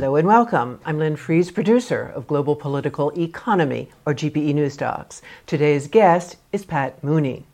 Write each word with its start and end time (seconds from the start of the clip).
Hello 0.00 0.16
and 0.16 0.26
welcome. 0.26 0.80
I'm 0.86 0.98
Lynn 0.98 1.16
Fries, 1.16 1.50
producer 1.50 2.10
of 2.14 2.26
Global 2.26 2.56
Political 2.56 3.20
Economy, 3.20 3.90
or 4.06 4.14
GPE 4.14 4.54
News 4.54 4.74
Talks. 4.74 5.20
Today's 5.44 5.88
guest 5.88 6.36
is 6.52 6.64
Pat 6.64 7.04
Mooney. 7.04 7.44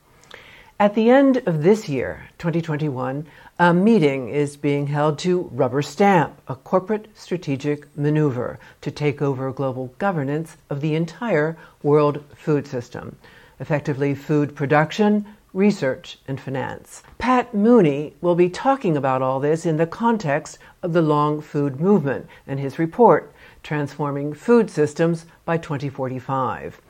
At 0.79 0.95
the 0.95 1.11
end 1.11 1.39
of 1.39 1.65
this 1.65 1.89
year, 1.89 2.29
2021, 2.39 3.27
a 3.59 3.75
meeting 3.75 4.29
is 4.29 4.57
being 4.57 4.87
held 4.87 5.19
to 5.19 5.51
rubber 5.53 5.83
stamp 5.83 6.41
a 6.47 6.55
corporate 6.55 7.09
strategic 7.15 7.85
maneuver 7.99 8.61
to 8.83 8.93
take 8.93 9.21
over 9.21 9.51
global 9.51 9.93
governance 9.99 10.57
of 10.71 10.81
the 10.81 10.95
entire 10.95 11.59
world 11.83 12.23
food 12.37 12.69
system, 12.69 13.17
effectively 13.59 14.15
food 14.15 14.55
production, 14.55 15.27
research, 15.57 16.19
and 16.29 16.39
finance. 16.39 17.03
Pat 17.17 17.55
Mooney 17.55 18.15
will 18.21 18.35
be 18.35 18.51
talking 18.51 18.95
about 18.95 19.23
all 19.23 19.41
this 19.41 19.65
in 19.65 19.79
the 19.79 19.87
context 19.87 20.59
of 20.83 20.93
the 20.93 21.01
long 21.01 21.41
food 21.41 21.81
movement 21.81 22.27
and 22.47 22.61
his 22.61 22.79
report, 22.79 23.33
Transforming 23.63 24.35
Food 24.35 24.71
Systems 24.71 25.25
by 25.47 25.57
2045. 25.57 26.81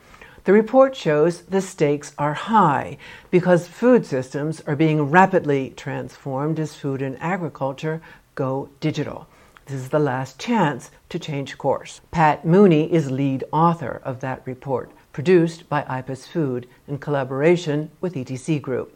The 0.42 0.52
report 0.52 0.96
shows 0.96 1.42
the 1.42 1.60
stakes 1.60 2.12
are 2.18 2.34
high 2.34 2.98
because 3.30 3.68
food 3.68 4.04
systems 4.04 4.60
are 4.66 4.76
being 4.76 5.10
rapidly 5.10 5.72
transformed 5.76 6.58
as 6.58 6.74
food 6.74 7.02
and 7.02 7.16
agriculture 7.20 8.02
go 8.34 8.68
digital. 8.80 9.28
This 9.66 9.76
is 9.80 9.88
the 9.90 9.98
last 10.00 10.40
chance 10.40 10.90
to 11.08 11.18
change 11.20 11.56
course. 11.56 12.00
Pat 12.10 12.44
Mooney 12.44 12.92
is 12.92 13.10
lead 13.10 13.44
author 13.52 14.00
of 14.04 14.20
that 14.20 14.42
report 14.44 14.90
produced 15.16 15.66
by 15.70 15.82
IPES 15.84 16.26
Food 16.26 16.68
in 16.86 16.98
collaboration 16.98 17.90
with 18.02 18.12
ETC 18.12 18.60
Group. 18.60 18.94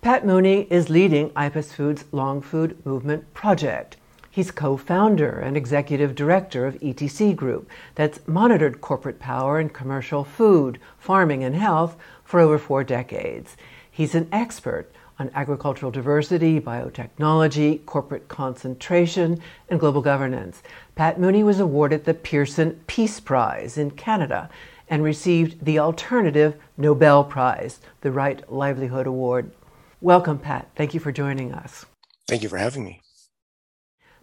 Pat 0.00 0.24
Mooney 0.24 0.66
is 0.70 0.88
leading 0.88 1.28
IPES 1.36 1.74
Food's 1.74 2.06
Long 2.12 2.40
Food 2.40 2.78
Movement 2.86 3.34
project. 3.34 3.98
He's 4.30 4.50
co 4.50 4.78
founder 4.78 5.38
and 5.38 5.54
executive 5.54 6.14
director 6.14 6.66
of 6.66 6.80
ETC 6.80 7.36
Group, 7.36 7.68
that's 7.94 8.26
monitored 8.26 8.80
corporate 8.80 9.18
power 9.18 9.60
in 9.60 9.68
commercial 9.68 10.24
food, 10.24 10.80
farming, 10.98 11.44
and 11.44 11.54
health 11.54 11.94
for 12.24 12.40
over 12.40 12.56
four 12.56 12.82
decades. 12.82 13.54
He's 13.90 14.14
an 14.14 14.30
expert 14.32 14.90
on 15.18 15.30
agricultural 15.34 15.92
diversity, 15.92 16.58
biotechnology, 16.58 17.84
corporate 17.84 18.28
concentration, 18.28 19.42
and 19.68 19.78
global 19.78 20.00
governance. 20.00 20.62
Pat 20.94 21.20
Mooney 21.20 21.44
was 21.44 21.60
awarded 21.60 22.06
the 22.06 22.14
Pearson 22.14 22.82
Peace 22.86 23.20
Prize 23.20 23.76
in 23.76 23.90
Canada 23.90 24.48
and 24.88 25.02
received 25.02 25.64
the 25.64 25.78
alternative 25.78 26.56
Nobel 26.76 27.24
Prize, 27.24 27.80
the 28.00 28.12
Right 28.12 28.50
Livelihood 28.52 29.06
Award. 29.06 29.52
Welcome, 30.00 30.38
Pat. 30.38 30.70
Thank 30.76 30.94
you 30.94 31.00
for 31.00 31.12
joining 31.12 31.52
us. 31.52 31.86
Thank 32.28 32.42
you 32.42 32.48
for 32.48 32.58
having 32.58 32.84
me. 32.84 33.00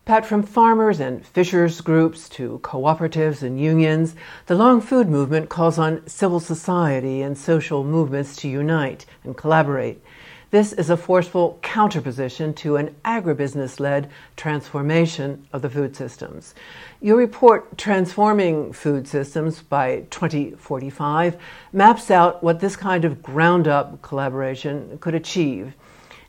Pat, 0.03 0.25
from 0.25 0.41
farmers 0.41 0.99
and 0.99 1.25
fishers 1.25 1.79
groups 1.79 2.27
to 2.29 2.59
cooperatives 2.63 3.43
and 3.43 3.59
unions, 3.59 4.15
the 4.47 4.55
long 4.55 4.81
food 4.81 5.07
movement 5.07 5.49
calls 5.49 5.77
on 5.77 6.07
civil 6.07 6.39
society 6.39 7.21
and 7.21 7.37
social 7.37 7.83
movements 7.83 8.35
to 8.37 8.47
unite 8.47 9.05
and 9.23 9.37
collaborate. 9.37 10.03
This 10.51 10.73
is 10.73 10.89
a 10.89 10.97
forceful 10.97 11.59
counterposition 11.61 12.53
to 12.57 12.75
an 12.75 12.93
agribusiness 13.05 13.79
led 13.79 14.09
transformation 14.35 15.47
of 15.53 15.61
the 15.61 15.69
food 15.69 15.95
systems. 15.95 16.53
Your 16.99 17.15
report, 17.15 17.77
Transforming 17.77 18.73
Food 18.73 19.07
Systems 19.07 19.61
by 19.61 20.01
2045, 20.09 21.37
maps 21.71 22.11
out 22.11 22.43
what 22.43 22.59
this 22.59 22.75
kind 22.75 23.05
of 23.05 23.23
ground 23.23 23.69
up 23.69 24.01
collaboration 24.01 24.97
could 24.99 25.15
achieve. 25.15 25.73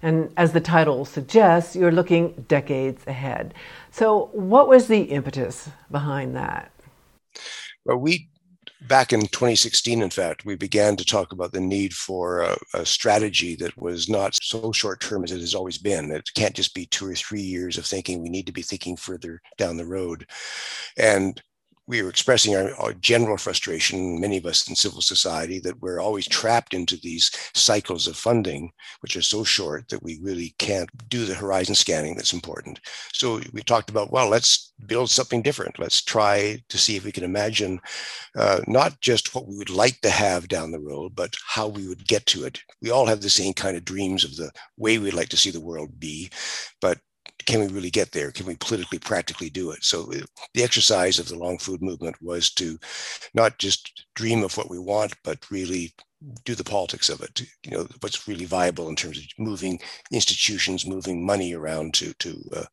And 0.02 0.32
as 0.36 0.52
the 0.52 0.60
title 0.60 1.04
suggests, 1.04 1.74
you're 1.74 1.90
looking 1.90 2.44
decades 2.46 3.02
ahead. 3.08 3.54
So, 3.90 4.30
what 4.32 4.68
was 4.68 4.86
the 4.86 5.02
impetus 5.02 5.68
behind 5.90 6.36
that? 6.36 6.70
Well, 7.84 7.96
we 7.96 8.28
back 8.88 9.12
in 9.12 9.20
2016, 9.20 10.02
in 10.02 10.10
fact, 10.10 10.44
we 10.44 10.56
began 10.56 10.96
to 10.96 11.04
talk 11.04 11.32
about 11.32 11.52
the 11.52 11.60
need 11.60 11.94
for 11.94 12.40
a, 12.40 12.56
a 12.74 12.86
strategy 12.86 13.54
that 13.56 13.76
was 13.76 14.08
not 14.08 14.36
so 14.42 14.72
short 14.72 15.00
term 15.00 15.24
as 15.24 15.32
it 15.32 15.40
has 15.40 15.54
always 15.54 15.78
been. 15.78 16.10
It 16.10 16.28
can't 16.34 16.54
just 16.54 16.74
be 16.74 16.86
two 16.86 17.06
or 17.06 17.14
three 17.14 17.40
years 17.40 17.78
of 17.78 17.86
thinking. 17.86 18.20
We 18.20 18.28
need 18.28 18.46
to 18.46 18.52
be 18.52 18.62
thinking 18.62 18.96
further 18.96 19.40
down 19.56 19.76
the 19.76 19.86
road. 19.86 20.26
And 20.96 21.40
we 21.86 22.02
were 22.02 22.08
expressing 22.08 22.54
our, 22.54 22.74
our, 22.76 22.92
general 22.94 23.36
frustration, 23.36 24.20
many 24.20 24.36
of 24.36 24.46
us 24.46 24.68
in 24.68 24.76
civil 24.76 25.02
society, 25.02 25.58
that 25.58 25.80
we're 25.80 26.00
always 26.00 26.28
trapped 26.28 26.74
into 26.74 26.96
these 26.96 27.30
cycles 27.54 28.06
of 28.06 28.16
funding, 28.16 28.70
which 29.00 29.16
are 29.16 29.22
so 29.22 29.42
short 29.42 29.88
that 29.88 30.02
we 30.02 30.20
really 30.22 30.54
can't 30.58 30.88
do 31.08 31.24
the 31.24 31.34
horizon 31.34 31.74
scanning 31.74 32.14
that's 32.14 32.32
important. 32.32 32.78
So 33.12 33.40
we 33.52 33.62
talked 33.62 33.90
about, 33.90 34.12
well, 34.12 34.28
let's 34.28 34.72
build 34.86 35.10
something 35.10 35.42
different. 35.42 35.78
Let's 35.78 36.02
try 36.02 36.62
to 36.68 36.78
see 36.78 36.96
if 36.96 37.04
we 37.04 37.12
can 37.12 37.24
imagine 37.24 37.80
uh, 38.36 38.60
not 38.68 39.00
just 39.00 39.34
what 39.34 39.48
we 39.48 39.56
would 39.56 39.70
like 39.70 40.00
to 40.02 40.10
have 40.10 40.48
down 40.48 40.70
the 40.70 40.80
road, 40.80 41.16
but 41.16 41.34
how 41.46 41.66
we 41.66 41.88
would 41.88 42.06
get 42.06 42.26
to 42.26 42.44
it. 42.44 42.60
We 42.80 42.90
all 42.90 43.06
have 43.06 43.22
the 43.22 43.30
same 43.30 43.54
kind 43.54 43.76
of 43.76 43.84
dreams 43.84 44.24
of 44.24 44.36
the 44.36 44.52
way 44.76 44.98
we'd 44.98 45.14
like 45.14 45.30
to 45.30 45.36
see 45.36 45.50
the 45.50 45.60
world 45.60 45.98
be, 45.98 46.30
but 46.80 46.98
can 47.46 47.60
we 47.60 47.68
really 47.68 47.90
get 47.90 48.12
there? 48.12 48.30
Can 48.30 48.46
we 48.46 48.56
politically, 48.56 48.98
practically 48.98 49.50
do 49.50 49.70
it? 49.70 49.84
So 49.84 50.12
the 50.54 50.62
exercise 50.62 51.18
of 51.18 51.28
the 51.28 51.38
long 51.38 51.58
food 51.58 51.82
movement 51.82 52.16
was 52.20 52.50
to 52.54 52.78
not 53.34 53.58
just 53.58 54.06
dream 54.14 54.42
of 54.42 54.56
what 54.56 54.70
we 54.70 54.78
want, 54.78 55.14
but 55.24 55.50
really 55.50 55.92
do 56.44 56.54
the 56.54 56.64
politics 56.64 57.08
of 57.08 57.20
it. 57.20 57.42
You 57.64 57.72
know, 57.72 57.88
what's 58.00 58.28
really 58.28 58.44
viable 58.44 58.88
in 58.88 58.96
terms 58.96 59.18
of 59.18 59.24
moving 59.38 59.80
institutions, 60.12 60.86
moving 60.86 61.24
money 61.24 61.54
around 61.54 61.94
to 61.94 62.12
to 62.14 62.42
uh, 62.56 62.64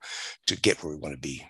to 0.48 0.60
get 0.60 0.84
where 0.84 0.94
we 0.94 1.00
want 1.00 1.16
to 1.16 1.22
be. 1.22 1.46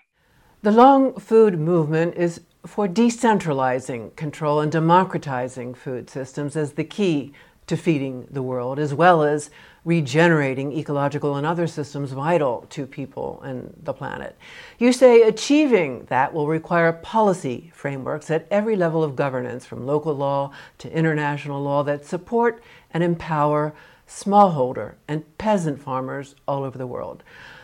The 0.62 0.72
long 0.72 1.14
food 1.18 1.58
movement 1.58 2.16
is 2.16 2.40
for 2.66 2.86
decentralizing 2.86 4.14
control 4.16 4.60
and 4.60 4.70
democratizing 4.70 5.74
food 5.74 6.10
systems 6.10 6.56
as 6.56 6.72
the 6.72 6.84
key 6.84 7.32
to 7.66 7.76
feeding 7.76 8.26
the 8.30 8.42
world, 8.42 8.78
as 8.78 8.92
well 8.92 9.22
as 9.22 9.50
regenerating 9.84 10.72
ecological 10.72 11.36
and 11.36 11.46
other 11.46 11.66
systems 11.66 12.12
vital 12.12 12.66
to 12.70 12.86
people 12.86 13.40
and 13.42 13.74
the 13.82 13.92
planet. 13.92 14.36
You 14.78 14.92
say 14.92 15.22
achieving 15.22 16.04
that 16.08 16.32
will 16.32 16.46
require 16.46 16.92
policy 16.92 17.70
frameworks 17.74 18.30
at 18.30 18.46
every 18.50 18.76
level 18.76 19.02
of 19.02 19.16
governance, 19.16 19.64
from 19.64 19.86
local 19.86 20.14
law 20.14 20.52
to 20.78 20.92
international 20.92 21.62
law, 21.62 21.82
that 21.84 22.04
support 22.04 22.62
and 22.92 23.02
empower 23.02 23.74
smallholder 24.06 24.94
and 25.08 25.38
peasant 25.38 25.80
farmers 25.80 26.34
all 26.46 26.64
over 26.64 26.76
the 26.76 26.86
world. 26.86 27.22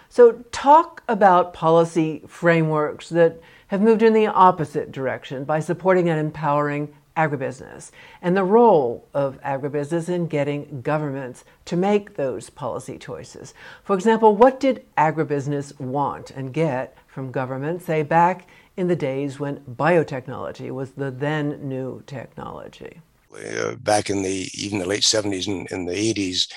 So, 0.08 0.44
talk 0.52 1.02
about 1.08 1.52
policy 1.52 2.22
frameworks 2.26 3.08
that 3.10 3.40
have 3.66 3.82
moved 3.82 4.02
in 4.02 4.14
the 4.14 4.28
opposite 4.28 4.92
direction 4.92 5.44
by 5.44 5.60
supporting 5.60 6.08
and 6.08 6.18
empowering 6.18 6.94
agribusiness 7.16 7.90
and 8.20 8.36
the 8.36 8.44
role 8.44 9.08
of 9.14 9.40
agribusiness 9.42 10.08
in 10.08 10.26
getting 10.26 10.82
governments 10.82 11.44
to 11.64 11.76
make 11.76 12.16
those 12.16 12.50
policy 12.50 12.98
choices. 12.98 13.54
For 13.82 13.94
example, 13.94 14.36
what 14.36 14.60
did 14.60 14.84
agribusiness 14.96 15.78
want 15.80 16.30
and 16.30 16.52
get 16.52 16.96
from 17.06 17.32
government, 17.32 17.82
say, 17.82 18.02
back 18.02 18.48
in 18.76 18.88
the 18.88 18.96
days 18.96 19.40
when 19.40 19.60
biotechnology 19.60 20.70
was 20.70 20.92
the 20.92 21.10
then 21.10 21.66
new 21.66 22.02
technology? 22.06 23.00
Uh, 23.34 23.74
back 23.76 24.10
in 24.10 24.22
the 24.22 24.48
even 24.54 24.78
the 24.78 24.86
late 24.86 25.02
70s 25.02 25.46
and 25.46 25.66
in 25.70 25.86
the 25.86 25.92
80s, 25.92 26.52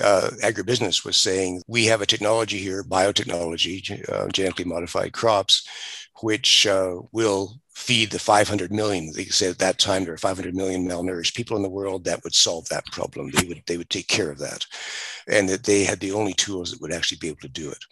uh, 0.00 0.30
agribusiness 0.42 1.04
was 1.04 1.16
saying 1.16 1.62
we 1.68 1.84
have 1.86 2.00
a 2.00 2.06
technology 2.06 2.58
here, 2.58 2.82
biotechnology, 2.82 4.08
uh, 4.12 4.28
genetically 4.28 4.64
modified 4.64 5.12
crops, 5.12 5.68
which 6.20 6.66
uh, 6.66 6.96
will 7.12 7.60
feed 7.74 8.10
the 8.10 8.18
500 8.18 8.72
million. 8.72 9.12
They 9.12 9.24
said 9.26 9.50
at 9.50 9.58
that 9.58 9.78
time 9.78 10.04
there 10.04 10.14
are 10.14 10.18
500 10.18 10.54
million 10.54 10.88
malnourished 10.88 11.34
people 11.34 11.56
in 11.56 11.62
the 11.62 11.68
world. 11.68 12.04
That 12.04 12.22
would 12.24 12.34
solve 12.34 12.68
that 12.68 12.86
problem. 12.86 13.30
They 13.30 13.46
would 13.46 13.62
they 13.66 13.76
would 13.76 13.90
take 13.90 14.08
care 14.08 14.30
of 14.30 14.38
that, 14.38 14.64
and 15.28 15.48
that 15.48 15.64
they 15.64 15.84
had 15.84 16.00
the 16.00 16.12
only 16.12 16.34
tools 16.34 16.70
that 16.70 16.80
would 16.80 16.92
actually 16.92 17.18
be 17.18 17.28
able 17.28 17.40
to 17.40 17.48
do 17.48 17.70
it. 17.70 17.84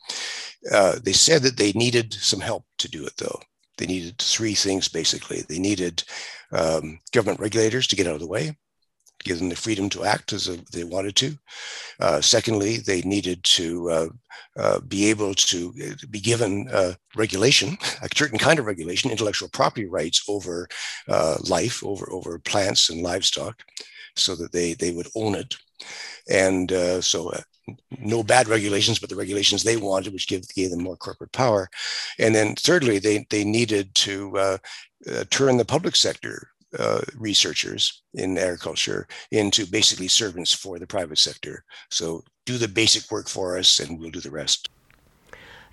Uh, 0.73 0.99
they 1.03 1.13
said 1.13 1.43
that 1.43 1.57
they 1.57 1.73
needed 1.73 2.15
some 2.15 2.41
help 2.41 2.65
to 2.79 2.89
do 2.89 3.05
it, 3.05 3.17
though. 3.17 3.41
They 3.79 3.87
needed 3.87 4.19
three 4.19 4.55
things 4.55 4.89
basically. 4.89 5.43
They 5.49 5.59
needed 5.59 6.05
um, 6.53 7.01
government 7.13 7.41
regulators 7.41 7.87
to 7.89 7.97
get 7.97 8.07
out 8.07 8.15
of 8.15 8.21
the 8.21 8.27
way 8.27 8.57
give 9.25 9.39
them 9.39 9.49
the 9.49 9.57
freedom 9.57 9.89
to 9.91 10.05
act 10.05 10.33
as 10.33 10.47
they 10.73 10.85
wanted 10.85 11.17
to. 11.17 11.37
Uh, 12.01 12.21
secondly, 12.21 12.79
they 12.79 13.03
needed 13.03 13.43
to 13.45 13.91
uh, 13.91 14.09
uh, 14.57 14.81
be 14.81 15.11
able 15.11 15.35
to 15.35 15.73
uh, 15.85 16.07
be 16.11 16.21
given 16.21 16.69
uh, 16.73 16.93
regulation, 17.17 17.77
a 18.03 18.09
certain 18.15 18.39
kind 18.39 18.59
of 18.59 18.67
regulation, 18.67 19.11
intellectual 19.11 19.49
property 19.49 19.87
rights 19.87 20.23
over 20.29 20.69
uh, 21.09 21.37
life, 21.49 21.85
over 21.85 22.11
over 22.13 22.39
plants 22.39 22.91
and 22.91 23.03
livestock, 23.03 23.63
so 24.17 24.35
that 24.35 24.53
they 24.53 24.75
they 24.75 24.93
would 24.93 25.09
own 25.15 25.35
it. 25.35 25.55
And 26.29 26.71
so 27.03 27.33
no 27.99 28.23
bad 28.23 28.49
regulations, 28.49 28.99
but 28.99 29.09
the 29.09 29.17
regulations 29.17 29.63
they 29.63 29.77
wanted, 29.77 30.13
which 30.13 30.29
gave, 30.29 30.47
gave 30.55 30.71
them 30.71 30.83
more 30.83 30.97
corporate 30.97 31.33
power. 31.33 31.69
And 32.19 32.35
then 32.35 32.55
thirdly, 32.55 32.99
they, 32.99 33.27
they 33.31 33.45
needed 33.45 33.95
to 33.97 34.37
uh, 34.37 34.59
uh, 35.11 35.25
turn 35.31 35.57
the 35.57 35.65
public 35.65 35.97
sector 35.97 36.49
uh, 36.79 37.01
researchers 37.19 38.03
in 38.15 38.39
agriculture 38.39 39.07
into 39.31 39.67
basically 39.67 40.09
servants 40.09 40.53
for 40.53 40.79
the 40.79 40.87
private 40.87 41.19
sector. 41.19 41.65
So 41.91 42.25
do 42.47 42.59
the 42.59 42.69
basic 42.69 43.11
work 43.11 43.29
for 43.29 43.59
us 43.59 43.79
and 43.79 43.99
we'll 43.99 44.11
do 44.11 44.21
the 44.21 44.31
rest. 44.31 44.69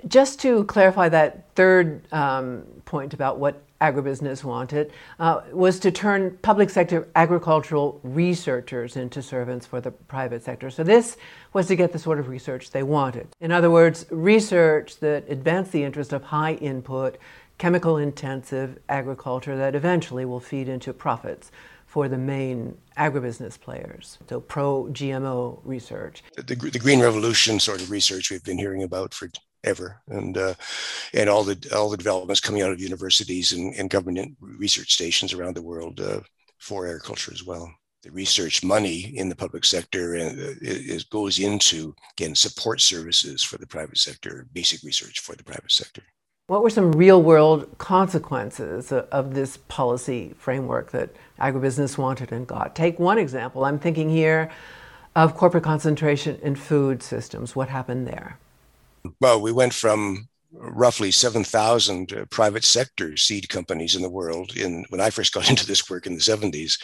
Just 0.07 0.39
to 0.41 0.63
clarify 0.65 1.09
that 1.09 1.53
third 1.55 2.01
um, 2.13 2.63
point 2.85 3.13
about 3.13 3.37
what 3.37 3.61
agribusiness 3.81 4.43
wanted, 4.43 4.91
uh, 5.19 5.41
was 5.51 5.79
to 5.79 5.91
turn 5.91 6.37
public 6.41 6.69
sector 6.69 7.07
agricultural 7.15 7.99
researchers 8.03 8.97
into 8.97 9.21
servants 9.21 9.65
for 9.65 9.79
the 9.79 9.91
private 9.91 10.43
sector. 10.43 10.69
So 10.69 10.83
this 10.83 11.17
was 11.53 11.67
to 11.67 11.75
get 11.75 11.93
the 11.93 11.99
sort 11.99 12.19
of 12.19 12.27
research 12.27 12.71
they 12.71 12.83
wanted. 12.83 13.27
In 13.39 13.51
other 13.51 13.71
words, 13.71 14.05
research 14.09 14.99
that 14.99 15.29
advanced 15.29 15.71
the 15.71 15.83
interest 15.83 16.13
of 16.13 16.23
high 16.23 16.53
input, 16.55 17.17
chemical 17.59 17.97
intensive 17.97 18.79
agriculture 18.89 19.55
that 19.55 19.75
eventually 19.75 20.25
will 20.25 20.39
feed 20.39 20.67
into 20.67 20.91
profits 20.91 21.51
for 21.85 22.07
the 22.07 22.17
main 22.17 22.77
agribusiness 22.97 23.59
players. 23.59 24.17
So 24.27 24.39
pro 24.39 24.85
GMO 24.85 25.59
research. 25.63 26.23
The, 26.35 26.55
the, 26.55 26.79
green 26.79 27.01
revolution 27.01 27.59
sort 27.59 27.81
of 27.81 27.91
research 27.91 28.31
we've 28.31 28.43
been 28.43 28.57
hearing 28.57 28.83
about 28.83 29.13
for 29.13 29.29
ever, 29.63 30.01
and 30.07 30.37
uh, 30.37 30.53
and 31.13 31.29
all 31.29 31.43
the 31.43 31.57
all 31.75 31.89
the 31.89 31.97
developments 31.97 32.39
coming 32.39 32.61
out 32.61 32.71
of 32.71 32.79
universities 32.79 33.51
and, 33.51 33.75
and 33.75 33.89
government 33.89 34.37
research 34.39 34.93
stations 34.93 35.33
around 35.33 35.55
the 35.55 35.61
world 35.61 35.99
uh, 35.99 36.21
for 36.59 36.87
agriculture 36.87 37.33
as 37.33 37.43
well. 37.43 37.69
The 38.03 38.11
research 38.11 38.63
money 38.63 39.11
in 39.17 39.27
the 39.27 39.35
public 39.35 39.65
sector 39.65 40.15
and 40.15 40.39
uh, 40.39 40.53
is, 40.61 41.03
goes 41.03 41.39
into 41.39 41.93
again 42.13 42.35
support 42.35 42.79
services 42.81 43.43
for 43.43 43.57
the 43.57 43.67
private 43.67 43.97
sector, 43.97 44.47
basic 44.53 44.83
research 44.83 45.19
for 45.19 45.35
the 45.35 45.43
private 45.43 45.71
sector. 45.71 46.03
What 46.49 46.63
were 46.63 46.71
some 46.71 46.93
real 46.93 47.21
world 47.21 47.77
consequences 47.77 48.91
of 48.91 49.35
this 49.35 49.57
policy 49.67 50.33
framework 50.39 50.89
that 50.93 51.11
agribusiness 51.39 51.95
wanted 51.95 52.31
and 52.31 52.47
got? 52.47 52.75
Take 52.75 52.97
one 52.97 53.19
example. 53.19 53.65
I'm 53.65 53.77
thinking 53.77 54.09
here 54.09 54.49
of 55.15 55.35
corporate 55.35 55.63
concentration 55.63 56.39
in 56.41 56.55
food 56.55 57.03
systems. 57.03 57.55
What 57.55 57.69
happened 57.69 58.07
there? 58.07 58.39
Well, 59.21 59.39
we 59.39 59.51
went 59.51 59.75
from 59.75 60.27
roughly 60.51 61.11
7,000 61.11 62.13
uh, 62.13 62.25
private 62.31 62.63
sector 62.63 63.15
seed 63.15 63.47
companies 63.47 63.95
in 63.95 64.01
the 64.01 64.09
world 64.09 64.57
in 64.57 64.85
when 64.89 65.01
I 65.01 65.11
first 65.11 65.35
got 65.35 65.49
into 65.51 65.67
this 65.67 65.87
work 65.87 66.07
in 66.07 66.15
the 66.15 66.19
70s 66.19 66.79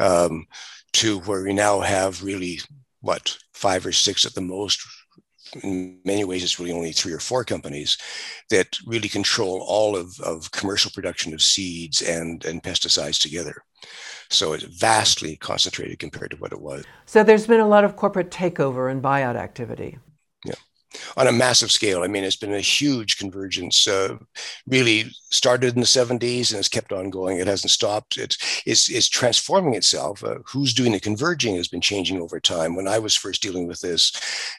um, 0.00 0.46
to 0.94 1.18
where 1.20 1.42
we 1.42 1.52
now 1.52 1.80
have 1.80 2.22
really 2.22 2.60
what 3.02 3.36
five 3.52 3.84
or 3.84 3.92
six 3.92 4.24
at 4.24 4.32
the 4.32 4.40
most 4.40 4.82
in 5.62 5.98
many 6.04 6.24
ways, 6.24 6.42
it's 6.42 6.58
really 6.58 6.72
only 6.72 6.92
three 6.92 7.12
or 7.12 7.18
four 7.18 7.44
companies 7.44 7.98
that 8.50 8.78
really 8.86 9.08
control 9.08 9.64
all 9.66 9.96
of, 9.96 10.18
of 10.20 10.50
commercial 10.50 10.90
production 10.90 11.34
of 11.34 11.42
seeds 11.42 12.02
and, 12.02 12.44
and 12.44 12.62
pesticides 12.62 13.20
together. 13.20 13.62
So 14.30 14.54
it's 14.54 14.64
vastly 14.64 15.36
concentrated 15.36 15.98
compared 15.98 16.30
to 16.30 16.36
what 16.38 16.52
it 16.52 16.60
was. 16.60 16.84
So 17.04 17.22
there's 17.22 17.46
been 17.46 17.60
a 17.60 17.68
lot 17.68 17.84
of 17.84 17.96
corporate 17.96 18.30
takeover 18.30 18.90
and 18.90 19.02
buyout 19.02 19.36
activity 19.36 19.98
on 21.16 21.26
a 21.26 21.32
massive 21.32 21.70
scale. 21.70 22.02
I 22.02 22.08
mean, 22.08 22.24
it's 22.24 22.36
been 22.36 22.54
a 22.54 22.60
huge 22.60 23.18
convergence. 23.18 23.86
Uh, 23.86 24.16
really 24.66 25.10
started 25.30 25.74
in 25.74 25.80
the 25.80 25.86
70s 25.86 26.50
and 26.50 26.56
has 26.56 26.68
kept 26.68 26.92
on 26.92 27.10
going. 27.10 27.38
It 27.38 27.46
hasn't 27.46 27.70
stopped. 27.70 28.18
It's, 28.18 28.36
it's, 28.66 29.08
transforming 29.08 29.74
itself. 29.74 30.24
Uh, 30.24 30.38
who's 30.46 30.74
doing 30.74 30.92
the 30.92 31.00
converging 31.00 31.56
has 31.56 31.68
been 31.68 31.80
changing 31.80 32.20
over 32.20 32.40
time. 32.40 32.74
When 32.74 32.88
I 32.88 32.98
was 32.98 33.14
first 33.14 33.42
dealing 33.42 33.66
with 33.66 33.80
this, 33.80 34.12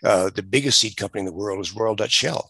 uh, 0.03 0.29
the 0.33 0.43
biggest 0.43 0.79
seed 0.79 0.97
company 0.97 1.21
in 1.21 1.25
the 1.25 1.33
world 1.33 1.59
is 1.59 1.75
Royal 1.75 1.95
Dutch 1.95 2.11
Shell. 2.11 2.49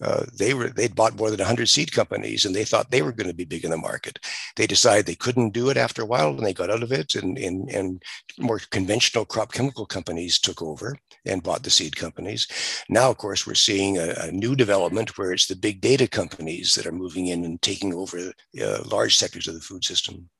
Uh, 0.00 0.24
they 0.34 0.54
were 0.54 0.68
they'd 0.68 0.94
bought 0.94 1.16
more 1.16 1.30
than 1.30 1.38
100 1.38 1.68
seed 1.68 1.92
companies 1.92 2.44
and 2.44 2.54
they 2.54 2.64
thought 2.64 2.90
they 2.90 3.02
were 3.02 3.12
going 3.12 3.28
to 3.28 3.34
be 3.34 3.44
big 3.44 3.64
in 3.64 3.70
the 3.70 3.76
market. 3.76 4.18
They 4.56 4.66
decided 4.66 5.06
they 5.06 5.14
couldn't 5.14 5.50
do 5.50 5.68
it 5.68 5.76
after 5.76 6.02
a 6.02 6.06
while 6.06 6.30
and 6.30 6.40
they 6.40 6.54
got 6.54 6.70
out 6.70 6.82
of 6.82 6.92
it 6.92 7.14
and, 7.14 7.36
and, 7.38 7.68
and 7.70 8.02
more 8.38 8.60
conventional 8.70 9.24
crop 9.24 9.52
chemical 9.52 9.86
companies 9.86 10.38
took 10.38 10.62
over 10.62 10.96
and 11.26 11.42
bought 11.42 11.62
the 11.62 11.70
seed 11.70 11.96
companies. 11.96 12.48
Now 12.88 13.10
of 13.10 13.18
course 13.18 13.46
we're 13.46 13.54
seeing 13.54 13.98
a, 13.98 14.14
a 14.22 14.32
new 14.32 14.56
development 14.56 15.18
where 15.18 15.32
it's 15.32 15.46
the 15.46 15.56
big 15.56 15.80
data 15.80 16.08
companies 16.08 16.74
that 16.74 16.86
are 16.86 16.92
moving 16.92 17.26
in 17.26 17.44
and 17.44 17.60
taking 17.60 17.92
over 17.92 18.32
uh, 18.62 18.82
large 18.90 19.16
sectors 19.16 19.48
of 19.48 19.54
the 19.54 19.60
food 19.60 19.84
system. 19.84 20.30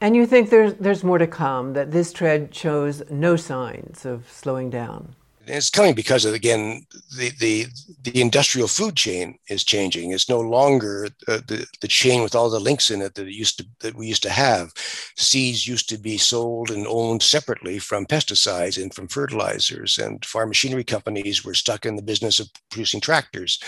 And 0.00 0.14
you 0.14 0.26
think 0.26 0.50
there's 0.50 0.74
there's 0.74 1.02
more 1.02 1.18
to 1.18 1.26
come 1.26 1.72
that 1.72 1.90
this 1.90 2.12
trend 2.12 2.54
shows 2.54 3.02
no 3.10 3.36
signs 3.36 4.04
of 4.04 4.30
slowing 4.30 4.68
down 4.68 5.14
it's 5.46 5.70
coming 5.70 5.94
because 5.94 6.24
of 6.24 6.34
again 6.34 6.86
the, 7.16 7.30
the 7.38 7.66
the 8.02 8.20
industrial 8.20 8.68
food 8.68 8.96
chain 8.96 9.38
is 9.48 9.64
changing. 9.64 10.12
It's 10.12 10.28
no 10.28 10.40
longer 10.40 11.08
uh, 11.28 11.40
the 11.46 11.66
the 11.80 11.88
chain 11.88 12.22
with 12.22 12.34
all 12.34 12.50
the 12.50 12.60
links 12.60 12.90
in 12.90 13.02
it 13.02 13.14
that 13.14 13.28
it 13.28 13.34
used 13.34 13.58
to 13.58 13.66
that 13.80 13.94
we 13.94 14.06
used 14.06 14.22
to 14.24 14.30
have. 14.30 14.72
Seeds 15.16 15.66
used 15.66 15.88
to 15.90 15.98
be 15.98 16.18
sold 16.18 16.70
and 16.70 16.86
owned 16.86 17.22
separately 17.22 17.78
from 17.78 18.06
pesticides 18.06 18.80
and 18.80 18.92
from 18.92 19.08
fertilizers, 19.08 19.98
and 19.98 20.24
farm 20.24 20.48
machinery 20.48 20.84
companies 20.84 21.44
were 21.44 21.54
stuck 21.54 21.86
in 21.86 21.96
the 21.96 22.02
business 22.02 22.40
of 22.40 22.50
producing 22.70 23.00
tractors. 23.00 23.58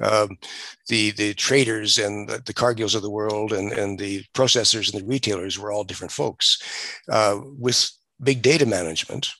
Um, 0.00 0.38
the 0.88 1.12
the 1.12 1.34
traders 1.34 1.98
and 1.98 2.28
the, 2.28 2.42
the 2.44 2.54
Cargills 2.54 2.94
of 2.94 3.02
the 3.02 3.10
world 3.10 3.52
and 3.52 3.72
and 3.72 3.98
the 3.98 4.24
processors 4.34 4.92
and 4.92 5.02
the 5.02 5.06
retailers 5.06 5.58
were 5.58 5.72
all 5.72 5.84
different 5.84 6.12
folks. 6.12 6.62
Uh, 7.10 7.40
with 7.58 7.90
big 8.22 8.42
data 8.42 8.66
management 8.66 9.30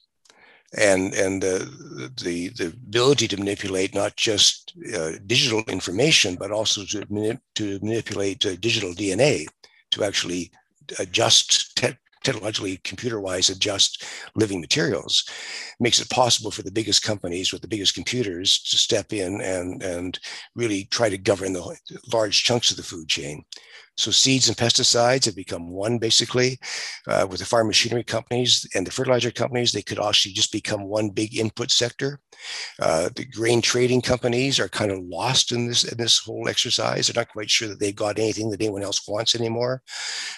and 0.77 1.15
and 1.15 1.43
the 1.43 2.13
the 2.23 2.49
the 2.51 2.67
ability 2.67 3.27
to 3.29 3.39
manipulate 3.39 3.95
not 3.95 4.17
just 4.17 4.75
uh, 4.95 5.13
digital 5.27 5.63
information 5.69 6.35
but 6.35 6.51
also 6.51 6.85
to 6.85 7.41
to 7.55 7.79
manipulate 7.81 8.45
uh, 8.45 8.55
digital 8.57 8.93
DNA 8.93 9.47
to 9.91 10.05
actually 10.05 10.51
adjust 10.99 11.77
te- 11.77 11.97
technologically 12.23 12.79
computer 12.79 13.21
wise 13.21 13.49
adjust 13.49 14.05
living 14.35 14.61
materials. 14.61 15.25
Makes 15.81 16.01
it 16.01 16.11
possible 16.11 16.51
for 16.51 16.63
the 16.63 16.73
biggest 16.73 17.03
companies 17.03 17.53
with 17.53 17.63
the 17.63 17.69
biggest 17.69 17.95
computers 17.95 18.59
to 18.65 18.77
step 18.77 19.13
in 19.13 19.41
and 19.41 19.83
and 19.83 20.19
really 20.55 20.85
try 20.91 21.09
to 21.09 21.19
govern 21.19 21.53
the 21.53 21.77
large 22.13 22.45
chunks 22.45 22.71
of 22.71 22.77
the 22.77 22.83
food 22.83 23.09
chain 23.09 23.45
so 23.99 24.13
seeds 24.13 24.49
and 24.49 24.57
pesticides 24.57 25.25
have 25.25 25.35
become 25.35 25.71
one 25.71 25.99
basically. 25.99 26.59
Uh, 27.09 27.27
with 27.29 27.41
the 27.41 27.47
farm 27.47 27.67
machinery 27.67 28.05
companies 28.05 28.67
and 28.75 28.87
the 28.87 28.93
fertilizer 28.93 29.33
companies, 29.33 29.73
they 29.73 29.83
could 29.83 29.99
actually 29.99 30.33
just 30.33 30.53
become 30.53 30.85
one 30.85 31.11
big 31.11 31.37
input 31.37 31.71
sector. 31.71 32.21
Uh, 32.81 33.09
the 33.17 33.25
grain 33.25 33.61
trading 33.61 34.01
companies 34.01 34.61
are 34.61 34.69
kind 34.69 34.93
of 34.93 35.01
lost 35.01 35.51
in 35.51 35.67
this 35.67 35.83
in 35.83 35.99
this 35.99 36.19
whole 36.19 36.49
exercise. 36.49 37.09
They're 37.09 37.21
not 37.21 37.33
quite 37.33 37.51
sure 37.51 37.69
that 37.69 37.81
they've 37.81 37.95
got 37.95 38.21
anything 38.21 38.51
that 38.51 38.63
anyone 38.63 38.85
else 38.85 39.07
wants 39.09 39.35
anymore. 39.35 39.83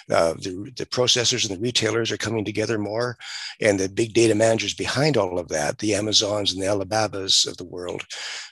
Uh, 0.09 0.33
the, 0.33 0.71
the 0.75 0.87
processors 0.87 1.47
and 1.47 1.55
the 1.55 1.61
retailers 1.61 2.11
are 2.11 2.17
coming 2.17 2.43
together 2.43 2.79
more, 2.79 3.17
and 3.61 3.79
the 3.79 3.87
big 3.87 4.13
data 4.13 4.33
managers 4.33 4.73
behind 4.73 5.17
all 5.17 5.37
of 5.37 5.47
that, 5.49 5.77
the 5.77 5.93
Amazons 5.93 6.53
and 6.53 6.61
the 6.61 6.67
Alibabas 6.67 7.45
of 7.45 7.57
the 7.57 7.65
world, 7.65 8.03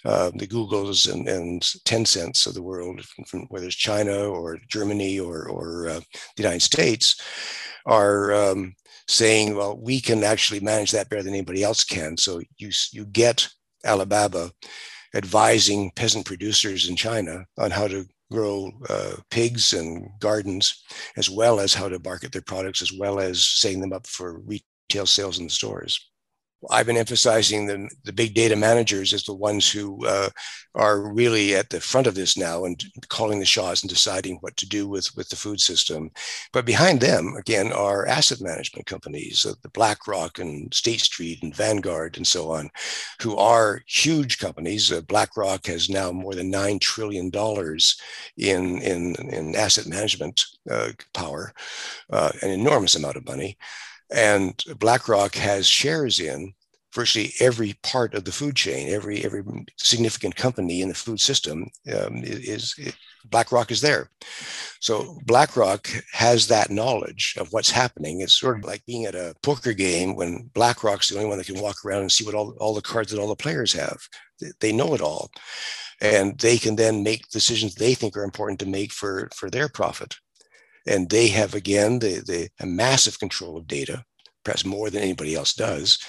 uh, 0.06 0.30
the 0.36 0.48
Googles 0.48 1.12
and, 1.12 1.28
and 1.28 1.64
Tencents 1.86 2.46
of 2.46 2.54
the 2.54 2.62
world, 2.62 3.04
from, 3.26 3.48
whether 3.50 3.66
it's 3.66 3.76
China 3.76 4.26
or 4.28 4.60
Germany 4.68 4.99
or, 5.02 5.48
or 5.48 5.88
uh, 5.88 6.00
the 6.36 6.44
United 6.44 6.62
States, 6.62 7.22
are 7.86 8.34
um, 8.34 8.76
saying, 9.08 9.56
well, 9.56 9.80
we 9.82 10.00
can 10.00 10.24
actually 10.24 10.60
manage 10.60 10.92
that 10.92 11.10
better 11.10 11.24
than 11.24 11.34
anybody 11.34 11.64
else 11.64 11.84
can. 11.84 12.18
So 12.18 12.42
you, 12.58 12.70
you 12.92 13.06
get 13.06 13.48
Alibaba 13.86 14.52
advising 15.16 15.92
peasant 15.96 16.26
producers 16.26 16.90
in 16.90 16.96
China 16.96 17.46
on 17.58 17.72
how 17.72 17.88
to 17.88 18.06
grow 18.32 18.72
uh, 18.90 19.16
pigs 19.32 19.74
and 19.74 20.08
gardens, 20.20 20.84
as 21.18 21.30
well 21.30 21.60
as 21.60 21.74
how 21.74 21.90
to 21.90 22.00
market 22.04 22.32
their 22.32 22.44
products, 22.44 22.82
as 22.82 22.94
well 22.94 23.20
as 23.20 23.42
setting 23.42 23.82
them 23.82 23.94
up 23.94 24.06
for 24.06 24.40
retail 24.42 25.06
sales 25.06 25.40
in 25.40 25.46
the 25.46 25.50
stores. 25.50 26.09
I've 26.70 26.86
been 26.86 26.98
emphasizing 26.98 27.66
the, 27.66 27.90
the 28.04 28.12
big 28.12 28.34
data 28.34 28.56
managers 28.56 29.14
as 29.14 29.24
the 29.24 29.34
ones 29.34 29.72
who 29.72 30.06
uh, 30.06 30.30
are 30.76 31.14
really 31.14 31.56
at 31.56 31.70
the 31.70 31.80
front 31.80 32.06
of 32.06 32.16
this 32.16 32.38
now 32.38 32.66
and 32.66 32.84
calling 33.08 33.40
the 33.40 33.46
shots 33.46 33.82
and 33.82 33.90
deciding 33.90 34.38
what 34.42 34.58
to 34.58 34.68
do 34.68 34.88
with, 34.88 35.10
with 35.16 35.30
the 35.30 35.38
food 35.38 35.62
system. 35.62 36.12
But 36.52 36.66
behind 36.66 37.00
them, 37.00 37.36
again, 37.38 37.72
are 37.72 38.08
asset 38.08 38.42
management 38.42 38.86
companies, 38.86 39.46
uh, 39.46 39.54
the 39.64 39.70
BlackRock 39.70 40.40
and 40.40 40.74
State 40.74 41.00
Street 41.00 41.40
and 41.44 41.56
Vanguard 41.56 42.18
and 42.18 42.28
so 42.28 42.52
on, 42.52 42.70
who 43.22 43.38
are 43.38 43.82
huge 43.88 44.38
companies. 44.38 44.92
Uh, 44.92 45.02
BlackRock 45.02 45.66
has 45.68 45.90
now 45.90 46.12
more 46.12 46.36
than 46.36 46.52
$9 46.52 46.82
trillion 46.82 47.32
in, 48.38 48.82
in, 48.82 49.16
in 49.30 49.56
asset 49.56 49.88
management 49.88 50.44
uh, 50.70 50.92
power, 51.14 51.54
uh, 52.12 52.32
an 52.42 52.52
enormous 52.52 52.96
amount 52.96 53.16
of 53.16 53.26
money. 53.26 53.58
And 54.12 54.62
BlackRock 54.80 55.36
has 55.36 55.68
shares 55.68 56.20
in 56.20 56.54
virtually 56.94 57.34
every 57.40 57.74
part 57.84 58.14
of 58.14 58.26
the 58.26 58.32
food 58.32 58.56
chain, 58.56 58.90
every 58.90 59.24
every 59.24 59.44
significant 59.78 60.36
company 60.36 60.82
in 60.82 60.90
the 60.90 60.96
food 60.96 61.22
system 61.22 61.70
um, 61.94 62.24
is, 62.24 62.76
is 62.78 62.96
BlackRock 63.30 63.72
is 63.72 63.82
there. 63.82 64.10
So 64.80 65.20
BlackRock 65.26 65.88
has 66.14 66.48
that 66.48 66.72
knowledge 66.72 67.36
of 67.38 67.52
what's 67.52 67.70
happening. 67.70 68.22
It's 68.22 68.40
sort 68.40 68.58
of 68.58 68.66
like 68.66 68.86
being 68.86 69.06
at 69.06 69.16
a 69.16 69.36
poker 69.44 69.74
game 69.74 70.16
when 70.16 70.50
BlackRock's 70.54 71.10
the 71.10 71.18
only 71.18 71.30
one 71.30 71.38
that 71.38 71.48
can 71.48 71.62
walk 71.62 71.86
around 71.86 72.02
and 72.02 72.12
see 72.12 72.26
what 72.26 72.36
all, 72.36 72.56
all 72.60 72.74
the 72.74 72.82
cards 72.82 73.12
that 73.12 73.20
all 73.20 73.28
the 73.28 73.36
players 73.36 73.74
have. 73.74 73.98
They 74.60 74.72
know 74.72 74.94
it 74.94 75.02
all. 75.02 75.30
And 76.02 76.40
they 76.40 76.58
can 76.58 76.78
then 76.78 77.04
make 77.04 77.28
decisions 77.30 77.76
they 77.76 77.94
think 77.94 78.16
are 78.16 78.24
important 78.24 78.60
to 78.62 78.66
make 78.66 78.94
for, 78.94 79.30
for 79.36 79.50
their 79.50 79.68
profit 79.68 80.16
and 80.90 81.10
they 81.10 81.28
have 81.28 81.54
again 81.54 82.00
the, 82.00 82.22
the 82.26 82.50
a 82.60 82.66
massive 82.66 83.20
control 83.20 83.58
of 83.58 83.68
data 83.68 84.04
perhaps 84.44 84.66
more 84.66 84.90
than 84.90 85.02
anybody 85.02 85.36
else 85.36 85.54
does 85.54 86.00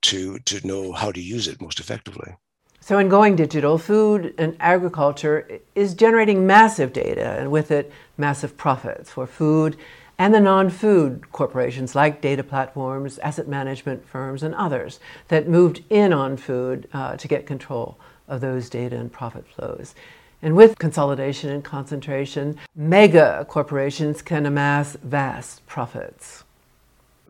to 0.00 0.38
to 0.40 0.66
know 0.66 0.92
how 0.92 1.12
to 1.12 1.20
use 1.20 1.46
it 1.46 1.60
most 1.60 1.78
effectively 1.80 2.34
So, 2.80 2.98
in 2.98 3.08
going 3.08 3.36
digital, 3.36 3.78
food 3.78 4.34
and 4.38 4.56
agriculture 4.58 5.60
is 5.74 5.94
generating 5.94 6.46
massive 6.46 6.92
data 6.92 7.38
and 7.38 7.52
with 7.52 7.70
it, 7.70 7.92
massive 8.16 8.56
profits 8.56 9.08
for 9.10 9.26
food 9.26 9.76
and 10.18 10.34
the 10.34 10.40
non 10.40 10.70
food 10.70 11.32
corporations 11.32 11.94
like 11.94 12.20
data 12.20 12.44
platforms, 12.44 13.18
asset 13.18 13.48
management 13.48 14.06
firms, 14.08 14.42
and 14.42 14.54
others 14.54 15.00
that 15.28 15.48
moved 15.48 15.82
in 15.90 16.12
on 16.12 16.36
food 16.36 16.88
uh, 16.92 17.16
to 17.16 17.28
get 17.28 17.46
control 17.46 17.98
of 18.28 18.40
those 18.40 18.70
data 18.70 18.96
and 18.96 19.12
profit 19.12 19.46
flows. 19.48 19.94
And 20.42 20.56
with 20.56 20.78
consolidation 20.78 21.50
and 21.50 21.64
concentration, 21.64 22.58
mega 22.74 23.46
corporations 23.48 24.22
can 24.22 24.44
amass 24.44 24.96
vast 25.02 25.64
profits 25.66 26.44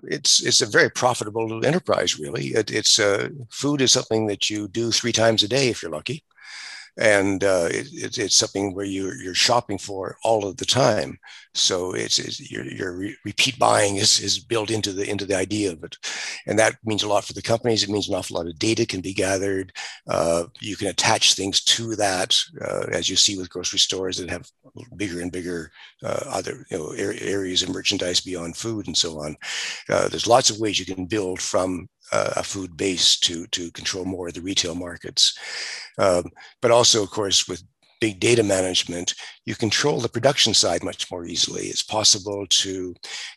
it's 0.05 0.43
it's 0.45 0.61
a 0.61 0.67
very 0.67 0.91
profitable 0.91 1.65
enterprise. 1.65 2.19
Really, 2.19 2.49
it, 2.49 2.73
it's 2.73 2.99
uh, 2.99 3.29
food 3.51 3.81
is 3.81 3.93
something 3.93 4.27
that 4.27 4.51
you 4.51 4.67
do 4.67 4.91
three 4.91 5.13
times 5.13 5.45
a 5.45 5.49
day 5.49 5.69
if 5.69 5.81
you're 5.81 5.93
lucky 5.93 6.25
and 6.99 7.43
uh, 7.45 7.69
it, 7.71 8.19
it's 8.19 8.37
something 8.37 8.75
where 8.75 8.85
you're, 8.85 9.17
you're 9.23 9.35
shopping 9.35 9.79
for 9.79 10.17
all 10.25 10.47
of 10.47 10.57
the 10.57 10.67
time. 10.67 11.19
So 11.55 11.93
it's, 11.95 12.19
it's 12.19 12.51
your, 12.51 12.65
your 12.65 12.97
re- 12.97 13.17
repeat 13.25 13.59
buying 13.59 13.97
is, 13.97 14.21
is 14.21 14.39
built 14.39 14.71
into 14.71 14.93
the 14.93 15.09
into 15.09 15.27
the 15.27 15.37
idea 15.37 15.73
of 15.73 15.85
it, 15.85 15.97
and 16.47 16.59
that 16.59 16.77
means 16.85 17.03
a 17.03 17.09
lot 17.09 17.25
for 17.25 17.35
the 17.35 17.43
companies. 17.43 17.83
It 17.83 17.91
means 17.91 18.09
an 18.09 18.15
awful 18.15 18.37
lot 18.37 18.47
of 18.47 18.59
data 18.59 18.87
can 18.87 19.01
be 19.01 19.13
gathered. 19.13 19.73
Uh, 20.09 20.45
you 20.61 20.77
can 20.77 20.89
attach 20.89 21.35
things 21.35 21.63
to 21.65 21.95
that, 21.97 22.39
uh, 22.63 22.87
as 22.93 23.09
you 23.09 23.17
see 23.17 23.37
with 23.37 23.51
grocery 23.51 23.79
stores 23.79 24.17
that 24.17 24.31
have 24.31 24.49
bigger 24.97 25.21
and 25.21 25.31
bigger 25.31 25.71
uh, 26.03 26.25
other 26.27 26.67
you 26.71 26.79
know, 26.79 26.91
areas 26.93 27.63
of 27.63 27.69
merchandise 27.69 28.21
beyond 28.21 28.57
food 28.57 28.87
and 28.87 28.97
so 28.97 29.21
on. 29.21 29.37
Uh, 29.89 30.09
there's 30.09 30.27
lots 30.27 30.51
of 30.51 30.59
ways 30.59 30.79
you 30.79 30.87
can 30.87 31.07
build 31.07 31.41
from 31.41 31.89
a 32.13 32.43
food 32.43 32.77
base 32.77 33.19
to 33.21 33.47
to 33.49 33.71
control 33.73 34.05
more 34.05 34.29
of 34.29 34.35
the 34.35 34.41
retail 34.41 34.75
markets. 34.75 35.37
Um, 35.99 36.31
but 36.61 36.71
also, 36.71 37.03
of 37.03 37.11
course, 37.11 37.49
with 37.49 37.63
big 38.03 38.19
data 38.19 38.43
management, 38.43 39.15
you 39.47 39.55
control 39.55 40.01
the 40.01 40.09
production 40.09 40.53
side 40.53 40.83
much 40.83 41.09
more 41.09 41.25
easily. 41.25 41.67
It's 41.67 41.85
possible 41.85 42.49
to 42.49 42.97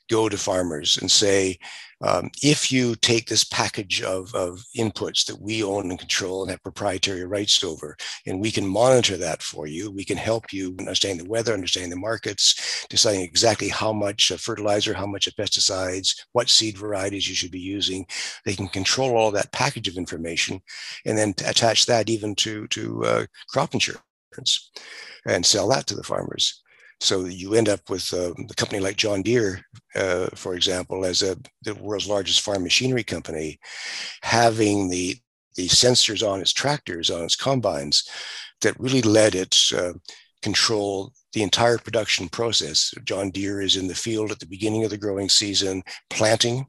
go 0.10 0.28
to 0.28 0.38
farmers 0.40 0.98
and 0.98 1.12
say, 1.12 1.60
um, 2.02 2.32
if 2.42 2.72
you 2.72 2.96
take 2.96 3.28
this 3.28 3.44
package 3.44 4.02
of, 4.02 4.34
of 4.34 4.60
inputs 4.76 5.24
that 5.28 5.40
we 5.40 5.64
own 5.64 5.92
and 5.92 6.00
control 6.00 6.42
and 6.42 6.50
have 6.50 6.64
proprietary 6.64 7.26
rights 7.26 7.64
over, 7.64 7.96
and 8.26 8.40
we 8.40 8.50
can 8.50 8.66
monitor 8.66 9.18
that 9.18 9.44
for 9.44 9.68
you, 9.68 9.92
we 9.92 10.04
can 10.04 10.18
help 10.18 10.52
you 10.52 10.76
understand 10.80 11.20
the 11.20 11.30
weather, 11.30 11.54
understand 11.54 11.92
the 11.92 11.96
markets, 11.96 12.88
deciding 12.90 13.22
exactly 13.22 13.70
how 13.70 13.94
much 13.94 14.32
fertilizer, 14.40 14.96
how 14.96 15.06
much 15.06 15.28
of 15.28 15.36
pesticides, 15.36 16.16
what 16.32 16.50
seed 16.50 16.76
varieties 16.76 17.30
you 17.30 17.36
should 17.36 17.52
be 17.52 17.60
using. 17.60 18.04
They 18.46 18.56
can 18.56 18.68
control 18.68 19.16
all 19.16 19.30
that 19.32 19.52
package 19.52 19.88
of 19.88 19.98
information 19.98 20.60
and 21.06 21.16
then 21.16 21.36
attach 21.46 21.86
that 21.86 22.10
even 22.10 22.34
to, 22.38 22.68
to 22.70 23.06
uh, 23.06 23.26
crop 23.48 23.76
insurance 23.76 24.05
and 25.26 25.46
sell 25.46 25.70
that 25.70 25.88
to 25.88 25.96
the 25.96 26.04
farmers. 26.04 26.62
So 27.02 27.26
you 27.26 27.56
end 27.56 27.70
up 27.70 27.90
with 27.90 28.14
uh, 28.14 28.32
a 28.32 28.54
company 28.56 28.80
like 28.80 28.96
John 28.96 29.22
Deere, 29.22 29.62
uh, 29.96 30.28
for 30.36 30.56
example, 30.56 31.06
as 31.06 31.22
a, 31.24 31.36
the 31.64 31.76
world's 31.76 32.08
largest 32.08 32.42
farm 32.42 32.64
machinery 32.64 33.04
company, 33.04 33.60
having 34.22 34.90
the 34.90 35.16
the 35.56 35.68
sensors 35.70 36.28
on 36.28 36.42
its 36.42 36.52
tractors, 36.52 37.10
on 37.10 37.24
its 37.24 37.36
combines, 37.36 38.04
that 38.62 38.78
really 38.78 39.02
let 39.02 39.36
it 39.36 39.58
uh, 39.74 39.94
control 40.42 41.14
the 41.32 41.44
entire 41.44 41.78
production 41.78 42.28
process. 42.28 42.94
John 43.06 43.30
Deere 43.30 43.62
is 43.62 43.78
in 43.78 43.88
the 43.88 43.96
field 43.96 44.32
at 44.32 44.40
the 44.40 44.46
beginning 44.46 44.84
of 44.84 44.90
the 44.90 44.98
growing 44.98 45.30
season, 45.30 45.82
planting 46.10 46.66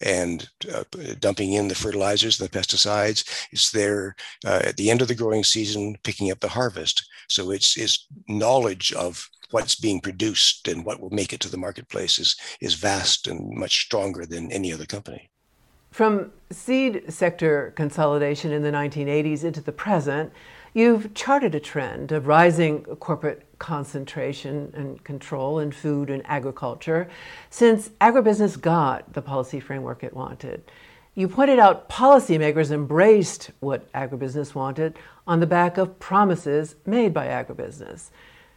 and 0.00 0.48
uh, 0.72 0.84
dumping 1.18 1.52
in 1.52 1.68
the 1.68 1.74
fertilizers 1.74 2.40
and 2.40 2.48
the 2.48 2.58
pesticides. 2.58 3.48
It's 3.52 3.70
there 3.70 4.16
uh, 4.46 4.60
at 4.64 4.76
the 4.76 4.90
end 4.90 5.02
of 5.02 5.08
the 5.08 5.14
growing 5.14 5.44
season, 5.44 5.96
picking 6.02 6.30
up 6.30 6.40
the 6.40 6.48
harvest. 6.48 7.08
So 7.28 7.50
it's, 7.50 7.76
it's 7.76 8.06
knowledge 8.28 8.92
of 8.92 9.28
what's 9.50 9.74
being 9.74 10.00
produced 10.00 10.68
and 10.68 10.84
what 10.84 11.00
will 11.00 11.10
make 11.10 11.32
it 11.32 11.40
to 11.40 11.50
the 11.50 11.58
marketplace 11.58 12.18
is, 12.18 12.36
is 12.60 12.74
vast 12.74 13.26
and 13.26 13.56
much 13.56 13.82
stronger 13.82 14.24
than 14.24 14.50
any 14.52 14.72
other 14.72 14.86
company. 14.86 15.30
From 15.90 16.32
seed 16.50 17.02
sector 17.08 17.72
consolidation 17.76 18.52
in 18.52 18.62
the 18.62 18.70
1980s 18.70 19.42
into 19.42 19.60
the 19.60 19.72
present, 19.72 20.32
you've 20.72 21.14
charted 21.14 21.54
a 21.54 21.60
trend 21.60 22.12
of 22.12 22.28
rising 22.28 22.84
corporate 22.84 23.44
concentration 23.60 24.72
and 24.74 25.04
control 25.04 25.60
in 25.60 25.70
food 25.70 26.10
and 26.10 26.22
agriculture 26.26 27.08
since 27.50 27.90
agribusiness 28.00 28.60
got 28.60 29.12
the 29.12 29.22
policy 29.22 29.60
framework 29.60 30.02
it 30.02 30.12
wanted. 30.12 30.60
You 31.14 31.28
pointed 31.28 31.60
out 31.60 31.88
policymakers 31.88 32.72
embraced 32.72 33.50
what 33.60 33.92
agribusiness 33.92 34.54
wanted 34.54 34.98
on 35.26 35.38
the 35.38 35.46
back 35.46 35.76
of 35.76 36.00
promises 36.00 36.74
made 36.86 37.14
by 37.14 37.28
agribusiness. 37.28 38.10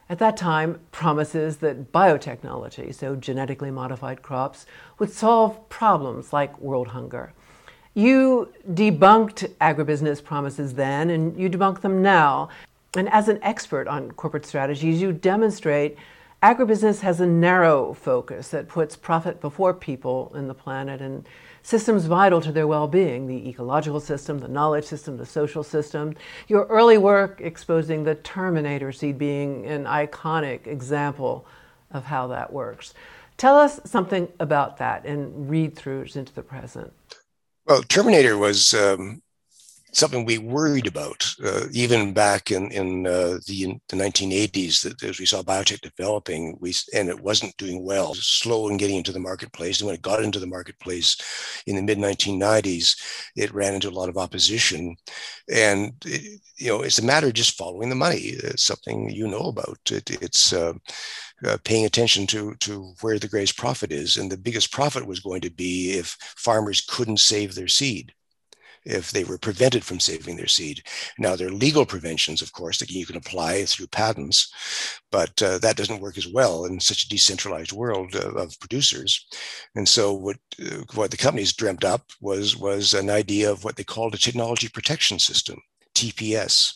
At 0.10 0.20
that 0.20 0.38
time, 0.38 0.80
promises 0.92 1.58
that 1.58 1.92
biotechnology, 1.92 2.94
so 2.94 3.16
genetically 3.16 3.72
modified 3.72 4.22
crops, 4.22 4.66
would 5.00 5.12
solve 5.12 5.68
problems 5.70 6.34
like 6.34 6.60
world 6.60 6.90
hunger. 6.90 7.34
You 7.94 8.52
debunked 8.72 9.50
agribusiness 9.62 10.24
promises 10.24 10.74
then, 10.74 11.10
and 11.10 11.38
you 11.40 11.50
debunk 11.50 11.82
them 11.82 12.02
now. 12.02 12.50
And 12.96 13.10
as 13.10 13.28
an 13.28 13.40
expert 13.42 13.88
on 13.88 14.12
corporate 14.12 14.46
strategies, 14.46 15.02
you 15.02 15.12
demonstrate 15.12 15.98
agribusiness 16.44 17.00
has 17.00 17.22
a 17.22 17.26
narrow 17.26 17.94
focus 17.94 18.50
that 18.50 18.68
puts 18.68 18.98
profit 18.98 19.40
before 19.40 19.74
people 19.74 20.32
and 20.36 20.50
the 20.50 20.54
planet 20.54 21.02
and 21.02 21.26
systems 21.64 22.06
vital 22.06 22.42
to 22.42 22.52
their 22.52 22.68
well 22.68 22.88
being 22.88 23.26
the 23.26 23.50
ecological 23.50 24.02
system, 24.02 24.40
the 24.40 24.48
knowledge 24.48 24.84
system, 24.84 25.18
the 25.18 25.26
social 25.26 25.64
system. 25.64 26.14
Your 26.50 26.66
early 26.66 26.98
work 26.98 27.40
exposing 27.42 28.04
the 28.04 28.16
Terminator 28.16 28.92
seed 28.92 29.18
being 29.18 29.66
an 29.66 29.86
iconic 29.86 30.68
example 30.68 31.48
of 31.92 32.04
how 32.04 32.28
that 32.28 32.52
works. 32.52 32.94
Tell 33.38 33.58
us 33.58 33.80
something 33.86 34.28
about 34.40 34.78
that 34.78 35.06
and 35.06 35.50
read 35.50 35.76
throughs 35.76 36.16
into 36.16 36.34
the 36.34 36.44
present. 36.44 36.94
Well, 37.66 37.82
Terminator 37.84 38.38
was 38.38 38.74
um, 38.74 39.23
something 39.94 40.26
we 40.26 40.40
worried 40.40 40.88
about 40.88 41.24
uh, 41.44 41.66
even 41.72 42.14
back 42.14 42.52
in 42.52 42.72
in 42.72 43.06
uh, 43.06 43.38
the, 43.48 43.64
in 43.64 43.82
the 43.90 43.96
1980s 43.96 44.82
that 44.82 45.02
as 45.04 45.20
we 45.20 45.26
saw 45.26 45.42
biotech 45.42 45.82
developing 45.82 46.58
we 46.60 46.74
and 46.94 47.10
it 47.10 47.20
wasn't 47.20 47.56
doing 47.58 47.84
well 47.86 48.14
slow 48.16 48.70
in 48.70 48.78
getting 48.78 48.98
into 48.98 49.12
the 49.12 49.20
marketplace 49.20 49.80
and 49.80 49.88
when 49.88 49.96
it 49.96 50.02
got 50.02 50.24
into 50.24 50.40
the 50.40 50.48
marketplace 50.48 51.16
in 51.68 51.76
the 51.76 51.82
mid 51.82 51.98
1990s 51.98 52.96
it 53.36 53.54
ran 53.54 53.74
into 53.76 53.90
a 53.90 53.92
lot 53.92 54.10
of 54.10 54.18
opposition. 54.18 54.96
And 55.52 55.94
it, 56.06 56.42
you 56.58 56.68
know 56.70 56.82
it's 56.82 57.00
a 57.00 57.06
matter 57.06 57.28
of 57.28 57.34
just 57.34 57.58
following 57.58 57.90
the 57.90 57.96
money 57.96 58.18
it's 58.18 58.66
something 58.66 59.10
you 59.10 59.28
know 59.28 59.48
about. 59.48 59.80
It, 59.92 60.10
it's 60.22 60.54
uh, 60.54 60.74
uh, 61.46 61.58
paying 61.64 61.86
attention 61.86 62.26
to 62.28 62.56
to 62.56 62.94
where 63.02 63.20
the 63.20 63.28
greatest 63.28 63.58
profit 63.58 63.92
is 63.92 64.18
and 64.18 64.32
the 64.32 64.38
biggest 64.38 64.72
profit 64.72 65.06
was 65.06 65.20
going 65.20 65.42
to 65.42 65.52
be 65.52 65.92
if 65.92 66.18
farmers 66.38 66.82
couldn't 66.82 67.20
save 67.20 67.54
their 67.54 67.68
seed 67.68 68.14
if 68.86 69.12
they 69.12 69.24
were 69.24 69.38
prevented 69.38 69.84
from 69.84 70.00
saving 70.00 70.36
their 70.36 70.48
seed. 70.48 70.82
Now, 71.18 71.36
there 71.36 71.48
are 71.48 71.52
legal 71.52 71.86
preventions, 71.86 72.42
of 72.42 72.52
course, 72.54 72.80
that 72.80 72.92
you 72.92 73.06
can 73.06 73.18
apply 73.18 73.66
through 73.66 73.88
patents, 73.88 74.52
but 75.12 75.42
uh, 75.42 75.58
that 75.60 75.78
doesn't 75.78 76.02
work 76.02 76.18
as 76.18 76.28
well 76.28 76.66
in 76.66 76.80
such 76.80 77.04
a 77.04 77.10
decentralized 77.10 77.72
world 77.72 78.16
of, 78.16 78.36
of 78.36 78.60
producers. 78.60 79.25
And 79.75 79.88
so, 79.88 80.13
what 80.13 80.38
uh, 80.63 80.84
what 80.94 81.12
the 81.12 81.18
companies 81.18 81.54
dreamt 81.54 81.84
up 81.84 82.04
was 82.22 82.58
was 82.58 82.94
an 82.94 83.10
idea 83.10 83.52
of 83.52 83.63
what 83.63 83.75
they 83.75 83.84
called 83.84 84.16
a 84.16 84.18
technology 84.18 84.68
protection 84.68 85.20
system, 85.20 85.60
TPS. 85.96 86.74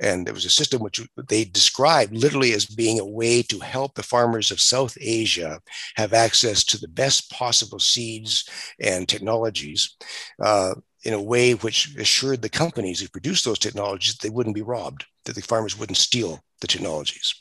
And 0.00 0.26
it 0.28 0.34
was 0.34 0.44
a 0.44 0.50
system 0.50 0.82
which 0.82 1.00
they 1.28 1.44
described 1.44 2.12
literally 2.12 2.54
as 2.54 2.66
being 2.66 2.98
a 2.98 3.06
way 3.06 3.42
to 3.42 3.60
help 3.60 3.94
the 3.94 4.02
farmers 4.02 4.50
of 4.50 4.60
South 4.60 4.96
Asia 5.00 5.60
have 5.96 6.12
access 6.12 6.64
to 6.64 6.78
the 6.78 6.88
best 6.88 7.30
possible 7.30 7.78
seeds 7.78 8.48
and 8.80 9.08
technologies 9.08 9.96
uh, 10.42 10.74
in 11.04 11.14
a 11.14 11.22
way 11.22 11.54
which 11.54 11.94
assured 11.96 12.42
the 12.42 12.48
companies 12.48 13.00
who 13.00 13.08
produced 13.08 13.44
those 13.44 13.58
technologies 13.58 14.14
that 14.14 14.22
they 14.22 14.30
wouldn't 14.30 14.54
be 14.54 14.62
robbed, 14.62 15.04
that 15.24 15.34
the 15.34 15.42
farmers 15.42 15.78
wouldn't 15.78 15.96
steal 15.96 16.40
the 16.60 16.66
technologies. 16.66 17.34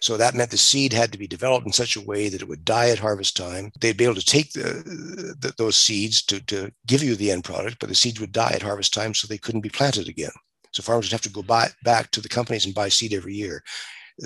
So 0.00 0.16
that 0.16 0.34
meant 0.34 0.50
the 0.50 0.58
seed 0.58 0.92
had 0.92 1.12
to 1.12 1.18
be 1.18 1.26
developed 1.26 1.66
in 1.66 1.72
such 1.72 1.96
a 1.96 2.04
way 2.04 2.28
that 2.28 2.42
it 2.42 2.48
would 2.48 2.64
die 2.64 2.90
at 2.90 2.98
harvest 2.98 3.36
time. 3.36 3.72
They'd 3.80 3.96
be 3.96 4.04
able 4.04 4.16
to 4.16 4.24
take 4.24 4.52
the, 4.52 5.36
the, 5.40 5.52
those 5.56 5.76
seeds 5.76 6.22
to, 6.24 6.44
to 6.46 6.70
give 6.86 7.02
you 7.02 7.16
the 7.16 7.30
end 7.30 7.44
product, 7.44 7.78
but 7.80 7.88
the 7.88 7.94
seeds 7.94 8.20
would 8.20 8.32
die 8.32 8.52
at 8.54 8.62
harvest 8.62 8.92
time, 8.92 9.14
so 9.14 9.26
they 9.26 9.38
couldn't 9.38 9.62
be 9.62 9.70
planted 9.70 10.08
again. 10.08 10.32
So 10.72 10.82
farmers 10.82 11.06
would 11.06 11.12
have 11.12 11.22
to 11.22 11.30
go 11.30 11.42
buy, 11.42 11.68
back 11.84 12.10
to 12.10 12.20
the 12.20 12.28
companies 12.28 12.66
and 12.66 12.74
buy 12.74 12.90
seed 12.90 13.14
every 13.14 13.34
year. 13.34 13.62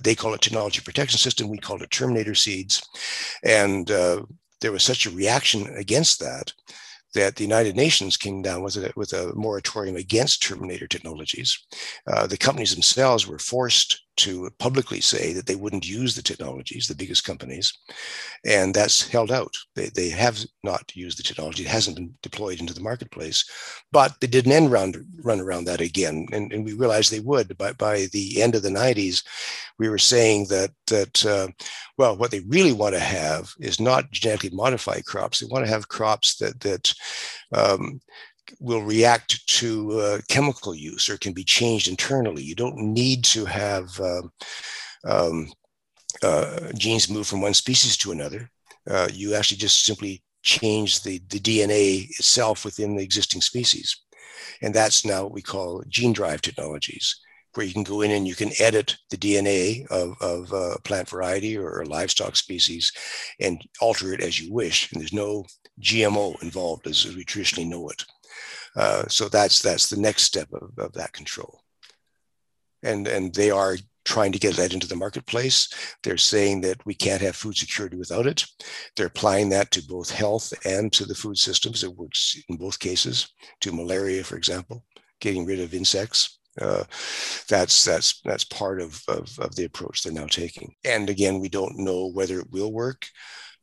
They 0.02 0.16
call 0.16 0.34
it 0.34 0.40
technology 0.40 0.80
protection 0.80 1.18
system. 1.18 1.48
We 1.48 1.58
call 1.58 1.80
it 1.82 1.90
Terminator 1.90 2.34
seeds. 2.34 2.82
And 3.44 3.90
uh, 3.90 4.22
there 4.60 4.72
was 4.72 4.82
such 4.82 5.06
a 5.06 5.10
reaction 5.10 5.66
against 5.76 6.18
that 6.20 6.52
that 7.14 7.36
the 7.36 7.44
United 7.44 7.76
Nations 7.76 8.16
came 8.16 8.42
down 8.42 8.62
with 8.62 8.76
a, 8.76 8.92
with 8.96 9.12
a 9.12 9.32
moratorium 9.34 9.96
against 9.96 10.42
Terminator 10.42 10.86
technologies. 10.86 11.58
Uh, 12.06 12.26
the 12.26 12.36
companies 12.36 12.72
themselves 12.72 13.26
were 13.26 13.38
forced 13.38 14.02
to 14.20 14.50
publicly 14.58 15.00
say 15.00 15.32
that 15.32 15.46
they 15.46 15.54
wouldn't 15.54 15.88
use 15.88 16.14
the 16.14 16.22
technologies, 16.22 16.86
the 16.86 16.94
biggest 16.94 17.24
companies, 17.24 17.72
and 18.44 18.74
that's 18.74 19.08
held 19.08 19.30
out. 19.30 19.54
They, 19.74 19.86
they 19.86 20.10
have 20.10 20.38
not 20.62 20.94
used 20.94 21.18
the 21.18 21.22
technology. 21.22 21.64
It 21.64 21.68
hasn't 21.68 21.96
been 21.96 22.14
deployed 22.22 22.60
into 22.60 22.74
the 22.74 22.82
marketplace, 22.82 23.44
but 23.92 24.14
they 24.20 24.26
did 24.26 24.46
an 24.46 24.52
end 24.52 24.70
round 24.70 24.96
run 25.22 25.40
around 25.40 25.64
that 25.64 25.80
again, 25.80 26.26
and, 26.32 26.52
and 26.52 26.64
we 26.64 26.72
realized 26.74 27.10
they 27.10 27.20
would. 27.20 27.56
By, 27.56 27.72
by 27.72 28.06
the 28.12 28.42
end 28.42 28.54
of 28.54 28.62
the 28.62 28.68
90s, 28.68 29.24
we 29.78 29.88
were 29.88 29.98
saying 29.98 30.46
that, 30.48 30.70
that 30.88 31.24
uh, 31.24 31.48
well, 31.96 32.16
what 32.16 32.30
they 32.30 32.40
really 32.40 32.72
want 32.72 32.94
to 32.94 33.00
have 33.00 33.52
is 33.60 33.80
not 33.80 34.10
genetically 34.10 34.50
modified 34.50 35.04
crops. 35.04 35.40
They 35.40 35.46
want 35.46 35.64
to 35.64 35.70
have 35.70 35.88
crops 35.88 36.36
that, 36.36 36.60
that 36.60 36.92
um, 37.52 38.00
will 38.58 38.82
react 38.82 39.46
to 39.46 39.98
uh, 40.00 40.18
chemical 40.28 40.74
use 40.74 41.08
or 41.08 41.16
can 41.18 41.32
be 41.32 41.44
changed 41.44 41.88
internally. 41.88 42.42
You 42.42 42.54
don't 42.54 42.76
need 42.76 43.24
to 43.24 43.44
have 43.44 43.98
um, 44.00 44.32
um, 45.04 45.52
uh, 46.22 46.72
genes 46.74 47.08
move 47.08 47.26
from 47.26 47.40
one 47.40 47.54
species 47.54 47.96
to 47.98 48.12
another. 48.12 48.50
Uh, 48.88 49.08
you 49.12 49.34
actually 49.34 49.58
just 49.58 49.84
simply 49.84 50.22
change 50.42 51.02
the, 51.02 51.20
the 51.28 51.38
DNA 51.38 52.04
itself 52.18 52.64
within 52.64 52.96
the 52.96 53.02
existing 53.02 53.40
species. 53.40 53.96
And 54.62 54.74
that's 54.74 55.04
now 55.04 55.24
what 55.24 55.32
we 55.32 55.42
call 55.42 55.82
gene 55.88 56.12
drive 56.12 56.40
technologies, 56.42 57.20
where 57.54 57.66
you 57.66 57.72
can 57.72 57.82
go 57.82 58.00
in 58.00 58.10
and 58.10 58.26
you 58.26 58.34
can 58.34 58.50
edit 58.58 58.96
the 59.10 59.16
DNA 59.16 59.86
of, 59.88 60.14
of 60.20 60.52
a 60.52 60.78
plant 60.82 61.08
variety 61.08 61.56
or 61.56 61.80
a 61.80 61.86
livestock 61.86 62.36
species 62.36 62.92
and 63.40 63.62
alter 63.80 64.14
it 64.14 64.22
as 64.22 64.40
you 64.40 64.52
wish. 64.52 64.90
And 64.92 65.00
there's 65.00 65.12
no 65.12 65.44
GMO 65.80 66.42
involved 66.42 66.86
as 66.86 67.04
we 67.14 67.24
traditionally 67.24 67.68
know 67.68 67.88
it. 67.88 68.04
Uh, 68.76 69.04
so 69.08 69.28
that's 69.28 69.60
that's 69.62 69.88
the 69.88 70.00
next 70.00 70.22
step 70.22 70.48
of, 70.52 70.70
of 70.78 70.92
that 70.92 71.12
control. 71.12 71.62
And 72.82 73.08
and 73.08 73.34
they 73.34 73.50
are 73.50 73.76
trying 74.04 74.32
to 74.32 74.38
get 74.38 74.56
that 74.56 74.72
into 74.72 74.88
the 74.88 74.96
marketplace. 74.96 75.68
They're 76.02 76.16
saying 76.16 76.62
that 76.62 76.84
we 76.86 76.94
can't 76.94 77.22
have 77.22 77.36
food 77.36 77.56
security 77.56 77.96
without 77.96 78.26
it. 78.26 78.44
They're 78.96 79.06
applying 79.06 79.50
that 79.50 79.70
to 79.72 79.86
both 79.86 80.10
health 80.10 80.52
and 80.64 80.92
to 80.94 81.04
the 81.04 81.14
food 81.14 81.36
systems. 81.36 81.84
It 81.84 81.94
works 81.94 82.36
in 82.48 82.56
both 82.56 82.78
cases, 82.78 83.28
to 83.60 83.72
malaria, 83.72 84.24
for 84.24 84.36
example, 84.36 84.84
getting 85.20 85.46
rid 85.46 85.60
of 85.60 85.74
insects. 85.74 86.38
Uh, 86.60 86.84
that's 87.48 87.84
that's 87.84 88.20
that's 88.22 88.44
part 88.44 88.80
of, 88.80 89.00
of, 89.08 89.38
of 89.38 89.54
the 89.54 89.64
approach 89.64 90.02
they're 90.02 90.12
now 90.12 90.26
taking. 90.26 90.74
And 90.84 91.08
again, 91.08 91.38
we 91.38 91.48
don't 91.48 91.78
know 91.78 92.06
whether 92.06 92.40
it 92.40 92.50
will 92.50 92.72
work. 92.72 93.06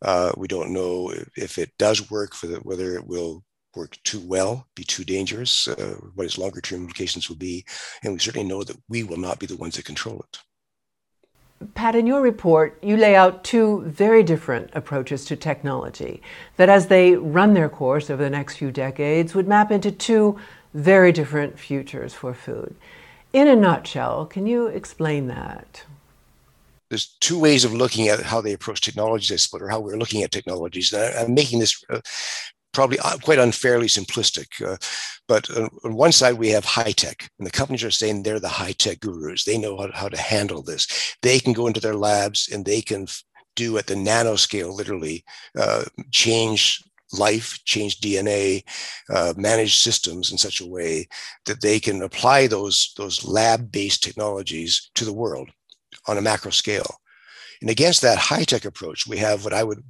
Uh, 0.01 0.31
we 0.37 0.47
don't 0.47 0.71
know 0.71 1.11
if 1.35 1.57
it 1.57 1.71
does 1.77 2.09
work 2.11 2.35
for 2.35 2.47
the, 2.47 2.57
whether 2.57 2.95
it 2.95 3.05
will 3.05 3.43
work 3.77 3.97
too 4.03 4.19
well, 4.19 4.67
be 4.75 4.83
too 4.83 5.03
dangerous, 5.03 5.67
uh, 5.67 5.95
what 6.15 6.25
its 6.25 6.37
longer 6.37 6.61
term 6.61 6.81
implications 6.81 7.29
will 7.29 7.37
be. 7.37 7.65
And 8.03 8.13
we 8.13 8.19
certainly 8.19 8.47
know 8.47 8.63
that 8.63 8.77
we 8.89 9.03
will 9.03 9.17
not 9.27 9.39
be 9.39 9.45
the 9.45 9.55
ones 9.55 9.75
that 9.75 9.85
control 9.85 10.19
it. 10.19 10.39
Pat, 11.73 11.95
in 11.95 12.05
your 12.05 12.21
report, 12.21 12.77
you 12.83 12.97
lay 12.97 13.15
out 13.15 13.43
two 13.43 13.81
very 13.85 14.21
different 14.21 14.69
approaches 14.73 15.25
to 15.25 15.35
technology 15.35 16.21
that, 16.57 16.69
as 16.69 16.87
they 16.87 17.15
run 17.15 17.53
their 17.53 17.69
course 17.69 18.09
over 18.11 18.23
the 18.23 18.29
next 18.29 18.57
few 18.57 18.71
decades, 18.71 19.33
would 19.33 19.47
map 19.47 19.71
into 19.71 19.91
two 19.91 20.37
very 20.73 21.11
different 21.11 21.57
futures 21.57 22.13
for 22.13 22.33
food. 22.33 22.75
In 23.33 23.47
a 23.47 23.55
nutshell, 23.55 24.25
can 24.25 24.45
you 24.45 24.67
explain 24.67 25.27
that? 25.27 25.83
There's 26.89 27.17
two 27.19 27.39
ways 27.39 27.65
of 27.65 27.73
looking 27.73 28.07
at 28.07 28.21
how 28.21 28.39
they 28.39 28.53
approach 28.53 28.81
technologies, 28.81 29.31
I 29.31 29.35
suppose, 29.37 29.61
or 29.63 29.69
how 29.69 29.79
we're 29.79 29.97
looking 29.97 30.23
at 30.23 30.31
technologies. 30.31 30.93
And 30.93 31.15
I'm 31.17 31.33
making 31.33 31.59
this 31.59 31.83
uh, 31.89 32.01
probably 32.77 32.99
uh, 32.99 33.17
quite 33.17 33.39
unfairly 33.39 33.87
simplistic. 33.87 34.49
Uh, 34.63 34.77
but 35.27 35.49
on 35.83 35.95
one 35.95 36.11
side, 36.11 36.35
we 36.35 36.49
have 36.49 36.63
high 36.63 36.91
tech, 36.91 37.27
and 37.39 37.47
the 37.47 37.51
companies 37.51 37.83
are 37.83 37.89
saying 37.89 38.21
they're 38.21 38.39
the 38.39 38.47
high 38.47 38.73
tech 38.73 38.99
gurus. 38.99 39.45
They 39.45 39.57
know 39.57 39.75
how 39.77 39.87
to, 39.87 39.97
how 39.97 40.09
to 40.09 40.17
handle 40.17 40.61
this. 40.61 41.15
They 41.23 41.39
can 41.39 41.53
go 41.53 41.65
into 41.65 41.79
their 41.79 41.95
labs 41.95 42.47
and 42.53 42.63
they 42.63 42.83
can 42.83 43.07
do 43.55 43.79
at 43.79 43.87
the 43.87 43.95
nanoscale, 43.95 44.71
literally, 44.71 45.25
uh, 45.57 45.85
change 46.11 46.83
life, 47.13 47.57
change 47.65 47.99
DNA, 47.99 48.61
uh, 49.09 49.33
manage 49.35 49.79
systems 49.79 50.31
in 50.31 50.37
such 50.37 50.61
a 50.61 50.67
way 50.67 51.07
that 51.47 51.61
they 51.61 51.79
can 51.79 52.03
apply 52.03 52.45
those, 52.45 52.93
those 52.95 53.25
lab 53.25 53.71
based 53.71 54.03
technologies 54.03 54.91
to 54.93 55.03
the 55.03 55.13
world 55.23 55.49
on 56.07 56.19
a 56.19 56.21
macro 56.21 56.51
scale. 56.51 56.97
And 57.59 57.71
against 57.71 58.03
that 58.03 58.19
high 58.19 58.43
tech 58.43 58.65
approach, 58.65 59.07
we 59.07 59.17
have 59.17 59.43
what 59.43 59.53
I 59.53 59.63
would 59.63 59.83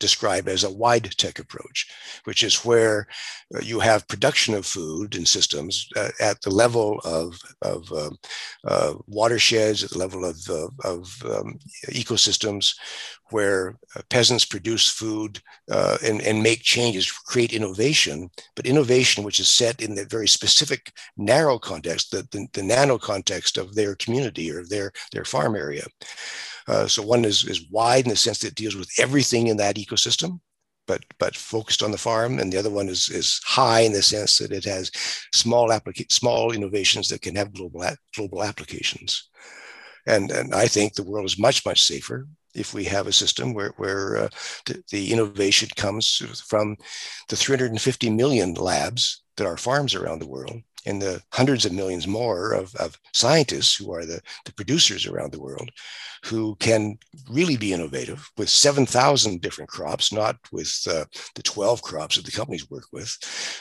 describe 0.00 0.48
as 0.48 0.64
a 0.64 0.72
wide 0.72 1.08
tech 1.16 1.38
approach, 1.38 1.86
which 2.24 2.42
is 2.42 2.64
where 2.64 3.06
uh, 3.54 3.60
you 3.60 3.78
have 3.78 4.08
production 4.08 4.54
of 4.54 4.66
food 4.66 5.14
and 5.14 5.28
systems 5.28 5.88
uh, 5.96 6.08
at 6.18 6.40
the 6.42 6.50
level 6.50 7.00
of, 7.04 7.38
of 7.62 7.92
um, 7.92 8.18
uh, 8.64 8.94
watersheds, 9.06 9.84
at 9.84 9.90
the 9.90 9.98
level 9.98 10.24
of, 10.24 10.36
uh, 10.50 10.68
of 10.84 11.22
um, 11.26 11.58
ecosystems, 11.90 12.74
where 13.30 13.78
peasants 14.08 14.44
produce 14.44 14.88
food 14.88 15.40
uh, 15.70 15.96
and, 16.04 16.20
and 16.22 16.42
make 16.42 16.62
changes, 16.62 17.10
create 17.10 17.52
innovation, 17.52 18.28
but 18.56 18.66
innovation 18.66 19.22
which 19.22 19.38
is 19.38 19.48
set 19.48 19.80
in 19.80 19.94
the 19.94 20.04
very 20.06 20.26
specific 20.26 20.92
narrow 21.16 21.58
context, 21.58 22.10
the, 22.10 22.26
the, 22.32 22.46
the 22.54 22.62
nano 22.62 22.98
context 22.98 23.56
of 23.56 23.74
their 23.74 23.94
community 23.94 24.50
or 24.50 24.64
their, 24.64 24.90
their 25.12 25.24
farm 25.24 25.54
area. 25.54 25.84
Uh, 26.70 26.86
so 26.86 27.02
one 27.02 27.24
is, 27.24 27.44
is 27.44 27.68
wide 27.68 28.04
in 28.04 28.10
the 28.10 28.16
sense 28.16 28.38
that 28.38 28.48
it 28.48 28.54
deals 28.54 28.76
with 28.76 28.88
everything 28.96 29.48
in 29.48 29.56
that 29.56 29.74
ecosystem, 29.74 30.38
but 30.86 31.02
but 31.18 31.34
focused 31.34 31.82
on 31.82 31.90
the 31.90 31.98
farm, 31.98 32.38
and 32.38 32.52
the 32.52 32.58
other 32.58 32.70
one 32.70 32.88
is 32.88 33.08
is 33.08 33.40
high 33.44 33.80
in 33.80 33.92
the 33.92 34.02
sense 34.02 34.38
that 34.38 34.52
it 34.52 34.64
has 34.64 34.92
small 35.34 35.70
applica- 35.70 36.10
small 36.12 36.52
innovations 36.52 37.08
that 37.08 37.22
can 37.22 37.34
have 37.34 37.52
global 37.52 37.84
global 38.14 38.44
applications. 38.44 39.28
And 40.06 40.30
and 40.30 40.54
I 40.54 40.68
think 40.68 40.94
the 40.94 41.02
world 41.02 41.26
is 41.26 41.38
much 41.38 41.66
much 41.66 41.82
safer 41.82 42.28
if 42.54 42.72
we 42.72 42.84
have 42.84 43.06
a 43.06 43.12
system 43.12 43.54
where, 43.54 43.72
where 43.76 44.16
uh, 44.16 44.28
the, 44.66 44.82
the, 44.90 45.12
innovation 45.12 45.68
comes 45.76 46.44
from 46.48 46.76
the 47.28 47.36
350 47.36 48.10
million 48.10 48.54
labs 48.54 49.22
that 49.36 49.46
are 49.46 49.56
farms 49.56 49.94
around 49.94 50.18
the 50.18 50.28
world 50.28 50.60
and 50.86 51.00
the 51.00 51.22
hundreds 51.32 51.66
of 51.66 51.72
millions 51.72 52.06
more 52.06 52.52
of, 52.52 52.74
of 52.76 52.98
scientists 53.12 53.74
who 53.74 53.92
are 53.92 54.06
the, 54.06 54.20
the 54.44 54.54
producers 54.54 55.06
around 55.06 55.32
the 55.32 55.40
world 55.40 55.70
who 56.24 56.54
can 56.56 56.98
really 57.30 57.56
be 57.56 57.72
innovative 57.72 58.30
with 58.36 58.48
7,000 58.48 59.40
different 59.40 59.70
crops, 59.70 60.12
not 60.12 60.36
with 60.52 60.86
uh, 60.90 61.04
the 61.34 61.42
12 61.42 61.82
crops 61.82 62.16
that 62.16 62.24
the 62.24 62.30
companies 62.30 62.68
work 62.70 62.84
with, 62.92 63.16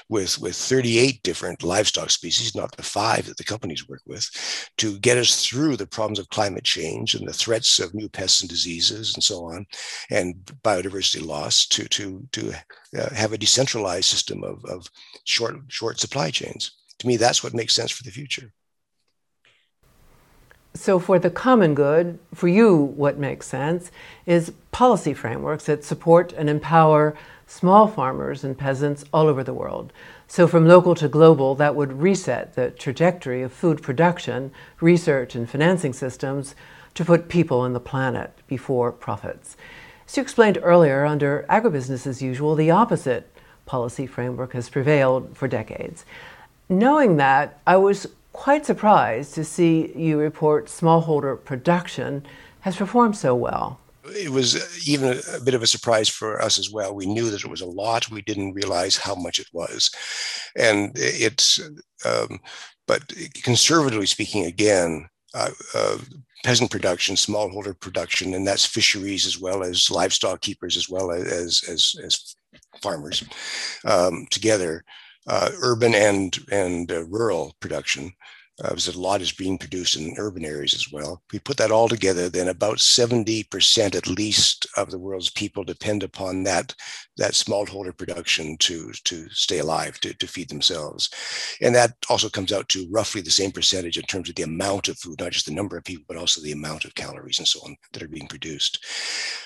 with, 0.10 0.38
with 0.40 0.56
38 0.56 1.24
different 1.24 1.64
livestock 1.64 2.10
species, 2.10 2.56
not 2.56 2.76
the 2.76 2.84
five 2.84 3.26
that 3.28 3.38
the 3.38 3.44
companies 3.44 3.88
work 3.88 4.02
with, 4.06 4.30
to 4.78 5.00
get 5.00 5.18
us 5.18 5.46
through 5.46 5.78
the 5.78 5.88
problems 5.88 6.20
of 6.20 6.30
climate 6.30 6.66
change 6.66 7.16
and 7.16 7.28
the 7.28 7.34
threats 7.34 7.80
of 7.80 7.94
new 7.94 8.10
pests 8.10 8.42
and 8.42 8.50
diseases 8.50 9.14
and 9.14 9.24
so 9.24 9.46
on, 9.46 9.66
and 10.12 10.36
biodiversity 10.64 11.26
loss 11.26 11.66
to, 11.66 11.88
to, 11.88 12.28
to 12.34 12.54
uh, 12.98 13.14
have 13.14 13.32
a 13.32 13.38
decentralized 13.38 14.06
system 14.06 14.44
of, 14.44 14.64
of 14.66 14.86
short, 15.24 15.56
short 15.70 16.00
supply 16.00 16.30
chains 16.30 16.79
to 17.00 17.08
me, 17.08 17.18
that's 17.18 17.44
what 17.44 17.54
makes 17.54 17.74
sense 17.74 17.92
for 17.92 18.04
the 18.04 18.12
future. 18.12 18.52
So, 20.76 21.00
for 21.00 21.18
the 21.18 21.32
common 21.32 21.74
good, 21.74 22.20
for 22.34 22.48
you, 22.48 22.76
what 22.76 23.18
makes 23.18 23.48
sense 23.48 23.92
is 24.26 24.54
policy 24.72 25.14
frameworks 25.14 25.66
that 25.66 25.84
support 25.84 26.32
and 26.34 26.50
empower 26.50 27.16
small 27.48 27.88
farmers 27.88 28.44
and 28.44 28.56
peasants 28.56 29.04
all 29.12 29.28
over 29.28 29.44
the 29.44 29.54
world. 29.54 29.92
So, 30.28 30.48
from 30.48 30.68
local 30.68 30.94
to 30.96 31.08
global, 31.08 31.56
that 31.56 31.76
would 31.76 32.02
reset 32.02 32.54
the 32.54 32.70
trajectory 32.70 33.42
of 33.42 33.52
food 33.52 33.82
production, 33.82 34.52
research, 34.80 35.34
and 35.34 35.50
financing 35.50 35.94
systems 35.94 36.54
to 36.94 37.04
put 37.04 37.30
people 37.30 37.66
and 37.66 37.74
the 37.74 37.80
planet 37.80 38.32
before 38.48 38.92
profits. 38.92 39.58
As 40.08 40.18
you 40.18 40.22
explained 40.22 40.60
earlier, 40.62 41.04
under 41.04 41.46
agribusiness 41.50 42.06
as 42.06 42.22
usual, 42.22 42.56
the 42.56 42.72
opposite 42.72 43.32
policy 43.66 44.08
framework 44.08 44.54
has 44.54 44.70
prevailed 44.70 45.36
for 45.36 45.48
decades. 45.48 46.06
Knowing 46.70 47.18
that, 47.18 47.60
I 47.66 47.78
was 47.78 48.06
quite 48.32 48.66
surprised 48.66 49.34
to 49.34 49.44
see 49.44 49.92
you 49.96 50.20
report 50.20 50.68
smallholder 50.68 51.44
production 51.44 52.24
has 52.62 52.76
performed 52.76 53.18
so 53.18 53.34
well. 53.34 53.80
It 54.06 54.30
was 54.30 54.88
even 54.88 55.20
a 55.36 55.40
bit 55.40 55.56
of 55.56 55.64
a 55.64 55.68
surprise 55.68 56.08
for 56.10 56.42
us 56.42 56.60
as 56.60 56.72
well. 56.72 56.96
We 56.96 57.06
knew 57.06 57.30
that 57.32 57.44
it 57.44 57.50
was 57.50 57.62
a 57.62 57.66
lot. 57.66 58.10
We 58.10 58.22
didn't 58.22 58.54
realize 58.54 58.98
how 58.98 59.16
much 59.16 59.40
it 59.40 59.48
was. 59.52 59.92
And 60.56 60.92
it's, 60.96 61.60
um, 62.06 62.40
but 62.88 63.12
conservatively 63.44 64.06
speaking, 64.06 64.46
again, 64.46 65.10
uh, 65.34 65.52
uh, 65.76 65.98
peasant 66.44 66.72
production, 66.72 67.16
smallholder 67.16 67.80
production, 67.80 68.34
and 68.34 68.48
that's 68.48 68.66
fisheries 68.66 69.26
as 69.26 69.40
well 69.40 69.64
as 69.64 69.92
livestock 69.92 70.42
keepers 70.42 70.78
as 70.78 70.90
well 70.90 71.12
as 71.12 71.64
as 71.68 71.94
as 72.04 72.36
farmers 72.82 73.24
um, 73.86 74.26
together 74.32 74.84
uh, 75.28 75.52
urban 75.62 75.94
and 75.94 76.38
and 76.52 76.92
uh, 76.92 77.04
rural 77.06 77.56
production 77.60 78.12
uh, 78.64 78.76
a 78.76 78.98
lot 78.98 79.22
is 79.22 79.32
being 79.32 79.58
produced 79.58 79.96
in 79.96 80.16
urban 80.18 80.44
areas 80.44 80.74
as 80.74 80.92
well. 80.92 81.22
We 81.32 81.40
put 81.40 81.58
that 81.58 81.72
all 81.72 81.88
together, 81.88 82.30
then 82.30 82.50
about 82.50 82.78
70% 82.78 83.96
at 83.96 84.08
least 84.08 84.68
of 84.76 84.92
the 84.92 85.00
world's 85.00 85.30
people 85.30 85.64
depend 85.64 86.04
upon 86.04 86.44
that, 86.44 86.76
that 87.18 87.34
smallholder 87.34 87.98
production 87.98 88.58
to, 88.58 88.92
to 89.06 89.30
stay 89.30 89.60
alive, 89.60 90.00
to, 90.02 90.14
to 90.14 90.28
feed 90.28 90.50
themselves. 90.50 91.10
And 91.62 91.74
that 91.76 91.94
also 92.10 92.28
comes 92.28 92.52
out 92.52 92.68
to 92.70 92.88
roughly 92.92 93.22
the 93.22 93.32
same 93.32 93.52
percentage 93.52 93.98
in 93.98 94.04
terms 94.04 94.28
of 94.28 94.36
the 94.36 94.44
amount 94.44 94.90
of 94.90 94.98
food, 94.98 95.22
not 95.22 95.32
just 95.32 95.46
the 95.46 95.54
number 95.54 95.78
of 95.78 95.86
people, 95.86 96.06
but 96.08 96.18
also 96.18 96.42
the 96.42 96.52
amount 96.52 96.84
of 96.84 96.96
calories 96.96 97.40
and 97.40 97.48
so 97.48 97.60
on 97.62 97.78
that 97.94 98.04
are 98.04 98.10
being 98.10 98.28
produced. 98.28 98.86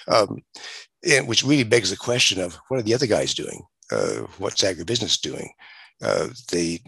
Um, 0.08 0.42
and 1.08 1.28
which 1.28 1.44
really 1.44 1.64
begs 1.64 1.92
the 1.92 1.98
question 1.98 2.42
of 2.42 2.58
what 2.68 2.80
are 2.80 2.84
the 2.84 2.94
other 2.94 3.08
guys 3.08 3.34
doing? 3.34 3.62
Uh, 3.92 4.28
what's 4.38 4.64
agribusiness 4.64 5.20
doing? 5.20 5.52
Uh, 6.02 6.28
they 6.52 6.80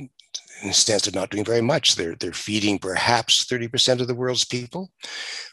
in 0.64 0.70
a 0.70 0.74
sense, 0.74 1.04
they're 1.04 1.20
not 1.20 1.30
doing 1.30 1.44
very 1.44 1.62
much. 1.62 1.96
They're 1.96 2.16
they're 2.16 2.34
feeding 2.34 2.80
perhaps 2.80 3.46
30% 3.46 4.00
of 4.00 4.08
the 4.08 4.16
world's 4.16 4.46
people. 4.46 4.92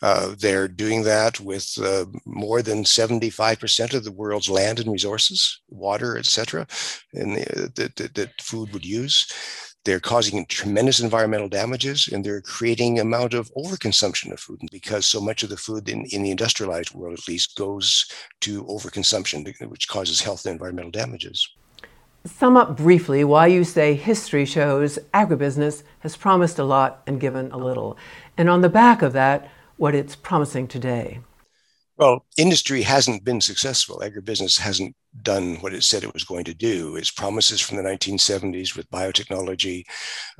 Uh, 0.00 0.34
they're 0.38 0.68
doing 0.68 1.02
that 1.02 1.40
with 1.40 1.76
uh, 1.82 2.06
more 2.24 2.62
than 2.62 2.84
75% 2.84 3.94
of 3.94 4.04
the 4.04 4.12
world's 4.12 4.48
land 4.48 4.78
and 4.80 4.90
resources, 4.90 5.60
water, 5.68 6.16
etc., 6.16 6.66
and 7.12 7.36
that, 7.36 8.10
that 8.14 8.30
food 8.40 8.72
would 8.72 8.84
use. 8.84 9.26
They're 9.84 10.00
causing 10.00 10.46
tremendous 10.46 11.00
environmental 11.00 11.48
damages 11.48 12.08
and 12.12 12.24
they're 12.24 12.40
creating 12.40 13.00
amount 13.00 13.34
of 13.34 13.52
overconsumption 13.54 14.32
of 14.32 14.38
food 14.38 14.60
because 14.70 15.06
so 15.06 15.20
much 15.20 15.42
of 15.42 15.48
the 15.48 15.56
food 15.56 15.88
in, 15.88 16.04
in 16.06 16.22
the 16.22 16.30
industrialized 16.30 16.94
world, 16.94 17.18
at 17.18 17.26
least, 17.26 17.56
goes 17.56 18.06
to 18.42 18.62
overconsumption, 18.64 19.44
which 19.68 19.88
causes 19.88 20.20
health 20.20 20.46
and 20.46 20.52
environmental 20.52 20.92
damages. 20.92 21.48
Sum 22.24 22.56
up 22.56 22.76
briefly 22.76 23.24
why 23.24 23.48
you 23.48 23.64
say 23.64 23.94
history 23.94 24.44
shows 24.44 25.00
agribusiness 25.12 25.82
has 26.00 26.16
promised 26.16 26.60
a 26.60 26.64
lot 26.64 27.02
and 27.04 27.20
given 27.20 27.50
a 27.50 27.56
little. 27.56 27.98
And 28.38 28.48
on 28.48 28.60
the 28.60 28.68
back 28.68 29.02
of 29.02 29.12
that, 29.14 29.50
what 29.76 29.96
it's 29.96 30.14
promising 30.14 30.68
today. 30.68 31.18
Well, 32.02 32.26
industry 32.36 32.82
hasn't 32.82 33.22
been 33.22 33.40
successful. 33.40 34.00
Agribusiness 34.02 34.58
hasn't 34.58 34.96
done 35.22 35.58
what 35.60 35.72
it 35.72 35.84
said 35.84 36.02
it 36.02 36.12
was 36.12 36.24
going 36.24 36.42
to 36.46 36.52
do. 36.52 36.96
Its 36.96 37.12
promises 37.12 37.60
from 37.60 37.76
the 37.76 37.84
1970s 37.84 38.76
with 38.76 38.90
biotechnology, 38.90 39.84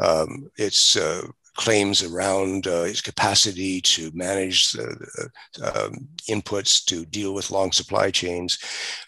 um, 0.00 0.50
its 0.56 0.96
uh, 0.96 1.22
claims 1.54 2.02
around 2.02 2.66
uh, 2.66 2.82
its 2.82 3.00
capacity 3.00 3.80
to 3.82 4.10
manage 4.12 4.72
the, 4.72 5.30
um, 5.62 6.08
inputs 6.28 6.84
to 6.86 7.04
deal 7.04 7.32
with 7.32 7.52
long 7.52 7.70
supply 7.70 8.10
chains. 8.10 8.58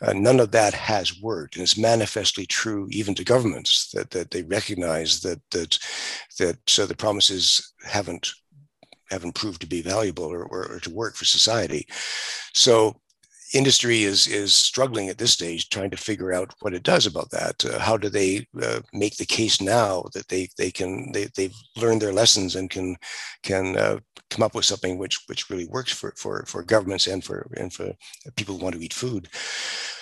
Uh, 0.00 0.12
none 0.12 0.38
of 0.38 0.52
that 0.52 0.74
has 0.74 1.20
worked, 1.20 1.56
and 1.56 1.64
it's 1.64 1.76
manifestly 1.76 2.46
true 2.46 2.86
even 2.92 3.16
to 3.16 3.24
governments 3.24 3.90
that, 3.92 4.12
that 4.12 4.30
they 4.30 4.44
recognize 4.44 5.20
that 5.22 5.40
that 5.50 5.76
that 6.38 6.56
so 6.68 6.86
the 6.86 6.94
promises 6.94 7.72
haven't 7.84 8.30
haven't 9.14 9.34
proved 9.34 9.60
to 9.62 9.66
be 9.66 9.82
valuable 9.82 10.24
or, 10.24 10.44
or, 10.44 10.72
or 10.72 10.80
to 10.80 10.90
work 10.90 11.16
for 11.16 11.24
society. 11.24 11.86
So 12.54 13.00
industry 13.54 14.02
is 14.02 14.26
is 14.26 14.52
struggling 14.52 15.08
at 15.08 15.16
this 15.16 15.32
stage 15.32 15.68
trying 15.68 15.90
to 15.90 15.96
figure 15.96 16.32
out 16.32 16.52
what 16.60 16.74
it 16.74 16.82
does 16.82 17.06
about 17.06 17.30
that 17.30 17.64
uh, 17.64 17.78
how 17.78 17.96
do 17.96 18.08
they 18.08 18.46
uh, 18.62 18.80
make 18.92 19.16
the 19.16 19.24
case 19.24 19.60
now 19.60 20.02
that 20.12 20.26
they 20.28 20.48
they 20.58 20.70
can 20.70 21.10
they, 21.12 21.28
they've 21.36 21.54
learned 21.76 22.02
their 22.02 22.12
lessons 22.12 22.56
and 22.56 22.68
can 22.70 22.96
can 23.42 23.76
uh, 23.76 23.98
come 24.30 24.42
up 24.42 24.54
with 24.54 24.64
something 24.64 24.98
which 24.98 25.20
which 25.26 25.48
really 25.50 25.66
works 25.66 25.92
for 25.92 26.12
for 26.16 26.44
for 26.46 26.62
governments 26.62 27.06
and 27.06 27.22
for 27.22 27.48
and 27.56 27.72
for 27.72 27.92
people 28.36 28.56
who 28.56 28.62
want 28.62 28.74
to 28.74 28.84
eat 28.84 28.92
food 28.92 29.28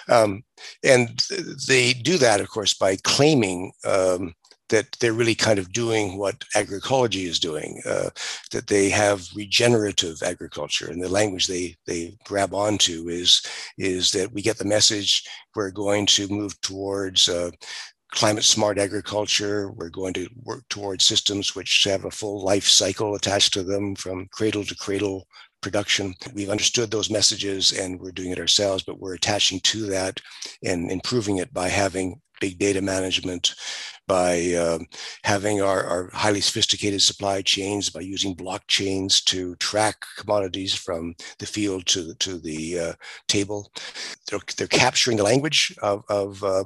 um, 0.08 0.42
and 0.82 1.22
they 1.68 1.92
do 1.92 2.16
that 2.16 2.40
of 2.40 2.48
course 2.48 2.74
by 2.74 2.96
claiming 3.04 3.70
um, 3.84 4.34
that 4.68 4.86
they're 5.00 5.12
really 5.12 5.34
kind 5.34 5.58
of 5.58 5.72
doing 5.72 6.18
what 6.18 6.44
agroecology 6.56 7.26
is 7.26 7.38
doing, 7.38 7.80
uh, 7.86 8.10
that 8.52 8.66
they 8.66 8.88
have 8.88 9.28
regenerative 9.34 10.22
agriculture. 10.22 10.90
And 10.90 11.02
the 11.02 11.08
language 11.08 11.46
they, 11.46 11.76
they 11.86 12.16
grab 12.24 12.54
onto 12.54 13.08
is, 13.08 13.42
is 13.76 14.12
that 14.12 14.32
we 14.32 14.42
get 14.42 14.58
the 14.58 14.64
message 14.64 15.28
we're 15.54 15.70
going 15.70 16.06
to 16.06 16.28
move 16.28 16.58
towards 16.62 17.28
uh, 17.28 17.50
climate 18.12 18.44
smart 18.44 18.78
agriculture. 18.78 19.70
We're 19.72 19.88
going 19.88 20.14
to 20.14 20.28
work 20.42 20.64
towards 20.68 21.04
systems 21.04 21.54
which 21.54 21.84
have 21.84 22.04
a 22.04 22.10
full 22.10 22.44
life 22.44 22.66
cycle 22.66 23.14
attached 23.14 23.52
to 23.54 23.62
them 23.62 23.94
from 23.96 24.28
cradle 24.32 24.64
to 24.64 24.76
cradle 24.76 25.26
production. 25.62 26.14
We've 26.34 26.50
understood 26.50 26.90
those 26.90 27.10
messages 27.10 27.72
and 27.72 27.98
we're 27.98 28.12
doing 28.12 28.30
it 28.30 28.38
ourselves, 28.38 28.82
but 28.82 29.00
we're 29.00 29.14
attaching 29.14 29.60
to 29.60 29.86
that 29.86 30.20
and 30.62 30.90
improving 30.90 31.38
it 31.38 31.52
by 31.52 31.68
having 31.68 32.20
big 32.40 32.58
data 32.58 32.82
management, 32.82 33.54
by 34.12 34.52
uh, 34.52 34.78
having 35.24 35.62
our, 35.62 35.84
our, 35.84 36.10
highly 36.12 36.42
sophisticated 36.42 37.00
supply 37.00 37.40
chains, 37.40 37.88
by 37.88 38.00
using 38.00 38.36
blockchains 38.36 39.24
to 39.24 39.56
track 39.56 39.96
commodities 40.18 40.74
from 40.74 41.14
the 41.38 41.46
field 41.46 41.86
to 41.86 42.02
the, 42.02 42.14
to 42.16 42.38
the 42.38 42.78
uh, 42.78 42.92
table. 43.26 43.72
They're, 44.28 44.40
they're 44.58 44.66
capturing 44.66 45.16
the 45.16 45.22
language 45.22 45.74
of, 45.80 46.02
of 46.10 46.44
uh, 46.44 46.64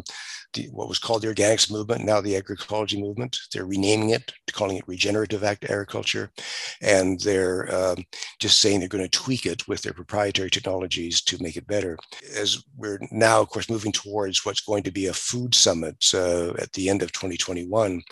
the, 0.56 0.68
what 0.72 0.88
was 0.88 0.98
called 0.98 1.22
the 1.22 1.28
organics 1.28 1.70
movement, 1.70 2.04
now 2.04 2.20
the 2.20 2.34
agroecology 2.34 2.98
movement. 2.98 3.38
They're 3.52 3.66
renaming 3.66 4.10
it, 4.10 4.32
calling 4.52 4.76
it 4.76 4.88
regenerative 4.88 5.44
agriculture, 5.44 6.32
and 6.80 7.20
they're 7.20 7.72
um, 7.72 8.04
just 8.40 8.60
saying 8.60 8.80
they're 8.80 8.88
going 8.88 9.04
to 9.04 9.10
tweak 9.10 9.46
it 9.46 9.68
with 9.68 9.82
their 9.82 9.92
proprietary 9.92 10.50
technologies 10.50 11.20
to 11.22 11.42
make 11.42 11.56
it 11.56 11.66
better. 11.66 11.96
As 12.36 12.64
we're 12.76 12.98
now, 13.12 13.40
of 13.40 13.50
course, 13.50 13.70
moving 13.70 13.92
towards 13.92 14.44
what's 14.44 14.60
going 14.60 14.82
to 14.84 14.90
be 14.90 15.06
a 15.06 15.12
food 15.12 15.54
summit 15.54 16.04
uh, 16.14 16.50
at 16.58 16.72
the 16.72 16.88
end 16.88 17.02
of 17.02 17.12
2021, 17.36 18.02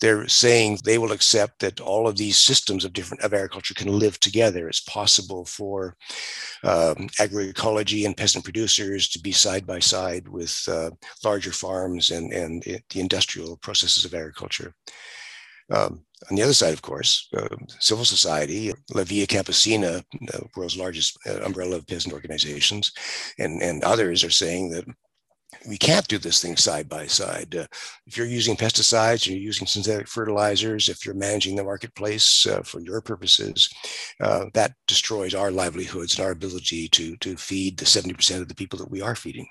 they're 0.00 0.28
saying 0.28 0.78
they 0.84 0.98
will 0.98 1.12
accept 1.12 1.58
that 1.60 1.80
all 1.80 2.06
of 2.06 2.16
these 2.16 2.38
systems 2.38 2.84
of 2.84 2.92
different 2.92 3.22
of 3.22 3.34
agriculture 3.34 3.74
can 3.74 3.98
live 3.98 4.18
together. 4.20 4.68
It's 4.68 4.80
possible 4.80 5.44
for 5.44 5.96
um, 6.64 7.08
agroecology 7.18 8.06
and 8.06 8.16
peasant 8.16 8.44
producers 8.44 9.08
to 9.10 9.20
be 9.20 9.32
side 9.32 9.66
by 9.66 9.78
side 9.78 10.28
with 10.28 10.56
uh, 10.68 10.90
larger 11.24 11.52
farms 11.52 12.10
and, 12.10 12.32
and 12.32 12.62
the 12.62 13.00
industrial 13.00 13.56
processes 13.58 14.04
of 14.04 14.14
agriculture. 14.14 14.74
Um, 15.70 16.04
on 16.30 16.36
the 16.36 16.42
other 16.42 16.54
side, 16.54 16.72
of 16.72 16.82
course, 16.82 17.28
uh, 17.36 17.48
civil 17.78 18.04
society, 18.04 18.72
La 18.94 19.04
Via 19.04 19.26
Campesina, 19.26 20.02
the 20.12 20.42
world's 20.56 20.76
largest 20.76 21.18
uh, 21.26 21.40
umbrella 21.44 21.76
of 21.76 21.86
peasant 21.86 22.14
organizations, 22.14 22.90
and, 23.38 23.62
and 23.62 23.84
others 23.84 24.24
are 24.24 24.30
saying 24.30 24.70
that 24.70 24.84
we 25.66 25.78
can't 25.78 26.06
do 26.08 26.18
this 26.18 26.42
thing 26.42 26.56
side 26.56 26.88
by 26.88 27.06
side. 27.06 27.54
Uh, 27.54 27.66
if 28.06 28.16
you're 28.16 28.26
using 28.26 28.56
pesticides, 28.56 29.26
you're 29.26 29.38
using 29.38 29.66
synthetic 29.66 30.08
fertilizers, 30.08 30.88
if 30.88 31.04
you're 31.04 31.14
managing 31.14 31.56
the 31.56 31.64
marketplace 31.64 32.46
uh, 32.46 32.60
for 32.62 32.80
your 32.80 33.00
purposes, 33.00 33.68
uh, 34.20 34.46
that 34.54 34.74
destroys 34.86 35.34
our 35.34 35.50
livelihoods 35.50 36.16
and 36.16 36.24
our 36.24 36.32
ability 36.32 36.88
to, 36.88 37.16
to 37.16 37.36
feed 37.36 37.78
the 37.78 37.84
70% 37.84 38.40
of 38.40 38.48
the 38.48 38.54
people 38.54 38.78
that 38.78 38.90
we 38.90 39.00
are 39.00 39.14
feeding. 39.14 39.48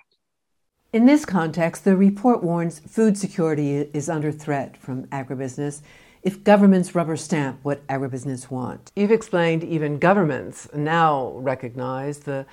In 0.94 1.06
this 1.06 1.26
context, 1.26 1.84
the 1.84 1.98
report 1.98 2.44
warns 2.44 2.80
food 2.80 3.18
security 3.18 3.90
is 3.94 4.10
under 4.10 4.32
threat 4.32 4.78
from 4.78 5.06
agribusiness 5.08 5.82
if 6.24 6.44
governments 6.44 6.96
rubber 6.96 7.18
stamp 7.18 7.60
what 7.64 7.86
agribusiness 7.88 8.50
want. 8.50 8.92
You've 8.96 9.12
explained 9.12 9.64
even 9.64 10.00
governments 10.00 10.68
now 10.74 11.34
recognize 11.36 12.20
the 12.20 12.46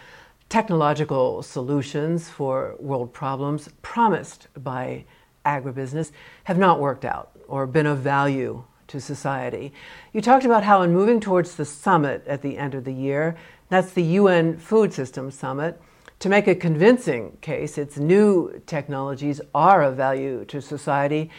technological 0.48 1.42
solutions 1.42 2.28
for 2.28 2.76
world 2.78 3.12
problems 3.12 3.68
promised 3.82 4.48
by 4.62 5.04
agribusiness 5.44 6.10
have 6.44 6.58
not 6.58 6.80
worked 6.80 7.04
out 7.04 7.32
or 7.48 7.66
been 7.66 7.86
of 7.86 7.98
value 7.98 8.64
to 8.88 9.00
society. 9.00 9.72
You 10.12 10.20
talked 10.20 10.44
about 10.44 10.64
how, 10.64 10.82
in 10.82 10.92
moving 10.92 11.20
towards 11.20 11.56
the 11.56 11.64
summit 11.64 12.24
at 12.26 12.42
the 12.42 12.58
end 12.58 12.74
of 12.74 12.84
the 12.84 12.92
year, 12.92 13.36
that's 13.68 13.92
the 13.92 14.02
UN 14.02 14.56
Food 14.58 14.92
System 14.92 15.30
Summit, 15.30 15.80
to 16.20 16.28
make 16.28 16.46
a 16.46 16.54
convincing 16.54 17.36
case 17.40 17.76
its 17.76 17.98
new 17.98 18.62
technologies 18.66 19.40
are 19.54 19.82
of 19.82 19.96
value 19.96 20.44
to 20.46 20.60
society, 20.60 21.30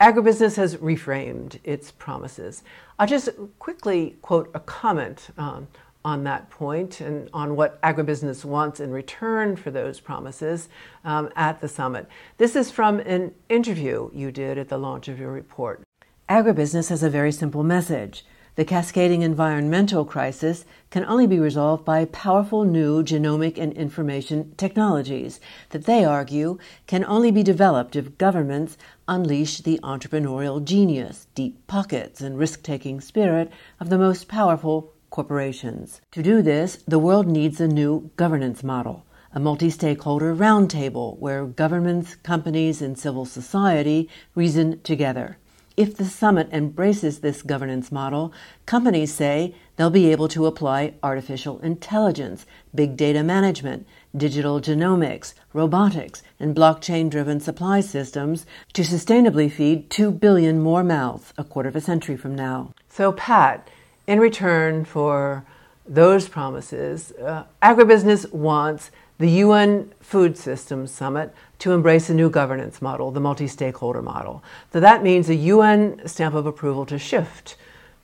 agribusiness 0.00 0.56
has 0.56 0.76
reframed 0.76 1.58
its 1.64 1.90
promises. 1.92 2.62
I'll 2.98 3.06
just 3.06 3.28
quickly 3.58 4.16
quote 4.22 4.50
a 4.54 4.60
comment 4.60 5.28
um, 5.38 5.68
on 6.04 6.24
that 6.24 6.50
point 6.50 7.00
and 7.00 7.30
on 7.32 7.56
what 7.56 7.80
agribusiness 7.82 8.44
wants 8.44 8.78
in 8.78 8.90
return 8.90 9.56
for 9.56 9.70
those 9.70 10.00
promises 10.00 10.68
um, 11.04 11.30
at 11.34 11.60
the 11.60 11.68
summit. 11.68 12.06
This 12.36 12.54
is 12.54 12.70
from 12.70 13.00
an 13.00 13.34
interview 13.48 14.10
you 14.12 14.30
did 14.30 14.58
at 14.58 14.68
the 14.68 14.78
launch 14.78 15.08
of 15.08 15.18
your 15.18 15.32
report. 15.32 15.82
Agribusiness 16.28 16.90
has 16.90 17.02
a 17.02 17.10
very 17.10 17.32
simple 17.32 17.62
message. 17.62 18.24
The 18.56 18.64
cascading 18.64 19.22
environmental 19.22 20.04
crisis 20.04 20.64
can 20.90 21.04
only 21.06 21.26
be 21.26 21.40
resolved 21.40 21.84
by 21.84 22.04
powerful 22.04 22.62
new 22.62 23.02
genomic 23.02 23.58
and 23.58 23.72
information 23.72 24.54
technologies 24.56 25.40
that 25.70 25.86
they 25.86 26.04
argue 26.04 26.58
can 26.86 27.04
only 27.04 27.32
be 27.32 27.42
developed 27.42 27.96
if 27.96 28.16
governments 28.16 28.78
unleash 29.08 29.58
the 29.58 29.80
entrepreneurial 29.82 30.64
genius, 30.64 31.26
deep 31.34 31.66
pockets, 31.66 32.20
and 32.20 32.38
risk 32.38 32.62
taking 32.62 33.00
spirit 33.00 33.50
of 33.80 33.90
the 33.90 33.98
most 33.98 34.28
powerful 34.28 34.93
corporations. 35.14 36.00
To 36.10 36.24
do 36.24 36.42
this, 36.42 36.82
the 36.88 36.98
world 36.98 37.28
needs 37.28 37.60
a 37.60 37.68
new 37.68 38.10
governance 38.16 38.64
model 38.64 39.06
a 39.36 39.40
multi 39.40 39.68
stakeholder 39.68 40.32
roundtable 40.34 41.18
where 41.18 41.44
governments, 41.44 42.14
companies, 42.22 42.80
and 42.80 42.96
civil 42.96 43.24
society 43.24 44.08
reason 44.36 44.80
together. 44.82 45.36
If 45.76 45.96
the 45.96 46.04
summit 46.04 46.48
embraces 46.52 47.18
this 47.18 47.42
governance 47.42 47.90
model, 47.90 48.32
companies 48.64 49.12
say 49.12 49.56
they'll 49.74 49.90
be 49.90 50.12
able 50.12 50.28
to 50.28 50.46
apply 50.46 50.94
artificial 51.02 51.58
intelligence, 51.60 52.46
big 52.72 52.96
data 52.96 53.24
management, 53.24 53.88
digital 54.16 54.60
genomics, 54.60 55.34
robotics, 55.52 56.22
and 56.38 56.54
blockchain 56.54 57.10
driven 57.10 57.40
supply 57.40 57.80
systems 57.80 58.46
to 58.72 58.82
sustainably 58.82 59.50
feed 59.50 59.90
2 59.90 60.12
billion 60.12 60.60
more 60.60 60.84
mouths 60.84 61.32
a 61.36 61.42
quarter 61.42 61.70
of 61.70 61.74
a 61.74 61.80
century 61.80 62.16
from 62.16 62.36
now. 62.36 62.72
So, 62.88 63.10
Pat, 63.10 63.68
in 64.06 64.20
return 64.20 64.84
for 64.84 65.44
those 65.86 66.28
promises, 66.28 67.12
uh, 67.12 67.44
agribusiness 67.62 68.30
wants 68.32 68.90
the 69.18 69.28
UN 69.28 69.92
Food 70.00 70.36
Systems 70.36 70.90
Summit 70.90 71.32
to 71.60 71.72
embrace 71.72 72.10
a 72.10 72.14
new 72.14 72.28
governance 72.28 72.82
model, 72.82 73.10
the 73.10 73.20
multi 73.20 73.46
stakeholder 73.46 74.02
model. 74.02 74.42
So 74.72 74.80
that 74.80 75.02
means 75.02 75.28
a 75.28 75.34
UN 75.34 76.06
stamp 76.06 76.34
of 76.34 76.46
approval 76.46 76.84
to 76.86 76.98
shift 76.98 77.56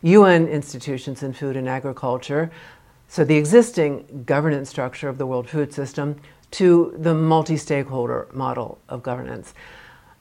UN 0.02 0.46
institutions 0.46 1.22
in 1.22 1.32
food 1.32 1.56
and 1.56 1.68
agriculture, 1.68 2.50
so 3.08 3.24
the 3.24 3.36
existing 3.36 4.22
governance 4.24 4.70
structure 4.70 5.08
of 5.08 5.18
the 5.18 5.26
World 5.26 5.48
Food 5.48 5.74
System, 5.74 6.16
to 6.52 6.94
the 6.98 7.14
multi 7.14 7.56
stakeholder 7.56 8.26
model 8.32 8.78
of 8.88 9.02
governance. 9.02 9.54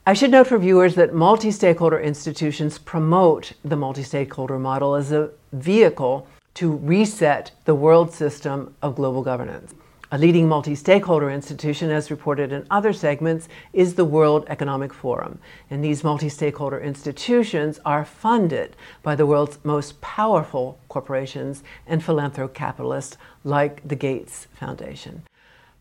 I 0.10 0.13
should 0.13 0.32
note 0.32 0.48
for 0.48 0.58
viewers 0.58 0.95
that 0.95 1.13
multi 1.13 1.52
stakeholder 1.52 2.00
institutions 2.00 2.80
promote 2.80 3.54
the 3.63 3.76
multi 3.76 4.02
stakeholder 4.02 4.58
model 4.58 4.95
as 4.95 5.12
a 5.12 5.30
vehicle 5.52 6.26
to 6.56 6.78
reset 6.78 7.52
the 7.65 7.76
world 7.76 8.12
system 8.12 8.74
of 8.82 8.95
global 8.95 9.22
governance. 9.22 9.76
A 10.12 10.17
leading 10.17 10.48
multi 10.48 10.74
stakeholder 10.74 11.30
institution, 11.30 11.91
as 11.91 12.10
reported 12.10 12.52
in 12.52 12.65
other 12.72 12.91
segments, 12.91 13.48
is 13.72 13.93
the 13.93 14.04
World 14.04 14.45
Economic 14.48 14.95
Forum. 14.95 15.38
And 15.69 15.84
these 15.84 16.04
multi 16.04 16.28
stakeholder 16.28 16.80
institutions 16.80 17.80
are 17.86 18.04
funded 18.04 18.76
by 19.04 19.13
the 19.13 19.28
world's 19.28 19.60
most 19.63 20.02
powerful 20.02 20.80
corporations 20.88 21.62
and 21.86 22.02
philanthrocapitalists 22.02 23.15
like 23.43 23.88
the 23.88 23.95
Gates 23.95 24.48
Foundation. 24.56 25.22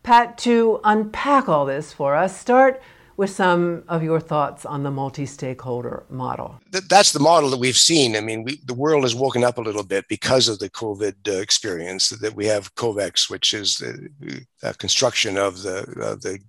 Pat, 0.03 0.37
to 0.37 0.79
unpack 0.83 1.49
all 1.49 1.65
this 1.65 1.91
for 1.91 2.13
us, 2.13 2.39
start 2.39 2.79
with 3.19 3.29
some 3.29 3.83
of 3.89 4.01
your 4.01 4.21
thoughts 4.21 4.65
on 4.65 4.83
the 4.83 4.89
multi 4.89 5.25
stakeholder 5.25 6.05
model. 6.09 6.57
That's 6.71 7.11
the 7.11 7.19
model 7.19 7.49
that 7.49 7.59
we've 7.59 7.75
seen. 7.75 8.15
I 8.15 8.21
mean, 8.21 8.43
we, 8.43 8.61
the 8.65 8.73
world 8.73 9.03
has 9.03 9.13
woken 9.13 9.43
up 9.43 9.57
a 9.57 9.61
little 9.61 9.83
bit 9.83 10.05
because 10.07 10.47
of 10.47 10.59
the 10.59 10.69
COVID 10.69 11.15
uh, 11.27 11.31
experience 11.41 12.07
that 12.11 12.33
we 12.33 12.45
have 12.45 12.73
COVAX, 12.75 13.29
which 13.29 13.53
is 13.53 13.75
the 13.75 14.45
uh, 14.63 14.71
construction 14.77 15.37
of 15.37 15.63
the, 15.63 15.79
uh, 16.01 16.15
the 16.15 16.39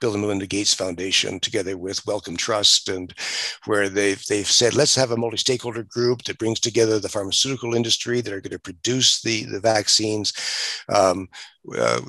Bill 0.00 0.12
and 0.12 0.22
Melinda 0.22 0.46
Gates 0.46 0.74
Foundation 0.74 1.40
together 1.40 1.76
with 1.76 2.06
Wellcome 2.06 2.36
Trust, 2.36 2.88
and 2.88 3.12
where 3.66 3.88
they've 3.88 4.24
they've 4.26 4.46
said 4.46 4.74
let's 4.74 4.94
have 4.94 5.10
a 5.10 5.16
multi-stakeholder 5.16 5.84
group 5.84 6.22
that 6.24 6.38
brings 6.38 6.60
together 6.60 6.98
the 6.98 7.08
pharmaceutical 7.08 7.74
industry 7.74 8.20
that 8.20 8.32
are 8.32 8.40
going 8.40 8.52
to 8.52 8.58
produce 8.58 9.20
the 9.20 9.44
the 9.44 9.60
vaccines. 9.60 10.32
Um, 10.88 11.28
uh, 11.76 12.00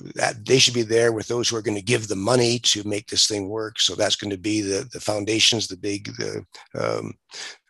they 0.45 0.59
should 0.59 0.73
be 0.73 0.83
there 0.83 1.11
with 1.11 1.27
those 1.27 1.49
who 1.49 1.55
are 1.55 1.61
going 1.61 1.77
to 1.77 1.81
give 1.81 2.07
the 2.07 2.15
money 2.15 2.59
to 2.59 2.87
make 2.87 3.07
this 3.07 3.27
thing 3.27 3.49
work. 3.49 3.79
So 3.79 3.95
that's 3.95 4.15
going 4.15 4.31
to 4.31 4.37
be 4.37 4.61
the 4.61 4.87
the 4.93 4.99
foundations, 4.99 5.67
the 5.67 5.77
big 5.77 6.11
the 6.17 6.45
um, 6.75 7.13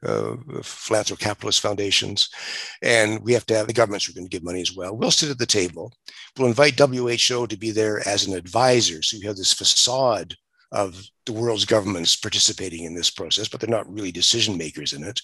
uh, 0.05 0.35
philanthrocapitalist 0.61 1.59
foundations, 1.59 2.29
and 2.81 3.23
we 3.23 3.33
have 3.33 3.45
to 3.47 3.55
have 3.55 3.67
the 3.67 3.73
governments 3.73 4.05
who 4.05 4.11
are 4.11 4.15
going 4.15 4.27
to 4.27 4.35
give 4.35 4.43
money 4.43 4.61
as 4.61 4.75
well. 4.75 4.95
We'll 4.95 5.11
sit 5.11 5.29
at 5.29 5.37
the 5.37 5.45
table. 5.45 5.91
We'll 6.37 6.47
invite 6.47 6.79
WHO 6.79 7.47
to 7.47 7.57
be 7.57 7.71
there 7.71 8.07
as 8.07 8.25
an 8.25 8.33
advisor, 8.33 9.01
so 9.01 9.17
you 9.17 9.27
have 9.27 9.37
this 9.37 9.53
facade 9.53 10.35
of 10.71 11.03
the 11.25 11.33
world's 11.33 11.65
governments 11.65 12.15
participating 12.15 12.83
in 12.83 12.93
this 12.93 13.09
process, 13.09 13.47
but 13.47 13.59
they're 13.59 13.69
not 13.69 13.91
really 13.91 14.11
decision 14.11 14.57
makers 14.57 14.93
in 14.93 15.03
it. 15.03 15.19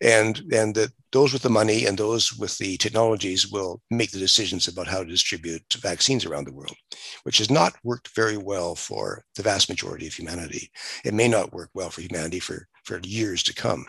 And, 0.00 0.42
and 0.52 0.74
that 0.74 0.92
those 1.12 1.32
with 1.32 1.42
the 1.42 1.50
money 1.50 1.86
and 1.86 1.96
those 1.96 2.32
with 2.34 2.56
the 2.58 2.76
technologies 2.76 3.50
will 3.50 3.80
make 3.90 4.10
the 4.10 4.18
decisions 4.18 4.68
about 4.68 4.86
how 4.86 4.98
to 4.98 5.10
distribute 5.10 5.62
vaccines 5.80 6.24
around 6.26 6.46
the 6.46 6.54
world, 6.54 6.76
which 7.22 7.38
has 7.38 7.50
not 7.50 7.74
worked 7.84 8.14
very 8.14 8.36
well 8.36 8.74
for 8.74 9.24
the 9.36 9.42
vast 9.42 9.68
majority 9.68 10.06
of 10.06 10.14
humanity. 10.14 10.70
It 11.04 11.14
may 11.14 11.28
not 11.28 11.52
work 11.52 11.70
well 11.74 11.90
for 11.90 12.02
humanity 12.02 12.38
for, 12.38 12.66
for 12.84 13.00
years 13.02 13.42
to 13.44 13.54
come. 13.54 13.86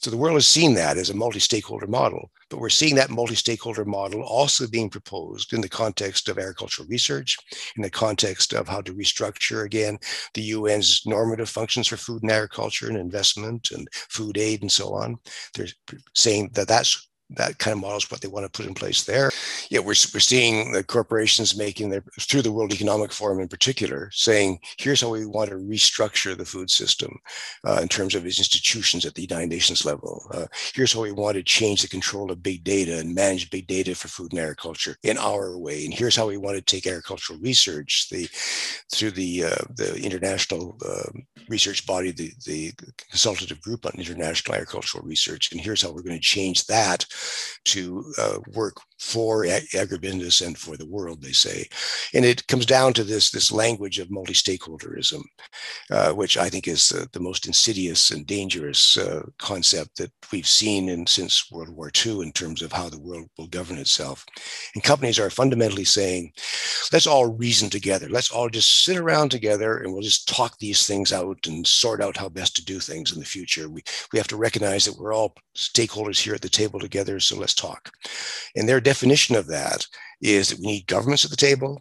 So 0.00 0.10
the 0.10 0.16
world 0.16 0.36
has 0.36 0.46
seen 0.46 0.74
that 0.74 0.96
as 0.96 1.10
a 1.10 1.14
multi-stakeholder 1.14 1.86
model, 1.86 2.30
but 2.48 2.58
we're 2.58 2.70
seeing 2.70 2.94
that 2.96 3.10
multi-stakeholder 3.10 3.84
model 3.84 4.22
also 4.22 4.66
being 4.66 4.88
proposed 4.88 5.52
in 5.52 5.60
the 5.60 5.68
context 5.68 6.28
of 6.28 6.38
agricultural 6.38 6.88
research, 6.88 7.36
in 7.76 7.82
the 7.82 7.90
context 7.90 8.54
of 8.54 8.66
how 8.66 8.80
to 8.80 8.94
restructure 8.94 9.66
again 9.66 9.98
the 10.34 10.52
UN's 10.52 11.02
normative 11.06 11.50
functions 11.50 11.86
for 11.86 11.96
food 11.96 12.22
and 12.22 12.32
agriculture 12.32 12.88
and 12.88 12.96
investment 12.96 13.70
and 13.72 13.86
food 13.92 14.38
aid 14.38 14.62
and 14.62 14.72
so 14.72 14.94
on. 14.94 15.18
They're 15.54 15.68
saying 16.14 16.50
that 16.54 16.68
that's 16.68 17.09
that 17.36 17.58
kind 17.58 17.74
of 17.74 17.80
model 17.80 17.98
is 17.98 18.10
what 18.10 18.20
they 18.20 18.28
want 18.28 18.44
to 18.44 18.50
put 18.50 18.66
in 18.66 18.74
place 18.74 19.04
there. 19.04 19.30
Yeah, 19.68 19.80
we're, 19.80 19.94
we're 20.12 20.20
seeing 20.20 20.72
the 20.72 20.82
corporations 20.82 21.56
making 21.56 21.90
their 21.90 22.02
through 22.18 22.42
the 22.42 22.52
World 22.52 22.72
Economic 22.72 23.12
Forum 23.12 23.40
in 23.40 23.48
particular, 23.48 24.10
saying 24.12 24.58
here's 24.78 25.00
how 25.00 25.10
we 25.10 25.26
want 25.26 25.50
to 25.50 25.56
restructure 25.56 26.36
the 26.36 26.44
food 26.44 26.70
system 26.70 27.18
uh, 27.64 27.78
in 27.82 27.88
terms 27.88 28.14
of 28.14 28.26
its 28.26 28.38
institutions 28.38 29.04
at 29.04 29.14
the 29.14 29.22
United 29.22 29.48
Nations 29.48 29.84
level. 29.84 30.26
Uh, 30.32 30.46
here's 30.74 30.92
how 30.92 31.02
we 31.02 31.12
want 31.12 31.36
to 31.36 31.42
change 31.42 31.82
the 31.82 31.88
control 31.88 32.30
of 32.30 32.42
big 32.42 32.64
data 32.64 32.98
and 32.98 33.14
manage 33.14 33.50
big 33.50 33.66
data 33.66 33.94
for 33.94 34.08
food 34.08 34.32
and 34.32 34.40
agriculture 34.40 34.96
in 35.02 35.16
our 35.18 35.56
way. 35.56 35.84
And 35.84 35.94
here's 35.94 36.16
how 36.16 36.26
we 36.26 36.36
want 36.36 36.56
to 36.56 36.62
take 36.62 36.86
agricultural 36.86 37.38
research 37.38 38.08
the 38.10 38.28
through 38.92 39.12
the 39.12 39.44
uh, 39.44 39.64
the 39.76 40.00
international 40.02 40.76
uh, 40.84 41.10
research 41.48 41.86
body, 41.86 42.10
the 42.10 42.32
the 42.46 42.72
consultative 43.08 43.60
group 43.60 43.86
on 43.86 43.92
international 43.96 44.56
agricultural 44.56 45.06
research. 45.06 45.52
And 45.52 45.60
here's 45.60 45.82
how 45.82 45.92
we're 45.92 46.02
going 46.02 46.16
to 46.16 46.20
change 46.20 46.66
that 46.66 47.06
to 47.64 48.04
uh, 48.18 48.38
work 48.54 48.76
for 49.00 49.44
agribusiness 49.44 50.46
and 50.46 50.58
for 50.58 50.76
the 50.76 50.86
world, 50.86 51.22
they 51.22 51.32
say. 51.32 51.66
And 52.12 52.22
it 52.22 52.46
comes 52.48 52.66
down 52.66 52.92
to 52.92 53.02
this, 53.02 53.30
this 53.30 53.50
language 53.50 53.98
of 53.98 54.10
multi 54.10 54.34
stakeholderism, 54.34 55.22
uh, 55.90 56.12
which 56.12 56.36
I 56.36 56.50
think 56.50 56.68
is 56.68 56.92
uh, 56.92 57.06
the 57.12 57.20
most 57.20 57.46
insidious 57.46 58.10
and 58.10 58.26
dangerous 58.26 58.98
uh, 58.98 59.22
concept 59.38 59.96
that 59.96 60.12
we've 60.30 60.46
seen 60.46 60.90
in, 60.90 61.06
since 61.06 61.50
World 61.50 61.70
War 61.70 61.90
II 62.04 62.20
in 62.20 62.32
terms 62.32 62.60
of 62.60 62.72
how 62.72 62.90
the 62.90 63.00
world 63.00 63.26
will 63.38 63.46
govern 63.46 63.78
itself. 63.78 64.26
And 64.74 64.84
companies 64.84 65.18
are 65.18 65.30
fundamentally 65.30 65.84
saying, 65.84 66.32
let's 66.92 67.06
all 67.06 67.32
reason 67.32 67.70
together. 67.70 68.08
Let's 68.10 68.30
all 68.30 68.50
just 68.50 68.84
sit 68.84 68.98
around 68.98 69.30
together 69.30 69.78
and 69.78 69.94
we'll 69.94 70.02
just 70.02 70.28
talk 70.28 70.58
these 70.58 70.86
things 70.86 71.10
out 71.10 71.38
and 71.46 71.66
sort 71.66 72.02
out 72.02 72.18
how 72.18 72.28
best 72.28 72.54
to 72.56 72.64
do 72.64 72.78
things 72.78 73.12
in 73.12 73.18
the 73.18 73.24
future. 73.24 73.70
We, 73.70 73.82
we 74.12 74.18
have 74.18 74.28
to 74.28 74.36
recognize 74.36 74.84
that 74.84 74.98
we're 74.98 75.14
all 75.14 75.34
stakeholders 75.56 76.20
here 76.20 76.34
at 76.34 76.42
the 76.42 76.48
table 76.50 76.78
together, 76.78 77.18
so 77.18 77.38
let's 77.38 77.54
talk. 77.54 77.90
And 78.56 78.68
their 78.68 78.80
definition 78.90 79.36
of 79.36 79.46
that 79.46 79.86
is 80.20 80.48
that 80.48 80.58
we 80.58 80.66
need 80.66 80.86
governments 80.88 81.24
at 81.24 81.30
the 81.30 81.36
table, 81.36 81.80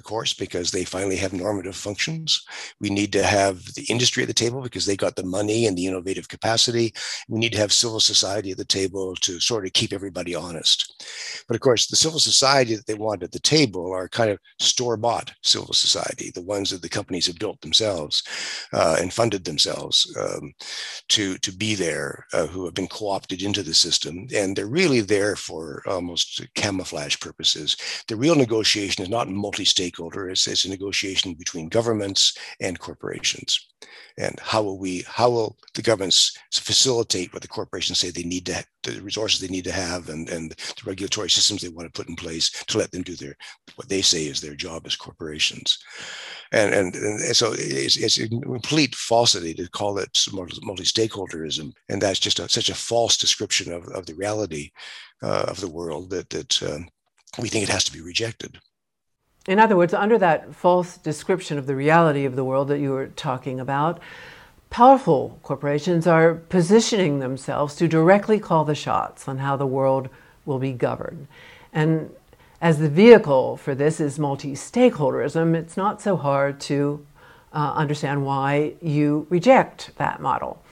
of 0.00 0.04
course, 0.04 0.32
because 0.32 0.70
they 0.70 0.84
finally 0.84 1.16
have 1.16 1.34
normative 1.34 1.76
functions. 1.76 2.42
We 2.80 2.88
need 2.88 3.12
to 3.12 3.22
have 3.22 3.74
the 3.74 3.84
industry 3.90 4.22
at 4.22 4.28
the 4.28 4.34
table 4.34 4.62
because 4.62 4.86
they 4.86 4.96
got 4.96 5.14
the 5.14 5.24
money 5.24 5.66
and 5.66 5.76
the 5.76 5.86
innovative 5.86 6.26
capacity. 6.26 6.94
We 7.28 7.38
need 7.38 7.52
to 7.52 7.58
have 7.58 7.70
civil 7.70 8.00
society 8.00 8.50
at 8.50 8.56
the 8.56 8.64
table 8.64 9.14
to 9.16 9.38
sort 9.40 9.66
of 9.66 9.74
keep 9.74 9.92
everybody 9.92 10.34
honest. 10.34 11.04
But 11.46 11.54
of 11.54 11.60
course, 11.60 11.86
the 11.86 11.96
civil 11.96 12.18
society 12.18 12.74
that 12.74 12.86
they 12.86 12.94
want 12.94 13.22
at 13.22 13.32
the 13.32 13.40
table 13.40 13.92
are 13.92 14.08
kind 14.08 14.30
of 14.30 14.38
store 14.58 14.96
bought 14.96 15.34
civil 15.42 15.74
society, 15.74 16.30
the 16.34 16.40
ones 16.40 16.70
that 16.70 16.80
the 16.80 16.88
companies 16.88 17.26
have 17.26 17.38
built 17.38 17.60
themselves 17.60 18.22
uh, 18.72 18.96
and 18.98 19.12
funded 19.12 19.44
themselves 19.44 20.16
um, 20.18 20.54
to, 21.08 21.36
to 21.38 21.52
be 21.52 21.74
there, 21.74 22.24
uh, 22.32 22.46
who 22.46 22.64
have 22.64 22.72
been 22.72 22.88
co 22.88 23.10
opted 23.10 23.42
into 23.42 23.62
the 23.62 23.74
system. 23.74 24.26
And 24.34 24.56
they're 24.56 24.66
really 24.66 25.02
there 25.02 25.36
for 25.36 25.82
almost 25.86 26.40
camouflage 26.54 27.18
purposes. 27.20 27.76
The 28.08 28.16
real 28.16 28.34
negotiation 28.34 29.02
is 29.02 29.10
not 29.10 29.28
multi 29.28 29.66
state 29.66 29.89
stakeholder. 29.90 30.30
It's, 30.30 30.46
it's 30.46 30.64
a 30.64 30.70
negotiation 30.70 31.34
between 31.34 31.68
governments 31.68 32.36
and 32.60 32.78
corporations. 32.78 33.68
And 34.18 34.38
how 34.40 34.62
will 34.62 34.78
we, 34.78 35.04
how 35.06 35.30
will 35.30 35.56
the 35.74 35.82
governments 35.82 36.36
facilitate 36.52 37.32
what 37.32 37.42
the 37.42 37.48
corporations 37.48 37.98
say 37.98 38.10
they 38.10 38.22
need 38.22 38.46
to, 38.46 38.64
the 38.82 39.00
resources 39.02 39.40
they 39.40 39.48
need 39.48 39.64
to 39.64 39.72
have 39.72 40.08
and, 40.08 40.28
and 40.28 40.50
the 40.50 40.82
regulatory 40.84 41.30
systems 41.30 41.62
they 41.62 41.68
want 41.68 41.92
to 41.92 41.98
put 41.98 42.08
in 42.08 42.16
place 42.16 42.50
to 42.66 42.78
let 42.78 42.90
them 42.92 43.02
do 43.02 43.16
their, 43.16 43.34
what 43.76 43.88
they 43.88 44.02
say 44.02 44.26
is 44.26 44.40
their 44.40 44.54
job 44.54 44.82
as 44.86 44.96
corporations. 44.96 45.78
And, 46.52 46.74
and, 46.74 46.94
and 46.94 47.36
so 47.36 47.52
it's, 47.56 47.96
it's 47.96 48.18
a 48.18 48.28
complete 48.28 48.94
falsity 48.94 49.54
to 49.54 49.68
call 49.70 49.98
it 49.98 50.10
multi-stakeholderism. 50.62 51.72
And 51.88 52.02
that's 52.02 52.20
just 52.20 52.38
a, 52.38 52.48
such 52.48 52.70
a 52.70 52.74
false 52.74 53.16
description 53.16 53.72
of, 53.72 53.88
of 53.88 54.06
the 54.06 54.14
reality 54.14 54.70
uh, 55.22 55.44
of 55.48 55.60
the 55.60 55.70
world 55.70 56.10
that, 56.10 56.28
that 56.30 56.62
um, 56.62 56.88
we 57.38 57.48
think 57.48 57.64
it 57.64 57.72
has 57.72 57.84
to 57.84 57.92
be 57.92 58.00
rejected. 58.00 58.58
In 59.50 59.58
other 59.58 59.74
words, 59.74 59.92
under 59.92 60.16
that 60.16 60.54
false 60.54 60.96
description 60.96 61.58
of 61.58 61.66
the 61.66 61.74
reality 61.74 62.24
of 62.24 62.36
the 62.36 62.44
world 62.44 62.68
that 62.68 62.78
you 62.78 62.92
were 62.92 63.08
talking 63.08 63.58
about, 63.58 63.98
powerful 64.70 65.40
corporations 65.42 66.06
are 66.06 66.36
positioning 66.36 67.18
themselves 67.18 67.74
to 67.74 67.88
directly 67.88 68.38
call 68.38 68.64
the 68.64 68.76
shots 68.76 69.26
on 69.26 69.38
how 69.38 69.56
the 69.56 69.66
world 69.66 70.08
will 70.44 70.60
be 70.60 70.70
governed. 70.70 71.26
And 71.72 72.10
as 72.60 72.78
the 72.78 72.88
vehicle 72.88 73.56
for 73.56 73.74
this 73.74 73.98
is 73.98 74.20
multi 74.20 74.52
stakeholderism, 74.52 75.56
it's 75.56 75.76
not 75.76 76.00
so 76.00 76.16
hard 76.16 76.60
to 76.60 77.04
uh, 77.52 77.72
understand 77.74 78.24
why 78.24 78.74
you 78.80 79.26
reject 79.30 79.90
that 79.96 80.22
model. 80.22 80.62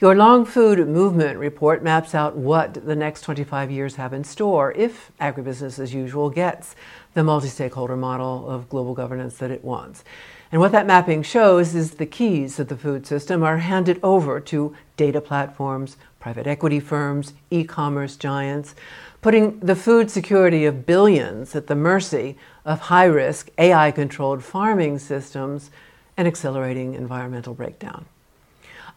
Your 0.00 0.16
Long 0.16 0.44
Food 0.44 0.88
Movement 0.88 1.38
report 1.38 1.84
maps 1.84 2.16
out 2.16 2.36
what 2.36 2.84
the 2.84 2.96
next 2.96 3.20
25 3.20 3.70
years 3.70 3.94
have 3.94 4.12
in 4.12 4.24
store 4.24 4.72
if 4.72 5.12
agribusiness 5.20 5.78
as 5.78 5.94
usual 5.94 6.30
gets 6.30 6.74
the 7.14 7.24
multi 7.24 7.48
stakeholder 7.48 7.96
model 7.96 8.48
of 8.48 8.68
global 8.68 8.94
governance 8.94 9.36
that 9.38 9.50
it 9.50 9.64
wants. 9.64 10.04
And 10.52 10.60
what 10.60 10.72
that 10.72 10.86
mapping 10.86 11.22
shows 11.22 11.74
is 11.74 11.92
the 11.92 12.06
keys 12.06 12.60
of 12.60 12.68
the 12.68 12.76
food 12.76 13.06
system 13.06 13.42
are 13.42 13.58
handed 13.58 13.98
over 14.02 14.38
to 14.40 14.76
data 14.96 15.20
platforms, 15.20 15.96
private 16.20 16.46
equity 16.46 16.80
firms, 16.80 17.32
e 17.50 17.64
commerce 17.64 18.16
giants, 18.16 18.74
putting 19.20 19.58
the 19.60 19.74
food 19.74 20.10
security 20.10 20.64
of 20.64 20.86
billions 20.86 21.56
at 21.56 21.66
the 21.66 21.74
mercy 21.74 22.36
of 22.64 22.80
high 22.82 23.04
risk, 23.04 23.50
AI 23.58 23.90
controlled 23.90 24.44
farming 24.44 24.98
systems 24.98 25.70
and 26.16 26.28
accelerating 26.28 26.94
environmental 26.94 27.54
breakdown. 27.54 28.04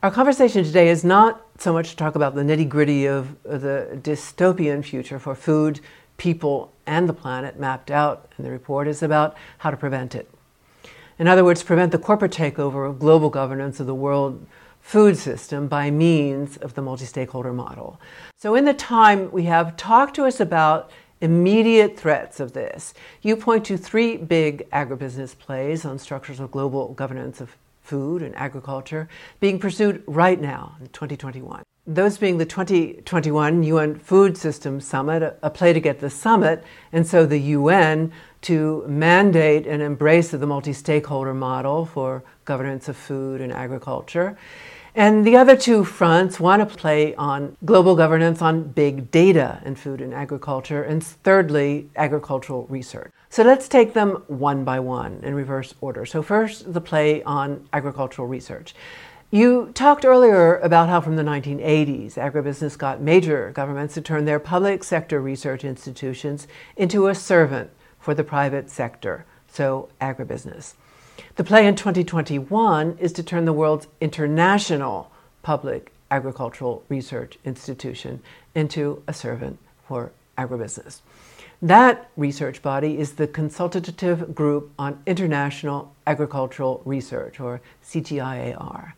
Our 0.03 0.12
conversation 0.12 0.63
today 0.63 0.89
is 0.89 1.03
not 1.03 1.41
so 1.58 1.73
much 1.73 1.89
to 1.89 1.95
talk 1.95 2.13
about 2.13 2.36
the 2.36 2.43
nitty 2.43 2.69
gritty 2.69 3.08
of 3.08 3.41
the 3.43 3.99
dystopian 4.03 4.86
future 4.86 5.17
for 5.17 5.34
food, 5.34 5.80
people, 6.17 6.71
and 6.88 7.08
the 7.08 7.13
planet 7.13 7.60
mapped 7.60 7.91
out 7.91 8.32
in 8.38 8.43
the 8.43 8.52
report, 8.52 8.88
is 8.88 9.04
about 9.04 9.36
how 9.60 9.69
to 9.69 9.78
prevent 9.78 10.15
it. 10.15 10.30
In 11.19 11.28
other 11.28 11.43
words, 11.43 11.63
prevent 11.63 11.91
the 11.91 12.00
corporate 12.00 12.32
takeover 12.32 12.89
of 12.89 13.00
global 13.00 13.30
governance 13.30 13.80
of 13.80 13.88
the 13.88 13.95
world 13.95 14.45
food 14.82 15.17
system 15.17 15.67
by 15.67 15.91
means 15.91 16.58
of 16.58 16.73
the 16.73 16.82
multi 16.82 17.06
stakeholder 17.06 17.52
model. 17.52 18.00
So, 18.38 18.56
in 18.56 18.65
the 18.65 18.73
time 18.73 19.32
we 19.32 19.43
have, 19.43 19.76
talk 19.76 20.13
to 20.13 20.26
us 20.26 20.39
about 20.39 20.91
immediate 21.19 21.97
threats 22.00 22.39
of 22.39 22.54
this. 22.54 22.93
You 23.21 23.36
point 23.36 23.65
to 23.65 23.78
three 23.78 24.17
big 24.17 24.69
agribusiness 24.71 25.38
plays 25.38 25.84
on 25.84 26.00
structures 26.00 26.39
of 26.39 26.52
global 26.52 26.93
governance 26.93 27.41
of 27.41 27.58
food 27.82 28.21
and 28.21 28.36
agriculture 28.36 29.10
being 29.39 29.60
pursued 29.60 30.04
right 30.08 30.39
now 30.39 30.76
in 30.80 30.88
2021. 30.88 31.63
Those 31.89 32.17
being 32.17 32.38
the 32.38 32.45
2021 32.45 33.63
UN 33.63 33.95
Food 33.95 34.36
Systems 34.38 34.86
Summit, 34.86 35.39
a 35.41 35.50
play 35.50 35.71
to 35.71 35.80
get 35.80 36.02
the 36.02 36.10
summit, 36.10 36.62
and 36.91 37.08
so 37.08 37.26
the 37.26 37.39
UN 37.39 38.12
to 38.41 38.84
mandate 38.89 39.65
and 39.65 39.82
embrace 39.82 40.34
of 40.34 40.41
the 40.41 40.47
multi 40.47 40.73
stakeholder 40.73 41.34
model 41.34 41.86
for 41.86 42.26
governance 42.43 42.89
of 42.89 42.97
food 42.97 43.39
and 43.39 43.54
agriculture. 43.54 44.38
And 44.95 45.26
the 45.26 45.38
other 45.38 45.56
two 45.56 45.86
fronts 45.86 46.41
want 46.41 46.67
to 46.67 46.76
play 46.76 47.15
on 47.15 47.56
global 47.63 47.95
governance 47.95 48.41
on 48.41 48.63
big 48.63 49.10
data 49.10 49.62
in 49.63 49.76
food 49.76 50.02
and 50.02 50.13
agriculture, 50.13 50.84
and 50.84 51.02
thirdly, 51.02 51.89
agricultural 51.95 52.67
research. 52.67 53.13
So 53.30 53.43
let's 53.43 53.69
take 53.69 53.93
them 53.93 54.23
one 54.28 54.65
by 54.65 54.82
one 54.82 55.21
in 55.23 55.36
reverse 55.36 55.73
order. 55.80 56.06
So, 56.06 56.21
first, 56.21 56.73
the 56.73 56.82
play 56.82 57.23
on 57.23 57.65
agricultural 57.71 58.28
research. 58.28 58.73
You 59.30 59.72
talked 59.74 60.06
earlier 60.06 60.56
about 60.56 60.88
how 60.88 61.02
from 61.02 61.18
the 61.18 61.24
1980s, 61.24 62.13
agribusiness 62.13 62.78
got 62.78 63.02
major 63.02 63.52
governments 63.54 63.94
to 63.96 64.02
turn 64.02 64.24
their 64.24 64.40
public 64.40 64.86
sector 64.86 65.20
research 65.20 65.66
institutions 65.66 66.48
into 66.78 67.08
a 67.08 67.16
servant 67.16 67.70
for 68.00 68.13
the 68.13 68.24
private 68.24 68.70
sector, 68.70 69.26
so 69.50 69.90
agribusiness. 70.00 70.76
The 71.36 71.44
play 71.44 71.68
in 71.68 71.76
2021 71.76 72.98
is 73.00 73.12
to 73.12 73.22
turn 73.22 73.44
the 73.44 73.52
world's 73.52 73.88
international 74.00 75.12
public 75.42 75.92
agricultural 76.10 76.84
research 76.88 77.38
institution 77.44 78.22
into 78.56 79.04
a 79.08 79.13
servant 79.13 79.60
for 79.86 80.13
agribusiness. 80.38 81.02
That 81.62 82.10
research 82.15 82.62
body 82.62 83.00
is 83.00 83.13
the 83.13 83.28
Consultative 83.28 84.36
Group 84.36 84.72
on 84.78 85.02
International 85.08 85.96
Agricultural 86.06 86.82
Research, 86.86 87.39
or 87.39 87.62
CGIAR. 87.84 88.93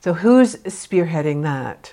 So, 0.00 0.12
who's 0.12 0.56
spearheading 0.56 1.42
that? 1.42 1.92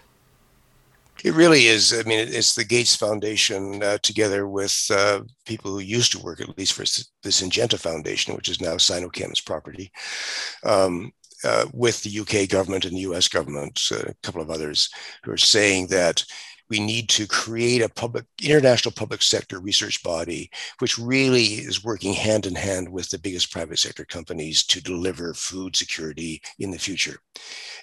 It 1.23 1.33
really 1.33 1.67
is. 1.67 1.93
I 1.93 2.03
mean, 2.03 2.19
it's 2.19 2.55
the 2.55 2.63
Gates 2.63 2.95
Foundation 2.95 3.81
uh, 3.83 3.97
together 3.99 4.47
with 4.47 4.87
uh, 4.91 5.21
people 5.45 5.71
who 5.71 5.79
used 5.79 6.11
to 6.13 6.19
work, 6.19 6.41
at 6.41 6.57
least 6.57 6.73
for 6.73 6.83
the 6.83 7.29
Syngenta 7.29 7.79
Foundation, 7.79 8.35
which 8.35 8.49
is 8.49 8.61
now 8.61 8.75
Sinochem's 8.75 9.41
property, 9.41 9.91
um, 10.63 11.11
uh, 11.43 11.65
with 11.73 12.01
the 12.03 12.19
UK 12.19 12.49
government 12.49 12.85
and 12.85 12.95
the 12.95 13.01
US 13.01 13.27
government, 13.27 13.79
uh, 13.91 14.03
a 14.07 14.13
couple 14.23 14.41
of 14.41 14.49
others, 14.49 14.89
who 15.23 15.31
are 15.31 15.37
saying 15.37 15.87
that 15.87 16.23
we 16.71 16.79
need 16.79 17.09
to 17.09 17.27
create 17.27 17.81
a 17.81 17.89
public 17.89 18.23
international 18.41 18.93
public 18.93 19.21
sector 19.21 19.59
research 19.59 20.01
body 20.03 20.49
which 20.79 20.97
really 20.97 21.43
is 21.43 21.83
working 21.83 22.13
hand 22.13 22.45
in 22.45 22.55
hand 22.55 22.87
with 22.87 23.09
the 23.09 23.19
biggest 23.19 23.51
private 23.51 23.77
sector 23.77 24.05
companies 24.05 24.63
to 24.63 24.81
deliver 24.81 25.33
food 25.33 25.75
security 25.75 26.41
in 26.59 26.71
the 26.71 26.79
future. 26.79 27.17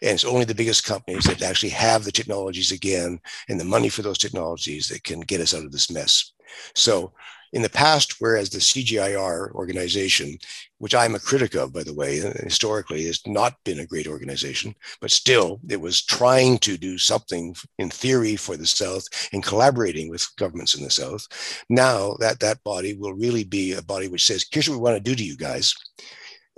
And 0.01 0.13
it's 0.13 0.25
only 0.25 0.47
the 0.47 0.55
biggest 0.55 0.85
companies 0.85 1.25
that 1.25 1.43
actually 1.43 1.69
have 1.71 2.05
the 2.05 2.11
technologies 2.11 2.73
again 2.73 3.21
and 3.51 3.61
the 3.61 3.65
money 3.65 3.91
for 3.91 4.01
those 4.01 4.17
technologies 4.17 4.89
that 4.89 5.05
can 5.05 5.21
get 5.21 5.43
us 5.43 5.53
out 5.53 5.67
of 5.67 5.71
this 5.71 5.91
mess. 5.91 6.33
So 6.75 7.13
in 7.53 7.63
the 7.63 7.71
past, 7.71 8.17
whereas 8.19 8.51
the 8.51 8.59
CGIAR 8.59 9.53
organization, 9.53 10.39
which 10.79 10.95
I'm 10.95 11.15
a 11.15 11.21
critic 11.21 11.55
of, 11.55 11.73
by 11.73 11.83
the 11.83 11.95
way, 11.95 12.19
historically 12.45 13.05
has 13.05 13.21
not 13.27 13.55
been 13.65 13.81
a 13.81 13.87
great 13.87 14.07
organization, 14.07 14.75
but 15.01 15.11
still 15.11 15.61
it 15.69 15.81
was 15.81 16.05
trying 16.05 16.59
to 16.59 16.77
do 16.77 16.99
something 16.99 17.55
in 17.79 17.91
theory 17.91 18.37
for 18.37 18.57
the 18.57 18.67
South 18.67 19.05
and 19.33 19.43
collaborating 19.43 20.09
with 20.09 20.29
governments 20.37 20.75
in 20.75 20.85
the 20.85 20.91
South. 20.91 21.27
Now 21.69 22.15
that 22.21 22.41
that 22.41 22.63
body 22.65 22.95
will 22.95 23.15
really 23.15 23.45
be 23.45 23.73
a 23.73 23.83
body 23.83 24.09
which 24.09 24.27
says, 24.27 24.47
here's 24.51 24.69
what 24.69 24.77
we 24.77 24.83
want 24.83 24.97
to 24.97 25.11
do 25.11 25.17
to 25.17 25.25
you 25.25 25.37
guys 25.37 25.75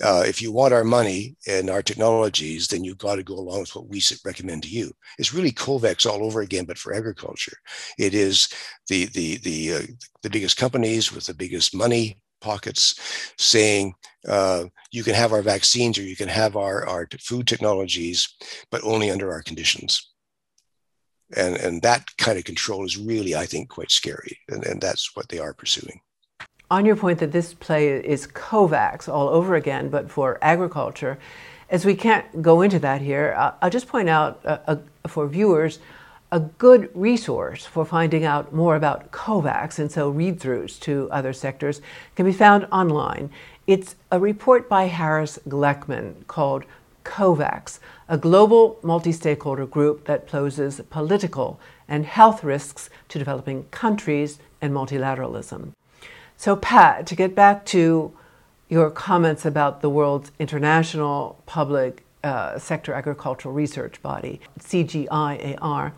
uh, 0.02 0.24
if 0.26 0.40
you 0.40 0.52
want 0.52 0.72
our 0.72 0.84
money 0.84 1.36
and 1.46 1.68
our 1.68 1.82
technologies, 1.82 2.68
then 2.68 2.84
you've 2.84 2.98
got 2.98 3.16
to 3.16 3.22
go 3.22 3.34
along 3.34 3.60
with 3.60 3.74
what 3.74 3.88
we 3.88 4.02
recommend 4.24 4.62
to 4.62 4.68
you. 4.68 4.92
It's 5.18 5.34
really 5.34 5.52
COVAX 5.52 6.06
all 6.06 6.24
over 6.24 6.40
again, 6.40 6.64
but 6.64 6.78
for 6.78 6.94
agriculture. 6.94 7.56
It 7.98 8.14
is 8.14 8.48
the 8.88 9.06
the 9.06 9.38
the 9.38 9.74
uh, 9.74 9.82
the 10.22 10.30
biggest 10.30 10.56
companies 10.56 11.12
with 11.12 11.26
the 11.26 11.34
biggest 11.34 11.74
money 11.74 12.20
pockets 12.40 13.34
saying 13.38 13.92
uh, 14.26 14.64
you 14.90 15.02
can 15.02 15.14
have 15.14 15.32
our 15.32 15.42
vaccines 15.42 15.98
or 15.98 16.02
you 16.02 16.16
can 16.16 16.28
have 16.28 16.56
our 16.56 16.86
our 16.88 17.06
food 17.20 17.46
technologies, 17.46 18.36
but 18.70 18.84
only 18.84 19.10
under 19.10 19.30
our 19.32 19.42
conditions. 19.42 20.12
And 21.36 21.56
and 21.56 21.82
that 21.82 22.04
kind 22.16 22.38
of 22.38 22.44
control 22.44 22.84
is 22.84 22.96
really, 22.96 23.34
I 23.36 23.46
think, 23.46 23.68
quite 23.68 23.90
scary, 23.90 24.38
and, 24.48 24.64
and 24.64 24.80
that's 24.80 25.14
what 25.14 25.28
they 25.28 25.38
are 25.38 25.54
pursuing 25.54 26.00
on 26.70 26.86
your 26.86 26.96
point 26.96 27.18
that 27.18 27.32
this 27.32 27.52
play 27.52 27.88
is 27.88 28.26
COVAX 28.28 29.08
all 29.08 29.28
over 29.28 29.56
again, 29.56 29.88
but 29.88 30.10
for 30.10 30.38
agriculture, 30.40 31.18
as 31.68 31.84
we 31.84 31.94
can't 31.94 32.42
go 32.42 32.62
into 32.62 32.78
that 32.78 33.00
here, 33.00 33.34
I'll 33.60 33.70
just 33.70 33.88
point 33.88 34.08
out 34.08 34.40
uh, 34.44 34.58
uh, 34.66 34.76
for 35.06 35.26
viewers 35.26 35.78
a 36.32 36.40
good 36.40 36.90
resource 36.94 37.66
for 37.66 37.84
finding 37.84 38.24
out 38.24 38.52
more 38.52 38.76
about 38.76 39.10
COVAX 39.10 39.80
and 39.80 39.90
so 39.90 40.10
read 40.10 40.38
throughs 40.38 40.78
to 40.80 41.08
other 41.10 41.32
sectors 41.32 41.80
can 42.14 42.24
be 42.24 42.32
found 42.32 42.66
online. 42.70 43.30
It's 43.66 43.96
a 44.12 44.20
report 44.20 44.68
by 44.68 44.84
Harris 44.84 45.38
Gleckman 45.48 46.26
called 46.28 46.64
COVAX, 47.04 47.80
a 48.08 48.16
global 48.16 48.78
multi 48.82 49.12
stakeholder 49.12 49.66
group 49.66 50.06
that 50.06 50.28
poses 50.28 50.80
political 50.90 51.58
and 51.88 52.06
health 52.06 52.44
risks 52.44 52.90
to 53.08 53.18
developing 53.18 53.64
countries 53.70 54.38
and 54.60 54.72
multilateralism. 54.72 55.72
So, 56.40 56.56
Pat, 56.56 57.06
to 57.08 57.14
get 57.14 57.34
back 57.34 57.66
to 57.66 58.16
your 58.70 58.90
comments 58.90 59.44
about 59.44 59.82
the 59.82 59.90
world's 59.90 60.32
international 60.38 61.38
public 61.44 62.02
uh, 62.24 62.58
sector 62.58 62.94
agricultural 62.94 63.52
research 63.52 64.00
body, 64.00 64.40
CGIAR, 64.58 65.92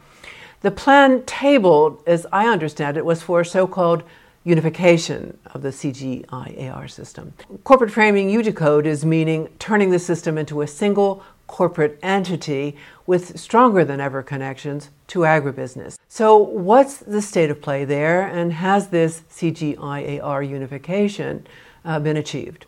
the 0.63 0.71
plan 0.73 1.23
tabled, 1.27 2.03
as 2.09 2.27
I 2.33 2.49
understand 2.49 2.97
it, 2.97 3.05
was 3.05 3.23
for 3.23 3.45
so 3.45 3.69
called 3.69 4.03
unification 4.43 5.39
of 5.55 5.63
the 5.63 5.69
CGIAR 5.69 6.91
system. 6.91 7.35
Corporate 7.63 7.93
framing 7.93 8.29
you 8.29 8.43
decode 8.43 8.85
is 8.85 9.05
meaning 9.05 9.49
turning 9.61 9.91
the 9.91 9.99
system 10.01 10.39
into 10.39 10.63
a 10.63 10.67
single 10.67 11.23
corporate 11.47 11.99
entity 12.03 12.77
with 13.07 13.39
stronger 13.39 13.85
than 13.85 14.01
ever 14.01 14.23
connections 14.23 14.91
to 15.09 15.21
agribusiness. 15.21 15.99
So, 16.09 16.37
what's 16.37 16.99
the 16.99 17.23
state 17.23 17.51
of 17.51 17.61
play 17.61 17.85
there, 17.85 18.23
and 18.23 18.53
has 18.53 18.89
this 18.89 19.23
CGIAR 19.31 20.49
unification 20.49 21.47
uh, 21.85 22.01
been 22.01 22.17
achieved? 22.17 22.67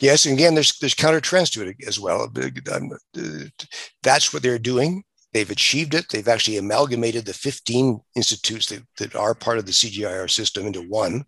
Yes, 0.00 0.26
and 0.26 0.34
again, 0.34 0.54
there's 0.54 0.78
there's 0.78 0.94
counter 0.94 1.20
trends 1.20 1.50
to 1.50 1.66
it 1.66 1.76
as 1.86 2.00
well. 2.00 2.28
That's 4.02 4.32
what 4.32 4.42
they're 4.42 4.58
doing. 4.58 5.04
They've 5.32 5.50
achieved 5.50 5.94
it. 5.94 6.08
They've 6.08 6.28
actually 6.28 6.56
amalgamated 6.56 7.26
the 7.26 7.34
15 7.34 8.00
institutes 8.14 8.66
that, 8.66 8.82
that 8.98 9.14
are 9.14 9.34
part 9.34 9.58
of 9.58 9.66
the 9.66 9.72
CGIAR 9.72 10.30
system 10.30 10.66
into 10.66 10.82
one. 10.82 11.24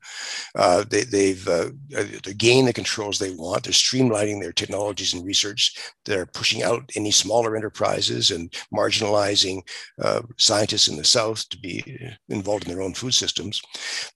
Uh, 0.54 0.84
they, 0.88 1.30
have 1.30 1.48
uh, 1.48 1.70
uh, 1.96 2.04
gained 2.36 2.68
the 2.68 2.72
controls 2.72 3.18
they 3.18 3.32
want. 3.32 3.64
They're 3.64 3.72
streamlining 3.72 4.40
their 4.40 4.52
technologies 4.52 5.12
and 5.12 5.26
research. 5.26 5.76
They're 6.04 6.26
pushing 6.26 6.62
out 6.62 6.90
any 6.96 7.10
smaller 7.10 7.56
enterprises 7.56 8.30
and 8.30 8.52
marginalizing 8.74 9.60
uh, 10.00 10.22
scientists 10.38 10.88
in 10.88 10.96
the 10.96 11.04
South 11.04 11.48
to 11.50 11.58
be 11.58 11.84
involved 12.28 12.66
in 12.66 12.72
their 12.72 12.82
own 12.82 12.94
food 12.94 13.14
systems. 13.14 13.60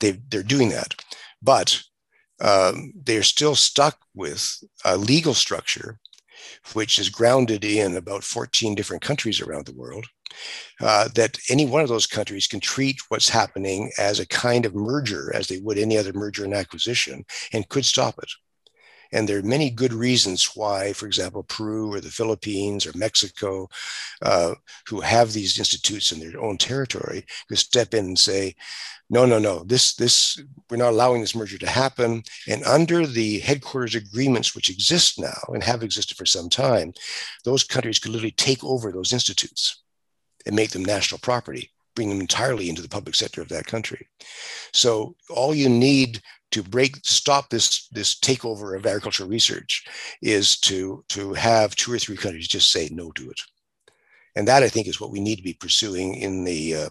they 0.00 0.12
they're 0.30 0.42
doing 0.42 0.70
that. 0.70 0.94
But 1.42 1.82
um, 2.40 2.92
they're 2.96 3.22
still 3.22 3.54
stuck 3.54 3.98
with 4.14 4.62
a 4.84 4.96
legal 4.96 5.34
structure 5.34 5.98
which 6.72 6.99
is 6.99 7.09
grounded 7.09 7.64
in 7.64 7.97
about 7.97 8.24
14 8.24 8.74
different 8.74 9.03
countries 9.03 9.40
around 9.40 9.66
the 9.66 9.74
world, 9.74 10.07
uh, 10.80 11.09
that 11.14 11.38
any 11.51 11.66
one 11.66 11.82
of 11.82 11.88
those 11.88 12.07
countries 12.07 12.47
can 12.47 12.61
treat 12.61 12.97
what's 13.09 13.28
happening 13.28 13.90
as 13.99 14.20
a 14.20 14.26
kind 14.26 14.66
of 14.66 14.74
merger, 14.74 15.34
as 15.34 15.47
they 15.47 15.59
would 15.59 15.78
any 15.78 15.99
other 15.99 16.12
merger 16.12 16.45
and 16.45 16.55
acquisition, 16.55 17.24
and 17.53 17.68
could 17.68 17.84
stop 17.84 18.18
it. 18.22 18.30
And 19.12 19.28
there 19.28 19.38
are 19.38 19.42
many 19.42 19.70
good 19.70 19.92
reasons 19.92 20.50
why, 20.54 20.92
for 20.92 21.06
example, 21.06 21.42
Peru 21.42 21.92
or 21.92 22.00
the 22.00 22.10
Philippines 22.10 22.86
or 22.86 22.92
Mexico, 22.96 23.68
uh, 24.22 24.54
who 24.88 25.00
have 25.00 25.32
these 25.32 25.58
institutes 25.58 26.12
in 26.12 26.20
their 26.20 26.40
own 26.40 26.56
territory, 26.56 27.26
could 27.48 27.58
step 27.58 27.94
in 27.94 28.06
and 28.06 28.18
say, 28.18 28.54
no, 29.10 29.26
no, 29.26 29.38
no, 29.38 29.62
this, 29.64 29.94
this, 29.94 30.42
we're 30.70 30.78
not 30.78 30.92
allowing 30.92 31.20
this 31.20 31.34
merger 31.34 31.58
to 31.58 31.68
happen. 31.68 32.22
And 32.48 32.64
under 32.64 33.06
the 33.06 33.40
headquarters 33.40 33.94
agreements, 33.94 34.54
which 34.54 34.70
exist 34.70 35.20
now 35.20 35.38
and 35.48 35.62
have 35.62 35.82
existed 35.82 36.16
for 36.16 36.24
some 36.24 36.48
time, 36.48 36.94
those 37.44 37.64
countries 37.64 37.98
could 37.98 38.12
literally 38.12 38.30
take 38.30 38.64
over 38.64 38.90
those 38.90 39.12
institutes 39.12 39.82
and 40.46 40.56
make 40.56 40.70
them 40.70 40.84
national 40.84 41.18
property, 41.18 41.71
bring 41.95 42.09
them 42.09 42.20
entirely 42.20 42.68
into 42.68 42.82
the 42.82 42.88
public 42.88 43.14
sector 43.14 43.40
of 43.40 43.49
that 43.49 43.66
country. 43.66 44.09
So 44.72 45.14
all 45.30 45.55
you 45.55 45.68
need 45.68 46.20
to 46.53 46.62
break 46.62 46.97
stop 47.03 47.51
this 47.51 47.88
this 47.88 48.14
takeover 48.18 48.76
of 48.76 48.86
agricultural 48.86 49.28
research 49.28 49.84
is 50.20 50.59
to 50.61 51.05
to 51.09 51.32
have 51.32 51.74
two 51.74 51.93
or 51.93 51.99
three 51.99 52.16
countries 52.16 52.47
just 52.47 52.70
say 52.70 52.88
no 52.93 53.11
to 53.12 53.30
it. 53.30 53.40
And 54.36 54.47
that 54.49 54.62
i 54.62 54.68
think 54.68 54.86
is 54.86 55.01
what 55.01 55.11
we 55.11 55.20
need 55.20 55.36
to 55.36 55.43
be 55.43 55.55
pursuing 55.55 56.14
in 56.14 56.45
the 56.45 56.76
uh, 56.76 56.88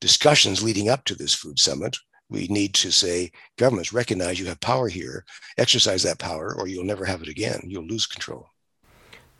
discussions 0.00 0.62
leading 0.62 0.88
up 0.88 1.04
to 1.04 1.14
this 1.14 1.34
food 1.34 1.58
summit. 1.58 1.96
We 2.30 2.46
need 2.46 2.74
to 2.74 2.92
say 2.92 3.32
governments 3.58 3.92
recognize 3.92 4.38
you 4.38 4.46
have 4.46 4.60
power 4.60 4.88
here. 4.88 5.24
Exercise 5.58 6.04
that 6.04 6.20
power 6.20 6.54
or 6.56 6.68
you'll 6.68 6.84
never 6.84 7.04
have 7.04 7.22
it 7.22 7.28
again. 7.28 7.60
You'll 7.66 7.86
lose 7.86 8.06
control. 8.06 8.48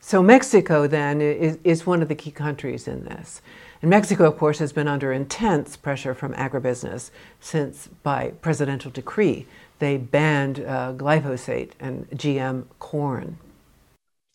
So 0.01 0.23
mexico 0.23 0.89
then 0.89 1.21
is, 1.21 1.59
is 1.63 1.87
one 1.87 2.03
of 2.03 2.09
the 2.09 2.17
key 2.17 2.33
countries 2.33 2.89
in 2.89 3.05
this 3.05 3.41
and 3.83 3.91
Mexico, 3.91 4.27
of 4.27 4.37
course, 4.37 4.59
has 4.59 4.73
been 4.73 4.89
under 4.89 5.13
intense 5.13 5.77
pressure 5.77 6.15
from 6.15 6.35
agribusiness 6.35 7.11
since, 7.41 7.89
by 8.03 8.33
presidential 8.43 8.91
decree, 8.91 9.47
they 9.79 9.97
banned 9.97 10.61
uh, 10.61 10.93
glyphosate 10.95 11.71
and 11.81 12.09
GM 12.11 12.65
corn. 12.79 13.39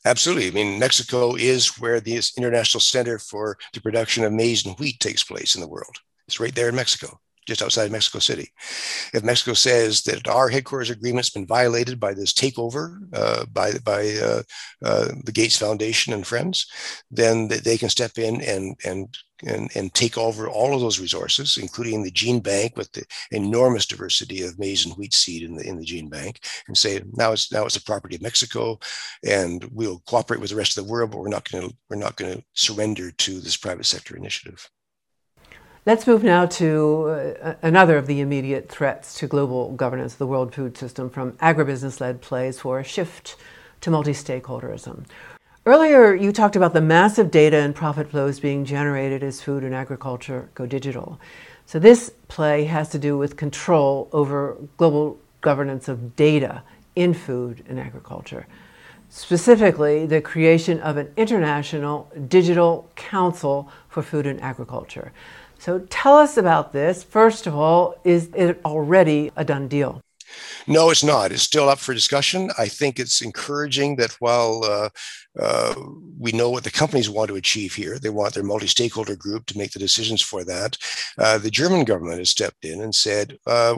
Absolutely. 0.03 0.47
I 0.47 0.51
mean, 0.51 0.79
Mexico 0.79 1.35
is 1.35 1.79
where 1.79 1.99
the 1.99 2.21
International 2.37 2.81
Center 2.81 3.19
for 3.19 3.57
the 3.73 3.81
Production 3.81 4.23
of 4.23 4.33
Maize 4.33 4.65
and 4.65 4.77
Wheat 4.77 4.99
takes 4.99 5.23
place 5.23 5.55
in 5.55 5.61
the 5.61 5.67
world. 5.67 5.97
It's 6.27 6.39
right 6.39 6.53
there 6.53 6.69
in 6.69 6.75
Mexico 6.75 7.19
just 7.45 7.61
outside 7.61 7.91
Mexico 7.91 8.19
City. 8.19 8.51
If 9.13 9.23
Mexico 9.23 9.53
says 9.53 10.03
that 10.03 10.27
our 10.27 10.49
headquarters 10.49 10.89
agreement's 10.89 11.29
been 11.29 11.47
violated 11.47 11.99
by 11.99 12.13
this 12.13 12.33
takeover 12.33 12.97
uh, 13.13 13.45
by 13.51 13.73
by 13.83 14.15
uh, 14.21 14.43
uh, 14.83 15.09
the 15.23 15.31
Gates 15.31 15.57
Foundation 15.57 16.13
and 16.13 16.25
friends, 16.25 16.67
then 17.11 17.47
they 17.47 17.77
can 17.77 17.89
step 17.89 18.17
in 18.17 18.41
and 18.41 18.75
and 18.85 19.17
and, 19.43 19.69
and 19.75 19.93
take 19.93 20.17
over 20.17 20.47
all 20.47 20.73
of 20.73 20.81
those 20.81 20.99
resources, 20.99 21.57
including 21.57 22.03
the 22.03 22.11
gene 22.11 22.39
bank 22.39 22.77
with 22.77 22.91
the 22.93 23.03
enormous 23.31 23.85
diversity 23.85 24.41
of 24.43 24.57
maize 24.57 24.85
and 24.85 24.95
wheat 24.95 25.13
seed 25.13 25.43
in 25.43 25.55
the 25.55 25.67
in 25.67 25.77
the 25.77 25.85
gene 25.85 26.09
bank, 26.09 26.39
and 26.67 26.77
say 26.77 27.01
now 27.13 27.31
it's 27.31 27.51
now 27.51 27.65
it's 27.65 27.75
the 27.75 27.81
property 27.81 28.15
of 28.15 28.21
Mexico, 28.21 28.79
and 29.25 29.65
we'll 29.71 30.01
cooperate 30.07 30.39
with 30.39 30.49
the 30.49 30.55
rest 30.55 30.77
of 30.77 30.85
the 30.85 30.91
world, 30.91 31.11
but 31.11 31.19
we're 31.19 31.27
not 31.27 31.49
going 31.49 31.69
to 31.69 31.75
we're 31.89 31.97
not 31.97 32.15
going 32.15 32.33
to 32.33 32.43
surrender 32.53 33.11
to 33.11 33.39
this 33.39 33.57
private 33.57 33.85
sector 33.85 34.15
initiative. 34.15 34.69
Let's 35.87 36.07
move 36.07 36.23
now 36.23 36.47
to 36.47 37.35
uh, 37.43 37.53
another 37.61 37.99
of 37.99 38.07
the 38.07 38.19
immediate 38.19 38.69
threats 38.69 39.13
to 39.19 39.27
global 39.27 39.71
governance 39.73 40.13
of 40.13 40.17
the 40.17 40.25
world 40.25 40.51
food 40.51 40.75
system 40.75 41.11
from 41.11 41.33
agribusiness 41.33 42.01
led 42.01 42.23
plays 42.23 42.59
for 42.59 42.79
a 42.79 42.83
shift 42.83 43.35
to 43.81 43.91
multi 43.91 44.13
stakeholderism. 44.13 45.05
Earlier, 45.63 46.15
you 46.15 46.31
talked 46.31 46.55
about 46.55 46.73
the 46.73 46.81
massive 46.81 47.29
data 47.29 47.57
and 47.57 47.75
profit 47.75 48.09
flows 48.09 48.39
being 48.39 48.65
generated 48.65 49.21
as 49.21 49.43
food 49.43 49.63
and 49.63 49.75
agriculture 49.75 50.49
go 50.55 50.65
digital. 50.65 51.19
So, 51.67 51.77
this 51.77 52.11
play 52.29 52.63
has 52.63 52.89
to 52.89 52.97
do 52.97 53.15
with 53.15 53.37
control 53.37 54.09
over 54.11 54.57
global 54.77 55.19
governance 55.41 55.87
of 55.87 56.15
data 56.15 56.63
in 56.95 57.13
food 57.13 57.63
and 57.69 57.79
agriculture. 57.79 58.47
Specifically, 59.09 60.07
the 60.07 60.19
creation 60.19 60.79
of 60.79 60.97
an 60.97 61.11
international 61.15 62.11
digital 62.27 62.89
council 62.95 63.71
for 63.87 64.01
food 64.01 64.25
and 64.25 64.41
agriculture. 64.41 65.11
So 65.65 65.79
tell 65.89 66.15
us 66.15 66.37
about 66.37 66.73
this. 66.73 67.03
First 67.03 67.47
of 67.47 67.55
all, 67.55 67.95
is 68.03 68.29
it 68.35 68.61
already 68.63 69.31
a 69.35 69.43
done 69.43 69.67
deal? 69.67 69.99
No, 70.67 70.91
it's 70.91 71.03
not. 71.03 71.31
It's 71.31 71.41
still 71.41 71.69
up 71.69 71.79
for 71.79 71.91
discussion. 71.95 72.51
I 72.55 72.67
think 72.67 72.99
it's 72.99 73.19
encouraging 73.19 73.95
that 73.95 74.11
while 74.19 74.63
uh, 74.63 74.89
uh, 75.39 75.75
we 76.17 76.31
know 76.31 76.49
what 76.49 76.63
the 76.63 76.71
companies 76.71 77.09
want 77.09 77.27
to 77.29 77.35
achieve 77.35 77.73
here. 77.73 77.99
They 77.99 78.09
want 78.09 78.33
their 78.33 78.43
multi 78.43 78.67
stakeholder 78.67 79.15
group 79.15 79.45
to 79.47 79.57
make 79.57 79.71
the 79.71 79.79
decisions 79.79 80.21
for 80.21 80.43
that. 80.45 80.77
Uh, 81.17 81.37
the 81.37 81.49
German 81.49 81.83
government 81.83 82.19
has 82.19 82.29
stepped 82.29 82.63
in 82.63 82.81
and 82.81 82.93
said, 82.93 83.37
uh, 83.45 83.75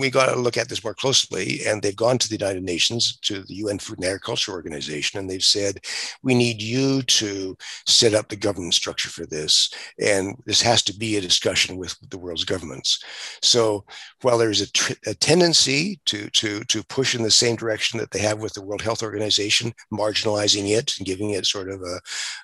we 0.00 0.10
got 0.10 0.32
to 0.32 0.38
look 0.38 0.56
at 0.56 0.68
this 0.68 0.82
more 0.82 0.94
closely. 0.94 1.60
And 1.66 1.82
they've 1.82 1.94
gone 1.94 2.18
to 2.18 2.28
the 2.28 2.36
United 2.36 2.62
Nations, 2.62 3.18
to 3.22 3.42
the 3.44 3.54
UN 3.54 3.78
Food 3.78 3.98
and 3.98 4.06
Agriculture 4.06 4.52
Organization, 4.52 5.18
and 5.18 5.28
they've 5.28 5.42
said, 5.42 5.80
we 6.22 6.34
need 6.34 6.62
you 6.62 7.02
to 7.02 7.56
set 7.86 8.14
up 8.14 8.28
the 8.28 8.36
governance 8.36 8.76
structure 8.76 9.10
for 9.10 9.26
this. 9.26 9.70
And 10.00 10.36
this 10.46 10.62
has 10.62 10.82
to 10.84 10.96
be 10.96 11.16
a 11.16 11.20
discussion 11.20 11.76
with 11.76 11.96
the 12.10 12.18
world's 12.18 12.44
governments. 12.44 13.02
So 13.42 13.84
while 14.22 14.38
there's 14.38 14.62
a, 14.62 14.72
tr- 14.72 14.92
a 15.06 15.14
tendency 15.14 16.00
to, 16.06 16.30
to, 16.30 16.64
to 16.64 16.82
push 16.84 17.14
in 17.14 17.22
the 17.22 17.30
same 17.30 17.56
direction 17.56 17.98
that 17.98 18.10
they 18.10 18.20
have 18.20 18.38
with 18.38 18.54
the 18.54 18.62
World 18.62 18.82
Health 18.82 19.02
Organization, 19.02 19.72
marginalizing 19.92 20.70
it, 20.70 20.77
it 20.78 20.94
and 20.98 21.06
giving 21.06 21.30
it 21.30 21.46
sort 21.46 21.68
of 21.70 21.82
a, 21.82 22.00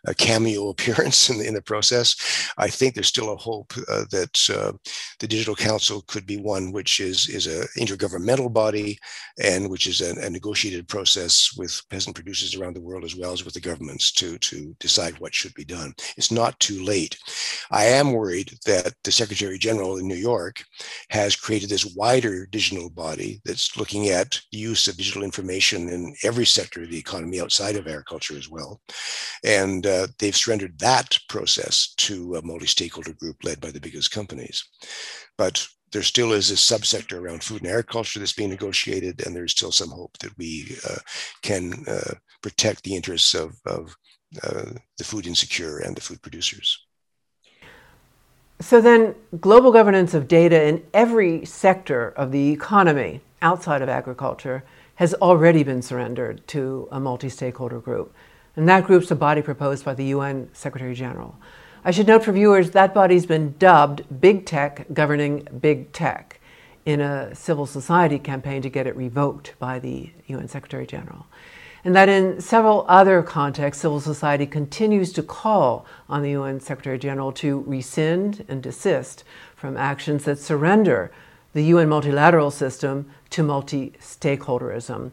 a 0.07 0.15
cameo 0.15 0.69
appearance 0.75 1.31
in 1.31 1.39
the, 1.39 1.47
in 1.47 1.55
the 1.55 1.63
process, 1.63 2.17
I 2.59 2.69
think 2.69 2.95
there's 2.95 3.09
still 3.09 3.33
a 3.33 3.37
hope 3.37 3.73
uh, 3.89 4.05
that 4.11 4.39
uh, 4.51 4.73
the 5.21 5.29
Digital 5.29 5.55
Council 5.55 6.03
could 6.07 6.27
be 6.27 6.37
one 6.37 6.73
which 6.73 7.01
is 7.01 7.29
is 7.29 7.47
an 7.47 7.67
intergovernmental 7.79 8.53
body 8.53 8.99
and 9.43 9.71
which 9.71 9.87
is 9.87 10.01
a, 10.01 10.15
a 10.27 10.31
negotiated 10.31 10.89
process 10.89 11.55
with 11.57 11.81
peasant 11.91 12.15
producers 12.15 12.55
around 12.55 12.75
the 12.75 12.81
world 12.81 13.05
as 13.05 13.17
well 13.17 13.33
as 13.33 13.45
with 13.45 13.55
the 13.55 13.61
governments 13.61 14.13
to 14.13 14.39
to 14.39 14.75
decide 14.81 15.19
what 15.19 15.35
should 15.35 15.55
be 15.55 15.65
done. 15.65 15.95
It's 16.17 16.31
not 16.31 16.59
too 16.61 16.83
late. 16.83 17.17
I 17.71 17.85
am 17.85 18.13
worried 18.13 18.53
that 18.67 18.95
the 19.05 19.13
Secretary 19.13 19.59
General 19.59 19.99
in 19.99 20.09
New 20.09 20.15
York 20.15 20.65
has 21.11 21.37
created 21.37 21.69
this 21.69 21.95
wider 21.97 22.47
digital 22.47 22.91
body 22.91 23.41
that's 23.45 23.77
looking 23.77 24.09
at 24.09 24.41
the 24.51 24.59
use 24.59 24.89
of 24.89 24.97
digital 24.97 25.23
information 25.23 25.89
in 25.89 26.15
every 26.23 26.47
sector 26.47 26.83
of 26.83 26.91
the 26.91 26.99
economy 26.99 27.41
outside 27.41 27.77
of 27.77 27.87
agriculture 27.87 28.24
culture 28.25 28.39
as 28.39 28.51
well. 28.51 28.81
And 29.45 29.87
uh, 29.87 30.09
they've 30.19 30.37
surrendered 30.37 30.79
that 30.79 31.19
process 31.29 31.95
to 31.99 32.37
a 32.37 32.43
multi 32.43 32.67
stakeholder 32.67 33.13
group 33.13 33.37
led 33.43 33.61
by 33.61 33.71
the 33.71 33.81
biggest 33.81 34.11
companies. 34.11 34.65
But 35.37 35.67
there 35.93 36.03
still 36.03 36.33
is 36.33 36.51
a 36.51 36.55
subsector 36.55 37.21
around 37.21 37.45
food 37.45 37.63
and 37.63 37.71
agriculture 37.71 38.19
that's 38.19 38.33
being 38.33 38.51
negotiated, 38.51 39.25
and 39.25 39.35
there's 39.35 39.53
still 39.53 39.73
some 39.73 39.91
hope 39.91 40.19
that 40.19 40.37
we 40.39 40.77
uh, 40.89 40.99
can 41.43 41.85
uh, 41.87 42.15
protect 42.43 42.83
the 42.83 42.97
interests 42.97 43.35
of, 43.35 43.55
of 43.67 43.95
uh, 44.43 44.73
the 44.99 45.05
food 45.05 45.27
insecure 45.27 45.79
and 45.79 45.97
the 45.97 46.01
food 46.01 46.21
producers. 46.21 46.79
So 48.61 48.81
then, 48.81 49.15
global 49.41 49.73
governance 49.73 50.15
of 50.15 50.27
data 50.27 50.67
in 50.67 50.83
every 50.93 51.45
sector 51.45 52.11
of 52.17 52.33
the 52.33 52.51
economy 52.51 53.21
outside 53.43 53.83
of 53.83 53.89
agriculture 53.89 54.65
has 54.97 55.15
already 55.15 55.63
been 55.63 55.83
surrendered 55.83 56.47
to 56.49 56.89
a 56.91 57.01
multi 57.01 57.29
stakeholder 57.29 57.81
group. 57.81 58.15
And 58.57 58.69
that 58.69 58.85
group's 58.85 59.11
a 59.11 59.17
body 59.17 59.43
proposed 59.43 59.85
by 59.85 59.95
the 59.95 60.07
UN 60.07 60.49
Secretary 60.53 60.95
General. 60.95 61.37
I 61.85 61.91
should 61.91 62.07
note 62.07 62.25
for 62.25 62.33
viewers 62.33 62.71
that 62.71 62.95
body's 62.95 63.27
been 63.27 63.57
dubbed 63.59 64.21
Big 64.21 64.47
Tech 64.47 64.87
Governing 64.93 65.47
Big 65.61 65.93
Tech 65.93 66.41
in 66.87 67.01
a 67.01 67.35
civil 67.35 67.67
society 67.67 68.19
campaign 68.19 68.63
to 68.63 68.71
get 68.71 68.87
it 68.87 68.97
revoked 68.97 69.55
by 69.59 69.79
the 69.79 70.11
UN 70.27 70.49
Secretary 70.49 70.87
General. 70.87 71.27
And 71.85 71.95
that 71.95 72.09
in 72.09 72.41
several 72.41 72.87
other 72.89 73.23
contexts, 73.23 73.83
civil 73.83 74.01
society 74.01 74.47
continues 74.47 75.13
to 75.13 75.23
call 75.23 75.85
on 76.09 76.23
the 76.23 76.31
UN 76.31 76.61
Secretary 76.61 76.99
General 76.99 77.33
to 77.33 77.61
rescind 77.67 78.45
and 78.49 78.63
desist 78.63 79.25
from 79.55 79.77
actions 79.77 80.25
that 80.25 80.39
surrender 80.39 81.13
the 81.53 81.65
UN 81.65 81.89
multilateral 81.89 82.51
system 82.51 83.11
to 83.35 83.43
multi 83.43 83.93
stakeholderism. 84.01 85.11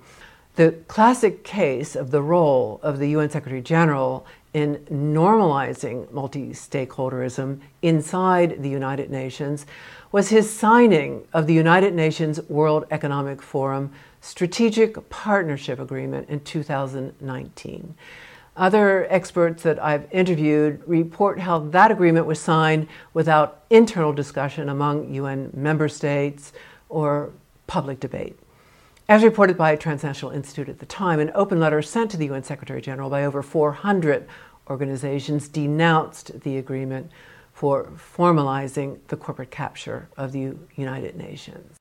The 0.53 0.73
classic 0.87 1.43
case 1.43 1.95
of 1.95 2.11
the 2.11 2.21
role 2.21 2.79
of 2.83 2.99
the 2.99 3.09
UN 3.09 3.31
Secretary 3.31 3.63
General 3.63 4.27
in 4.53 4.75
normalizing 4.91 6.11
multi 6.11 6.49
stakeholderism 6.49 7.61
inside 7.81 8.61
the 8.61 8.69
United 8.69 9.09
Nations 9.09 9.65
was 10.11 10.29
his 10.29 10.47
signing 10.53 11.25
of 11.33 11.47
the 11.47 11.55
United 11.55 11.95
Nations 11.95 12.39
World 12.47 12.85
Economic 12.91 13.41
Forum 13.41 13.91
Strategic 14.19 15.09
Partnership 15.09 15.79
Agreement 15.79 16.29
in 16.29 16.41
2019. 16.41 17.95
Other 18.55 19.07
experts 19.09 19.63
that 19.63 19.83
I've 19.83 20.07
interviewed 20.11 20.83
report 20.85 21.39
how 21.39 21.57
that 21.57 21.89
agreement 21.89 22.27
was 22.27 22.39
signed 22.39 22.87
without 23.15 23.63
internal 23.71 24.13
discussion 24.13 24.69
among 24.69 25.11
UN 25.11 25.49
member 25.55 25.89
states 25.89 26.53
or 26.87 27.31
public 27.71 28.01
debate. 28.01 28.37
As 29.07 29.23
reported 29.23 29.57
by 29.57 29.71
a 29.71 29.77
Transnational 29.77 30.33
Institute 30.33 30.67
at 30.67 30.79
the 30.79 30.85
time, 30.85 31.21
an 31.21 31.31
open 31.33 31.57
letter 31.57 31.81
sent 31.81 32.11
to 32.11 32.17
the 32.17 32.25
UN 32.25 32.43
Secretary 32.43 32.81
General 32.81 33.09
by 33.09 33.23
over 33.23 33.41
400 33.41 34.27
organizations 34.69 35.47
denounced 35.47 36.41
the 36.41 36.57
agreement 36.57 37.09
for 37.53 37.89
formalizing 37.95 38.99
the 39.07 39.15
corporate 39.15 39.51
capture 39.51 40.09
of 40.17 40.33
the 40.33 40.53
United 40.75 41.15
Nations. 41.15 41.77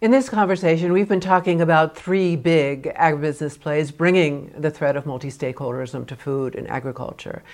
In 0.00 0.10
this 0.10 0.28
conversation, 0.28 0.92
we've 0.92 1.08
been 1.08 1.20
talking 1.20 1.60
about 1.60 1.96
three 1.96 2.34
big 2.34 2.92
agribusiness 2.96 3.56
plays 3.56 3.92
bringing 3.92 4.52
the 4.58 4.70
threat 4.72 4.96
of 4.96 5.06
multi 5.06 5.28
stakeholderism 5.28 6.08
to 6.08 6.16
food 6.16 6.56
and 6.56 6.68
agriculture. 6.68 7.44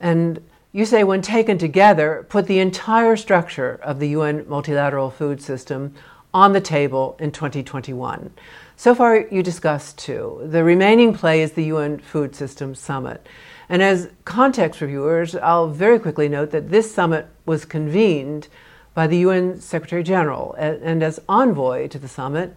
And 0.00 0.42
you 0.72 0.86
say, 0.86 1.04
when 1.04 1.20
taken 1.20 1.58
together, 1.58 2.24
put 2.30 2.46
the 2.46 2.60
entire 2.60 3.16
structure 3.16 3.78
of 3.82 4.00
the 4.00 4.08
UN 4.08 4.48
multilateral 4.48 5.10
food 5.10 5.42
system 5.42 5.94
on 6.34 6.52
the 6.52 6.60
table 6.60 7.16
in 7.20 7.30
2021. 7.30 8.30
So 8.76 8.94
far, 8.94 9.16
you 9.16 9.42
discussed 9.42 9.96
two. 9.96 10.40
The 10.44 10.64
remaining 10.64 11.14
play 11.14 11.40
is 11.40 11.52
the 11.52 11.64
UN 11.66 11.98
Food 11.98 12.34
Systems 12.34 12.80
Summit. 12.80 13.26
And 13.68 13.80
as 13.80 14.10
context 14.24 14.80
reviewers, 14.80 15.36
I'll 15.36 15.68
very 15.68 15.98
quickly 16.00 16.28
note 16.28 16.50
that 16.50 16.70
this 16.70 16.92
summit 16.92 17.28
was 17.46 17.64
convened 17.64 18.48
by 18.94 19.06
the 19.06 19.18
UN 19.18 19.60
Secretary 19.60 20.02
General. 20.02 20.54
And 20.58 21.02
as 21.02 21.20
envoy 21.28 21.86
to 21.88 21.98
the 21.98 22.08
summit, 22.08 22.56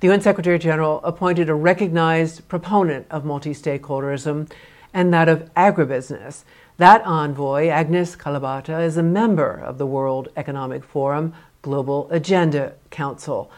the 0.00 0.08
UN 0.10 0.20
Secretary 0.20 0.58
General 0.58 1.00
appointed 1.02 1.48
a 1.48 1.54
recognized 1.54 2.46
proponent 2.48 3.06
of 3.10 3.24
multi 3.24 3.54
stakeholderism 3.54 4.50
and 4.92 5.12
that 5.14 5.28
of 5.28 5.52
agribusiness. 5.54 6.44
That 6.76 7.04
envoy, 7.06 7.68
Agnes 7.68 8.16
Kalibata, 8.16 8.84
is 8.84 8.96
a 8.96 9.02
member 9.02 9.50
of 9.50 9.78
the 9.78 9.86
World 9.86 10.28
Economic 10.36 10.84
Forum 10.84 11.32
Global 11.64 12.06
Agenda 12.10 12.74
Council, 12.90 13.50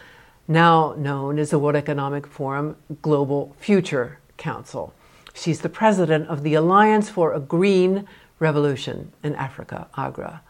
now 0.47 0.95
known 0.97 1.41
as 1.41 1.51
the 1.51 1.59
World 1.59 1.75
Economic 1.75 2.25
Forum 2.25 2.77
Global 3.03 3.57
Future 3.59 4.21
Council. 4.37 4.95
She's 5.35 5.61
the 5.61 5.69
president 5.69 6.29
of 6.29 6.45
the 6.45 6.55
Alliance 6.55 7.11
for 7.11 7.33
a 7.33 7.41
Green 7.41 8.07
Revolution 8.39 9.11
in 9.25 9.35
Africa, 9.35 9.89
AGRA. 9.99 10.41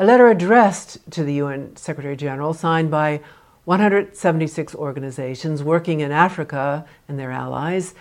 A 0.00 0.04
letter 0.04 0.26
addressed 0.26 0.98
to 1.12 1.22
the 1.22 1.34
UN 1.34 1.76
Secretary 1.76 2.16
General, 2.16 2.52
signed 2.52 2.90
by 2.90 3.20
176 3.66 4.74
organizations 4.74 5.62
working 5.62 6.00
in 6.00 6.10
Africa 6.10 6.84
and 7.06 7.20
their 7.20 7.30
allies, 7.30 7.94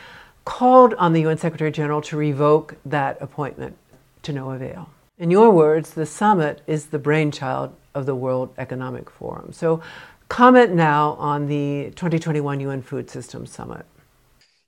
called 0.46 0.96
on 0.96 1.14
the 1.14 1.22
UN 1.22 1.38
Secretary 1.38 1.72
General 1.72 2.02
to 2.02 2.18
revoke 2.18 2.78
that 2.84 3.22
appointment 3.22 3.78
to 4.24 4.34
no 4.34 4.50
avail. 4.50 4.90
In 5.18 5.32
your 5.32 5.52
words, 5.52 5.92
the 5.92 6.06
summit 6.06 6.62
is 6.68 6.88
the 6.88 7.00
brainchild 7.00 7.74
of 7.94 8.06
the 8.06 8.16
World 8.16 8.54
Economic 8.58 9.10
Forum. 9.10 9.54
So, 9.54 9.82
comment 10.28 10.74
now 10.74 11.14
on 11.14 11.48
the 11.48 11.92
2021 11.96 12.60
UN 12.60 12.82
Food 12.82 13.10
Systems 13.10 13.52
Summit. 13.52 13.86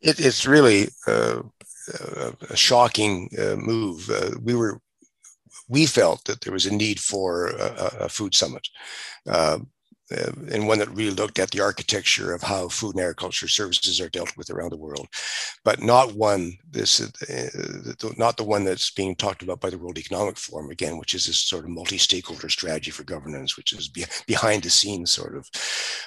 It, 0.02 0.20
it's 0.20 0.46
really 0.46 0.88
uh, 1.06 1.42
a 2.50 2.56
shocking 2.56 3.30
uh, 3.38 3.56
move. 3.58 4.10
Uh, 4.10 4.32
we 4.42 4.56
were 4.56 4.80
we 5.70 5.86
felt 5.86 6.24
that 6.26 6.42
there 6.42 6.54
was 6.54 6.66
a 6.66 6.74
need 6.74 7.00
for 7.00 7.48
a, 7.48 8.06
a 8.06 8.10
food 8.10 8.34
summit. 8.34 8.70
Uh, 10.16 10.32
and 10.52 10.68
one 10.68 10.80
that 10.80 10.90
really 10.96 11.12
looked 11.12 11.38
at 11.38 11.52
the 11.52 11.60
architecture 11.60 12.34
of 12.34 12.42
how 12.42 12.70
food 12.70 12.96
and 12.96 13.02
agriculture 13.02 13.48
services 13.48 14.00
are 14.00 14.10
dealt 14.10 14.36
with 14.38 14.50
around 14.50 14.72
the 14.72 14.78
world, 14.78 15.08
but 15.66 15.82
not 15.82 16.14
one 16.14 16.54
this 16.72 17.02
uh, 17.02 18.10
not 18.18 18.38
the 18.38 18.44
one 18.44 18.64
that's 18.64 18.92
being 18.92 19.16
talked 19.16 19.44
about 19.44 19.60
by 19.60 19.70
the 19.70 19.78
World 19.78 19.98
Economic 19.98 20.38
Forum 20.38 20.70
again, 20.70 20.98
which 20.98 21.14
is 21.14 21.26
this 21.26 21.40
sort 21.40 21.66
of 21.66 21.72
multi-stakeholder 21.72 22.50
strategy 22.50 22.92
for 22.92 23.04
governance, 23.04 23.58
which 23.58 23.74
is 23.74 23.90
be, 23.90 24.06
behind 24.28 24.64
the 24.64 24.70
scenes 24.70 25.12
sort 25.12 25.36
of. 25.36 25.50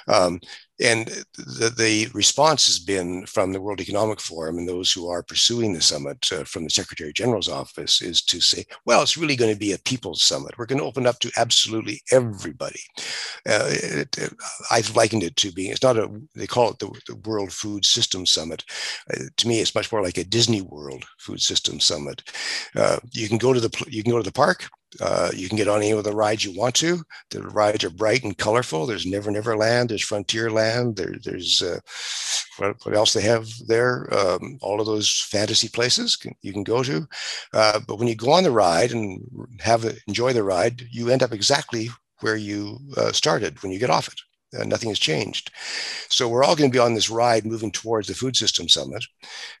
Um, 0.07 0.39
and 0.81 1.07
the, 1.37 1.71
the, 1.77 2.07
response 2.13 2.65
has 2.65 2.79
been 2.79 3.25
from 3.27 3.53
the 3.53 3.61
World 3.61 3.81
Economic 3.81 4.19
Forum 4.19 4.57
and 4.57 4.67
those 4.67 4.91
who 4.91 5.07
are 5.09 5.21
pursuing 5.21 5.73
the 5.73 5.81
summit 5.81 6.27
uh, 6.31 6.43
from 6.43 6.63
the 6.63 6.71
Secretary 6.71 7.13
General's 7.13 7.49
office 7.49 8.01
is 8.01 8.23
to 8.23 8.41
say, 8.41 8.65
well, 8.85 9.03
it's 9.03 9.17
really 9.17 9.35
going 9.35 9.53
to 9.53 9.59
be 9.59 9.73
a 9.73 9.77
people's 9.77 10.23
summit. 10.23 10.57
We're 10.57 10.65
going 10.65 10.79
to 10.79 10.85
open 10.85 11.05
up 11.05 11.19
to 11.19 11.31
absolutely 11.37 12.01
everybody. 12.11 12.81
Uh, 13.47 13.65
it, 13.69 14.17
it, 14.17 14.33
I've 14.69 14.95
likened 14.95 15.23
it 15.23 15.35
to 15.37 15.51
being, 15.51 15.71
it's 15.71 15.83
not 15.83 15.97
a, 15.97 16.09
they 16.35 16.47
call 16.47 16.71
it 16.71 16.79
the, 16.79 16.87
the 17.07 17.15
World 17.27 17.51
Food 17.51 17.85
System 17.85 18.25
Summit. 18.25 18.63
Uh, 19.11 19.23
to 19.37 19.47
me, 19.47 19.59
it's 19.59 19.75
much 19.75 19.91
more 19.91 20.03
like 20.03 20.17
a 20.17 20.23
Disney 20.23 20.61
World 20.61 21.05
Food 21.19 21.41
System 21.41 21.79
Summit. 21.79 22.23
Uh, 22.75 22.97
you 23.11 23.27
can 23.27 23.37
go 23.37 23.53
to 23.53 23.59
the, 23.59 23.85
you 23.87 24.03
can 24.03 24.11
go 24.11 24.17
to 24.17 24.23
the 24.23 24.31
park, 24.31 24.69
uh, 24.99 25.31
you 25.33 25.47
can 25.47 25.57
get 25.57 25.69
on 25.69 25.81
any 25.81 25.91
of 25.91 26.03
the 26.03 26.13
rides 26.13 26.43
you 26.43 26.57
want 26.57 26.75
to. 26.75 27.01
The 27.29 27.41
rides 27.41 27.83
are 27.83 27.89
bright 27.89 28.23
and 28.23 28.37
colorful. 28.37 28.85
There's 28.85 29.05
Never 29.05 29.31
Never 29.31 29.55
Land. 29.55 29.89
There's 29.89 30.03
Frontier 30.03 30.51
Land. 30.51 30.97
There, 30.97 31.15
there's 31.23 31.61
uh, 31.61 31.79
what, 32.57 32.75
what, 32.83 32.95
else 32.95 33.13
they 33.13 33.21
have 33.21 33.47
there. 33.67 34.13
Um, 34.13 34.59
all 34.61 34.81
of 34.81 34.85
those 34.85 35.25
fantasy 35.29 35.69
places 35.69 36.17
can, 36.17 36.35
you 36.41 36.51
can 36.51 36.63
go 36.63 36.83
to. 36.83 37.07
But 37.53 37.97
when 37.99 38.07
you 38.09 38.15
go 38.15 38.31
on 38.31 38.43
the 38.43 38.51
ride 38.51 38.91
and 38.91 39.21
have 39.61 39.85
enjoy 40.07 40.33
the 40.33 40.43
ride, 40.43 40.83
you 40.91 41.09
end 41.09 41.23
up 41.23 41.31
exactly 41.31 41.89
where 42.21 42.35
you 42.35 42.79
uh, 42.97 43.11
started 43.11 43.61
when 43.61 43.71
you 43.71 43.79
get 43.79 43.89
off 43.89 44.07
it. 44.07 44.19
Uh, 44.59 44.65
nothing 44.65 44.89
has 44.89 44.99
changed. 44.99 45.51
So 46.09 46.27
we're 46.27 46.43
all 46.43 46.55
going 46.55 46.69
to 46.69 46.75
be 46.75 46.79
on 46.79 46.93
this 46.93 47.09
ride 47.09 47.45
moving 47.45 47.71
towards 47.71 48.07
the 48.07 48.13
Food 48.13 48.35
System 48.35 48.67
Summit. 48.67 49.05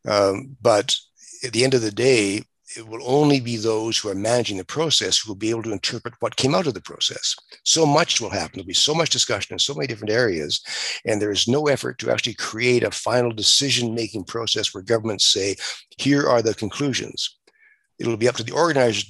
Um, 0.07 0.57
but 0.61 0.95
at 1.43 1.53
the 1.53 1.63
end 1.63 1.73
of 1.73 1.81
the 1.81 1.91
day, 1.91 2.43
it 2.77 2.87
will 2.87 3.01
only 3.05 3.39
be 3.39 3.57
those 3.57 3.97
who 3.97 4.09
are 4.09 4.15
managing 4.15 4.57
the 4.57 4.65
process 4.65 5.19
who 5.19 5.29
will 5.29 5.37
be 5.37 5.49
able 5.49 5.63
to 5.63 5.71
interpret 5.71 6.13
what 6.19 6.35
came 6.35 6.55
out 6.55 6.67
of 6.67 6.73
the 6.73 6.81
process. 6.81 7.35
So 7.63 7.85
much 7.85 8.21
will 8.21 8.29
happen. 8.29 8.51
There'll 8.55 8.67
be 8.67 8.73
so 8.73 8.93
much 8.93 9.09
discussion 9.09 9.53
in 9.53 9.59
so 9.59 9.73
many 9.73 9.87
different 9.87 10.11
areas, 10.11 10.61
and 11.05 11.21
there 11.21 11.31
is 11.31 11.47
no 11.47 11.67
effort 11.67 11.97
to 11.99 12.11
actually 12.11 12.35
create 12.35 12.83
a 12.83 12.91
final 12.91 13.31
decision 13.31 13.93
making 13.93 14.25
process 14.25 14.73
where 14.73 14.83
governments 14.83 15.27
say, 15.27 15.55
here 15.97 16.27
are 16.27 16.41
the 16.41 16.53
conclusions. 16.53 17.37
It'll 17.99 18.17
be 18.17 18.29
up 18.29 18.35
to 18.35 18.43
the 18.43 18.53
organizers 18.53 19.05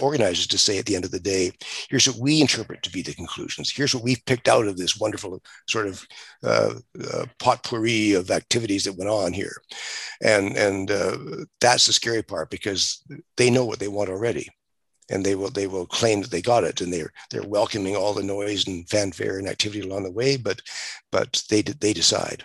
organizers 0.00 0.46
to 0.48 0.58
say 0.58 0.78
at 0.78 0.86
the 0.86 0.96
end 0.96 1.04
of 1.04 1.10
the 1.10 1.20
day, 1.20 1.52
here's 1.88 2.06
what 2.08 2.18
we 2.18 2.40
interpret 2.40 2.82
to 2.82 2.90
be 2.90 3.02
the 3.02 3.14
conclusions. 3.14 3.70
Here's 3.70 3.94
what 3.94 4.04
we've 4.04 4.24
picked 4.26 4.48
out 4.48 4.66
of 4.66 4.76
this 4.76 4.98
wonderful 4.98 5.42
sort 5.68 5.86
of 5.86 6.06
uh, 6.42 6.74
uh, 7.12 7.26
potpourri 7.38 8.12
of 8.12 8.30
activities 8.30 8.84
that 8.84 8.96
went 8.96 9.10
on 9.10 9.32
here, 9.32 9.56
and 10.22 10.56
and 10.56 10.90
uh, 10.90 11.16
that's 11.60 11.86
the 11.86 11.92
scary 11.92 12.22
part 12.22 12.50
because 12.50 13.02
they 13.36 13.50
know 13.50 13.64
what 13.64 13.78
they 13.78 13.88
want 13.88 14.10
already, 14.10 14.48
and 15.10 15.24
they 15.24 15.34
will 15.34 15.50
they 15.50 15.66
will 15.66 15.86
claim 15.86 16.22
that 16.22 16.30
they 16.30 16.42
got 16.42 16.64
it, 16.64 16.80
and 16.80 16.92
they're 16.92 17.12
they're 17.30 17.42
welcoming 17.42 17.96
all 17.96 18.14
the 18.14 18.22
noise 18.22 18.66
and 18.66 18.88
fanfare 18.88 19.38
and 19.38 19.48
activity 19.48 19.80
along 19.80 20.04
the 20.04 20.10
way, 20.10 20.36
but 20.36 20.60
but 21.10 21.42
they 21.50 21.62
they 21.62 21.92
decide. 21.92 22.44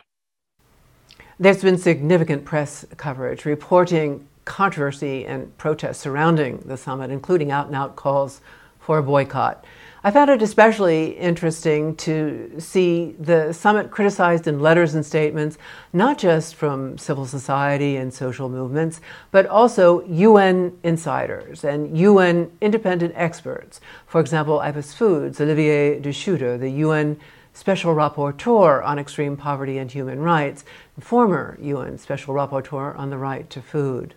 There's 1.41 1.61
been 1.61 1.77
significant 1.77 2.43
press 2.43 2.85
coverage 2.97 3.45
reporting 3.45 4.27
controversy 4.49 5.25
and 5.25 5.55
protests 5.57 5.99
surrounding 5.99 6.57
the 6.65 6.75
summit, 6.75 7.11
including 7.11 7.51
out 7.51 7.67
and 7.67 7.75
out 7.75 7.95
calls 7.95 8.41
for 8.79 8.97
a 8.97 9.03
boycott. 9.03 9.63
I 10.03 10.11
found 10.11 10.31
it 10.31 10.41
especially 10.41 11.11
interesting 11.17 11.95
to 11.97 12.55
see 12.57 13.15
the 13.19 13.53
summit 13.53 13.91
criticized 13.91 14.47
in 14.47 14.59
letters 14.59 14.95
and 14.95 15.05
statements, 15.05 15.57
not 15.93 16.17
just 16.17 16.55
from 16.55 16.97
civil 16.97 17.25
society 17.25 17.97
and 17.97 18.13
social 18.13 18.49
movements, 18.49 19.01
but 19.29 19.45
also 19.45 20.03
UN 20.05 20.77
insiders 20.83 21.63
and 21.63 21.95
UN 21.97 22.49
independent 22.61 23.13
experts. 23.15 23.81
For 24.07 24.19
example, 24.19 24.59
IPES 24.59 24.93
Foods, 24.93 25.39
Olivier 25.39 25.99
De 25.99 26.09
Schutter, 26.09 26.57
the 26.57 26.71
UN 26.85 27.19
Special 27.53 27.93
Rapporteur 27.93 28.83
on 28.85 28.97
Extreme 28.97 29.35
Poverty 29.35 29.77
and 29.77 29.91
Human 29.91 30.19
Rights, 30.19 30.63
former 30.99 31.57
UN 31.61 31.97
Special 31.97 32.33
Rapporteur 32.33 32.97
on 32.97 33.09
the 33.09 33.17
Right 33.17 33.49
to 33.49 33.61
Food. 33.61 34.15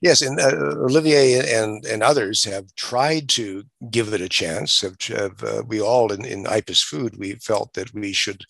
Yes, 0.00 0.22
and 0.22 0.38
uh, 0.40 0.54
Olivier 0.84 1.54
and 1.54 1.84
and 1.86 2.02
others 2.02 2.44
have 2.44 2.74
tried 2.76 3.28
to 3.30 3.64
give 3.90 4.12
it 4.12 4.20
a 4.20 4.28
chance. 4.28 4.80
Have, 4.80 4.96
have 5.02 5.42
uh, 5.44 5.62
we 5.66 5.80
all 5.80 6.12
in, 6.12 6.24
in 6.24 6.44
IPES 6.44 6.82
Food 6.82 7.16
we 7.18 7.34
felt 7.36 7.74
that 7.74 7.92
we 7.94 8.12
should, 8.12 8.42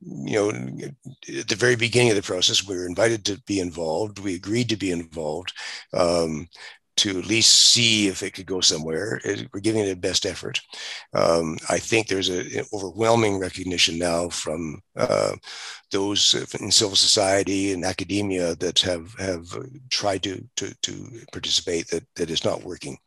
you 0.00 0.36
know, 0.38 0.50
at 1.38 1.48
the 1.48 1.56
very 1.56 1.76
beginning 1.76 2.10
of 2.10 2.16
the 2.16 2.22
process, 2.22 2.66
we 2.66 2.76
were 2.76 2.86
invited 2.86 3.24
to 3.26 3.40
be 3.46 3.60
involved. 3.60 4.18
We 4.18 4.34
agreed 4.34 4.68
to 4.70 4.76
be 4.76 4.90
involved. 4.90 5.52
Um, 5.92 6.48
to 7.00 7.18
at 7.18 7.26
least 7.26 7.70
see 7.72 8.08
if 8.08 8.22
it 8.22 8.34
could 8.34 8.44
go 8.44 8.60
somewhere. 8.60 9.20
we're 9.54 9.60
giving 9.60 9.82
it 9.82 9.90
a 9.90 9.96
best 9.96 10.26
effort. 10.26 10.60
Um, 11.14 11.56
I 11.70 11.78
think 11.78 12.06
there's 12.06 12.28
an 12.28 12.64
overwhelming 12.74 13.38
recognition 13.38 13.98
now 13.98 14.28
from 14.28 14.82
uh, 14.96 15.34
those 15.90 16.34
in 16.60 16.70
civil 16.70 16.96
society 16.96 17.72
and 17.72 17.84
academia 17.84 18.54
that 18.56 18.78
have 18.80 19.14
have 19.18 19.46
tried 19.88 20.22
to 20.24 20.46
to, 20.56 20.74
to 20.82 20.92
participate 21.32 21.88
that 21.88 22.04
that 22.16 22.30
is 22.30 22.44
not 22.44 22.64
working, 22.64 22.98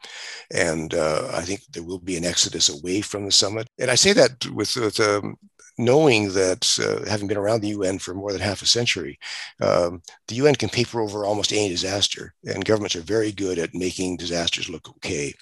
and 0.51 0.95
uh, 0.95 1.29
I 1.31 1.41
think 1.41 1.61
there 1.69 1.83
will 1.83 1.99
be 1.99 2.17
an 2.17 2.25
exodus 2.25 2.69
away 2.69 3.01
from 3.01 3.25
the 3.25 3.31
summit. 3.31 3.67
And 3.77 3.91
I 3.91 3.95
say 3.95 4.13
that 4.13 4.45
with 4.47 4.75
with 4.75 4.99
um, 4.99 5.35
knowing 5.77 6.33
that 6.33 6.79
uh, 6.79 7.09
having 7.09 7.27
been 7.27 7.37
around 7.37 7.61
the 7.61 7.69
UN 7.69 7.97
for 7.97 8.13
more 8.13 8.31
than 8.31 8.41
half 8.41 8.61
a 8.61 8.65
century, 8.65 9.17
um, 9.61 10.01
the 10.27 10.35
UN 10.35 10.55
can 10.55 10.69
paper 10.69 11.01
over 11.01 11.25
almost 11.25 11.51
any 11.51 11.69
disaster, 11.69 12.33
and 12.45 12.65
governments 12.65 12.95
are 12.95 13.01
very 13.01 13.31
good 13.31 13.57
at 13.57 13.73
making 13.73 14.17
disasters 14.17 14.69
look 14.69 14.87
okay. 14.89 15.33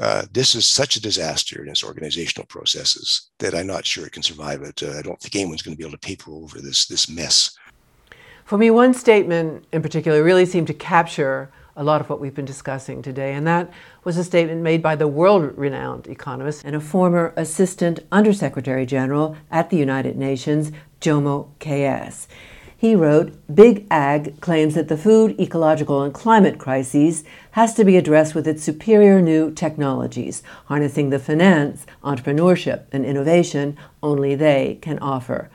Uh, 0.00 0.24
this 0.32 0.54
is 0.54 0.66
such 0.66 0.96
a 0.96 1.02
disaster 1.02 1.62
in 1.62 1.68
its 1.68 1.84
organizational 1.84 2.46
processes 2.46 3.30
that 3.38 3.54
I'm 3.54 3.66
not 3.66 3.86
sure 3.86 4.06
it 4.06 4.12
can 4.12 4.22
survive 4.22 4.62
it. 4.62 4.82
Uh, 4.82 4.98
I 4.98 5.02
don't 5.02 5.20
think 5.20 5.36
anyone's 5.36 5.62
going 5.62 5.76
to 5.76 5.78
be 5.78 5.86
able 5.86 5.98
to 5.98 6.06
paper 6.06 6.32
over 6.32 6.60
this 6.60 6.86
this 6.86 7.08
mess. 7.08 7.56
For 8.44 8.56
me, 8.56 8.70
one 8.70 8.94
statement 8.94 9.66
in 9.72 9.82
particular 9.82 10.22
really 10.22 10.46
seemed 10.46 10.68
to 10.68 10.74
capture 10.74 11.50
a 11.76 11.84
lot 11.84 12.00
of 12.00 12.08
what 12.08 12.18
we've 12.18 12.34
been 12.34 12.46
discussing 12.46 13.02
today, 13.02 13.34
and 13.34 13.46
that 13.46 13.70
was 14.02 14.16
a 14.16 14.24
statement 14.24 14.62
made 14.62 14.82
by 14.82 14.96
the 14.96 15.06
world 15.06 15.56
renowned 15.56 16.06
economist 16.06 16.64
and 16.64 16.74
a 16.74 16.80
former 16.80 17.34
Assistant 17.36 18.00
Undersecretary 18.10 18.86
General 18.86 19.36
at 19.50 19.68
the 19.68 19.76
United 19.76 20.16
Nations, 20.16 20.72
Jomo 21.00 21.50
K.S. 21.58 22.28
He 22.78 22.94
wrote 22.94 23.34
Big 23.54 23.86
Ag 23.90 24.40
claims 24.40 24.74
that 24.74 24.88
the 24.88 24.96
food, 24.96 25.38
ecological, 25.38 26.02
and 26.02 26.12
climate 26.12 26.58
crises 26.58 27.24
has 27.52 27.74
to 27.74 27.84
be 27.84 27.96
addressed 27.96 28.34
with 28.34 28.46
its 28.46 28.62
superior 28.62 29.20
new 29.20 29.50
technologies, 29.50 30.42
harnessing 30.66 31.10
the 31.10 31.18
finance, 31.18 31.86
entrepreneurship, 32.02 32.84
and 32.92 33.04
innovation 33.04 33.76
only 34.02 34.34
they 34.34 34.78
can 34.80 34.98
offer. 34.98 35.50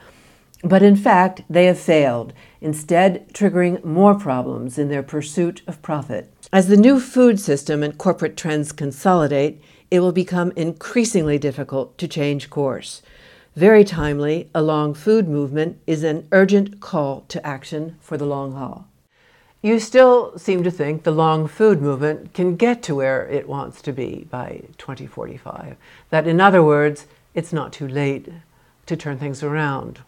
But 0.64 0.84
in 0.84 0.95
fact, 0.95 1.41
they 1.49 1.66
have 1.66 1.80
failed, 1.80 2.34
instead, 2.62 3.34
triggering 3.34 3.84
more 3.84 4.14
problems 4.14 4.78
in 4.78 4.89
their 4.89 5.03
pursuit 5.03 5.62
of 5.66 5.82
profit. 5.82 6.32
As 6.53 6.68
the 6.68 6.78
new 6.78 6.99
food 6.99 7.39
system 7.39 7.82
and 7.82 7.97
corporate 7.97 8.38
trends 8.38 8.72
consolidate, 8.72 9.62
it 9.89 10.01
will 10.01 10.12
become 10.12 10.51
increasingly 10.55 11.39
difficult 11.39 11.97
to 11.97 12.07
change 12.07 12.49
course. 12.49 13.01
Very 13.55 13.84
timely, 13.84 14.49
a 14.55 14.62
long 14.62 14.93
food 14.93 15.28
movement 15.28 15.80
is 15.88 16.03
an 16.03 16.28
urgent 16.32 16.80
call 16.80 17.26
to 17.28 17.45
action 17.45 17.97
for 17.99 18.16
the 18.16 18.26
long 18.26 18.53
haul. 18.53 18.88
You 19.62 19.80
still 19.80 20.38
seem 20.39 20.64
to 20.64 20.72
think 20.72 21.03
the 21.03 21.12
long 21.12 21.47
food 21.47 21.82
movement 21.82 22.34
can 22.34 22.55
get 22.55 22.82
to 22.84 22.95
where 22.95 23.28
it 23.28 23.49
wants 23.49 23.82
to 23.84 23.91
be 23.91 24.28
by 24.30 24.64
2045. 24.78 25.76
That, 26.09 26.28
in 26.28 26.39
other 26.39 26.64
words, 26.64 27.05
it's 27.34 27.53
not 27.53 27.74
too 27.74 27.88
late 27.88 28.30
to 28.86 28.95
turn 28.95 29.20
things 29.20 29.43
around. 29.43 29.99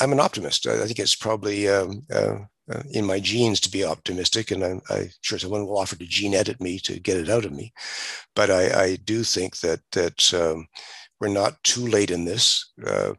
I'm 0.00 0.12
an 0.12 0.20
optimist. 0.20 0.66
I 0.66 0.84
think 0.86 0.98
it's 0.98 1.14
probably 1.14 1.68
um, 1.68 2.02
uh, 2.12 2.36
uh, 2.70 2.82
in 2.92 3.04
my 3.04 3.18
genes 3.18 3.60
to 3.60 3.70
be 3.70 3.84
optimistic, 3.84 4.50
and 4.50 4.64
I'm, 4.64 4.80
I'm, 4.88 5.10
sure 5.20 5.38
someone 5.38 5.66
will 5.66 5.78
offer 5.78 5.96
to 5.96 6.06
gene 6.06 6.34
edit 6.34 6.60
me 6.60 6.78
to 6.80 7.00
get 7.00 7.16
it 7.16 7.28
out 7.28 7.44
of 7.44 7.52
me. 7.52 7.72
But 8.34 8.50
I, 8.50 8.84
I 8.84 8.96
do 8.96 9.24
think 9.24 9.58
that 9.60 9.80
that 9.92 10.32
um, 10.34 10.66
we're 11.22 11.28
not 11.28 11.62
too 11.62 11.86
late 11.86 12.10
in 12.10 12.24
this. 12.24 12.72
Uh, 12.84 13.12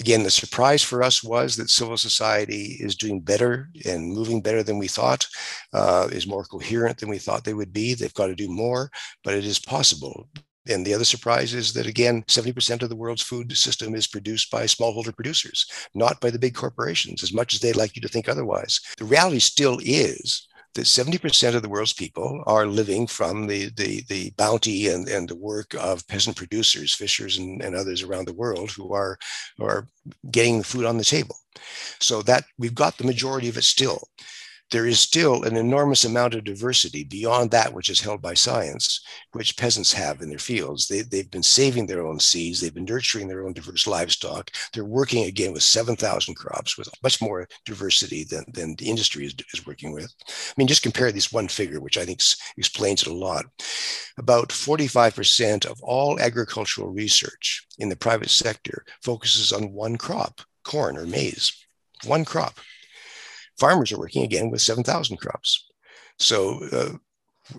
again, 0.00 0.22
the 0.22 0.30
surprise 0.30 0.82
for 0.82 1.02
us 1.02 1.22
was 1.22 1.56
that 1.56 1.68
civil 1.68 1.98
society 1.98 2.78
is 2.80 2.96
doing 2.96 3.20
better 3.20 3.68
and 3.84 4.12
moving 4.12 4.40
better 4.40 4.62
than 4.62 4.78
we 4.78 4.88
thought, 4.88 5.26
uh, 5.74 6.08
is 6.10 6.26
more 6.26 6.44
coherent 6.44 6.98
than 6.98 7.10
we 7.10 7.18
thought 7.18 7.44
they 7.44 7.52
would 7.52 7.72
be. 7.72 7.92
They've 7.92 8.14
got 8.14 8.28
to 8.28 8.34
do 8.34 8.48
more, 8.48 8.90
but 9.24 9.34
it 9.34 9.44
is 9.44 9.58
possible. 9.58 10.26
And 10.70 10.86
the 10.86 10.94
other 10.94 11.04
surprise 11.04 11.52
is 11.52 11.72
that, 11.74 11.86
again, 11.86 12.22
70% 12.28 12.82
of 12.82 12.88
the 12.88 12.96
world's 12.96 13.22
food 13.22 13.56
system 13.56 13.94
is 13.94 14.06
produced 14.06 14.50
by 14.50 14.64
smallholder 14.64 15.14
producers, 15.14 15.66
not 15.94 16.20
by 16.20 16.30
the 16.30 16.38
big 16.38 16.54
corporations, 16.54 17.22
as 17.22 17.32
much 17.32 17.54
as 17.54 17.60
they'd 17.60 17.76
like 17.76 17.96
you 17.96 18.02
to 18.02 18.08
think 18.08 18.28
otherwise. 18.28 18.80
The 18.98 19.04
reality 19.04 19.40
still 19.40 19.78
is 19.82 20.46
that 20.74 20.82
70% 20.82 21.56
of 21.56 21.62
the 21.62 21.68
world's 21.68 21.92
people 21.92 22.44
are 22.46 22.66
living 22.66 23.08
from 23.08 23.48
the, 23.48 23.70
the, 23.76 24.04
the 24.08 24.30
bounty 24.36 24.86
and, 24.86 25.08
and 25.08 25.28
the 25.28 25.36
work 25.36 25.74
of 25.74 26.06
peasant 26.06 26.36
producers, 26.36 26.94
fishers, 26.94 27.38
and, 27.38 27.60
and 27.60 27.74
others 27.74 28.02
around 28.02 28.28
the 28.28 28.34
world 28.34 28.70
who 28.70 28.92
are, 28.92 29.18
who 29.58 29.64
are 29.64 29.88
getting 30.30 30.58
the 30.58 30.64
food 30.64 30.84
on 30.84 30.96
the 30.96 31.04
table. 31.04 31.34
So 31.98 32.22
that 32.22 32.44
we've 32.56 32.74
got 32.74 32.96
the 32.96 33.04
majority 33.04 33.48
of 33.48 33.56
it 33.56 33.64
still 33.64 34.04
there 34.70 34.86
is 34.86 35.00
still 35.00 35.42
an 35.42 35.56
enormous 35.56 36.04
amount 36.04 36.34
of 36.34 36.44
diversity 36.44 37.02
beyond 37.04 37.50
that 37.50 37.72
which 37.72 37.88
is 37.88 38.00
held 38.00 38.22
by 38.22 38.34
science, 38.34 39.00
which 39.32 39.56
peasants 39.56 39.92
have 39.92 40.20
in 40.20 40.28
their 40.28 40.38
fields. 40.38 40.86
They, 40.86 41.02
they've 41.02 41.30
been 41.30 41.42
saving 41.42 41.86
their 41.86 42.06
own 42.06 42.20
seeds, 42.20 42.60
they've 42.60 42.74
been 42.74 42.84
nurturing 42.84 43.26
their 43.26 43.44
own 43.44 43.52
diverse 43.52 43.86
livestock. 43.86 44.50
They're 44.72 44.84
working 44.84 45.24
again 45.24 45.52
with 45.52 45.62
7,000 45.62 46.34
crops 46.34 46.78
with 46.78 46.88
much 47.02 47.20
more 47.20 47.48
diversity 47.64 48.24
than, 48.24 48.44
than 48.52 48.76
the 48.76 48.88
industry 48.88 49.26
is, 49.26 49.34
is 49.52 49.66
working 49.66 49.92
with. 49.92 50.12
I 50.28 50.52
mean, 50.56 50.68
just 50.68 50.82
compare 50.82 51.10
this 51.10 51.32
one 51.32 51.48
figure, 51.48 51.80
which 51.80 51.98
I 51.98 52.04
think 52.04 52.20
explains 52.56 53.02
it 53.02 53.08
a 53.08 53.14
lot. 53.14 53.46
About 54.18 54.50
45% 54.50 55.66
of 55.66 55.82
all 55.82 56.20
agricultural 56.20 56.90
research 56.90 57.66
in 57.78 57.88
the 57.88 57.96
private 57.96 58.30
sector 58.30 58.84
focuses 59.02 59.52
on 59.52 59.72
one 59.72 59.96
crop, 59.96 60.40
corn 60.64 60.96
or 60.96 61.06
maize, 61.06 61.52
one 62.04 62.24
crop 62.24 62.60
farmers 63.60 63.92
are 63.92 63.98
working 63.98 64.24
again 64.24 64.50
with 64.50 64.62
7,000 64.62 65.18
crops. 65.18 65.66
So 66.18 66.60
uh, 66.72 66.96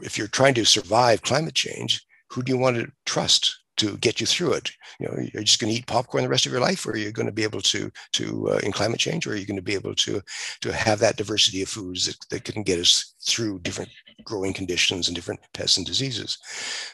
if 0.02 0.18
you're 0.18 0.28
trying 0.28 0.56
to 0.56 0.66
survive 0.66 1.22
climate 1.22 1.56
change, 1.56 2.04
who 2.30 2.42
do 2.42 2.52
you 2.52 2.58
want 2.58 2.78
to 2.78 2.92
trust 3.06 3.58
to 3.78 3.98
get 3.98 4.20
you 4.20 4.28
through 4.28 4.54
it? 4.54 4.72
You 5.00 5.08
know, 5.08 5.16
you're 5.34 5.44
just 5.44 5.60
going 5.60 5.72
to 5.72 5.80
eat 5.80 5.88
popcorn 5.88 6.24
the 6.24 6.30
rest 6.30 6.46
of 6.46 6.52
your 6.52 6.62
life, 6.62 6.86
or 6.86 6.92
are 6.92 6.98
you 6.98 7.12
going 7.12 7.28
to 7.28 7.32
be 7.32 7.44
able 7.44 7.62
to 7.62 7.92
to 8.14 8.50
uh, 8.50 8.60
in 8.64 8.72
climate 8.72 9.00
change, 9.00 9.26
or 9.26 9.32
are 9.32 9.36
you 9.36 9.46
going 9.46 9.58
to 9.58 9.62
be 9.62 9.74
able 9.74 9.96
to 9.96 10.22
to 10.62 10.74
have 10.74 11.00
that 11.00 11.18
diversity 11.18 11.62
of 11.62 11.70
foods 11.70 12.06
that, 12.06 12.18
that 12.30 12.44
can 12.44 12.64
get 12.64 12.80
us 12.80 13.16
through 13.26 13.60
different 13.60 13.90
growing 14.24 14.54
conditions 14.54 15.08
and 15.08 15.16
different 15.16 15.40
pests 15.54 15.78
and 15.78 15.86
diseases? 15.86 16.38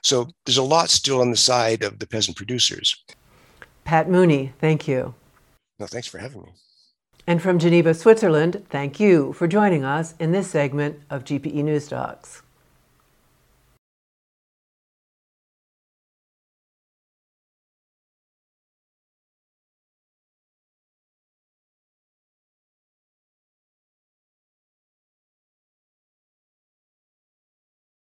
So 0.02 0.28
there's 0.46 0.58
a 0.58 0.64
lot 0.64 0.90
still 0.90 1.22
on 1.22 1.32
the 1.32 1.38
side 1.38 1.84
of 1.84 2.00
the 2.00 2.08
peasant 2.08 2.38
producers. 2.38 2.96
Pat 3.84 4.10
Mooney, 4.10 4.54
thank 4.60 4.88
you. 4.88 5.14
No, 5.80 5.86
thanks 5.86 6.08
for 6.08 6.18
having 6.18 6.42
me. 6.42 6.50
And 7.30 7.42
from 7.42 7.60
Geneva, 7.60 7.94
Switzerland, 7.94 8.64
thank 8.70 9.02
you 9.02 9.34
for 9.34 9.50
joining 9.50 9.84
us 9.84 10.16
in 10.18 10.32
this 10.32 10.50
segment 10.50 11.02
of 11.10 11.26
GPE 11.26 11.62
News 11.62 11.90
Docs. 11.90 12.42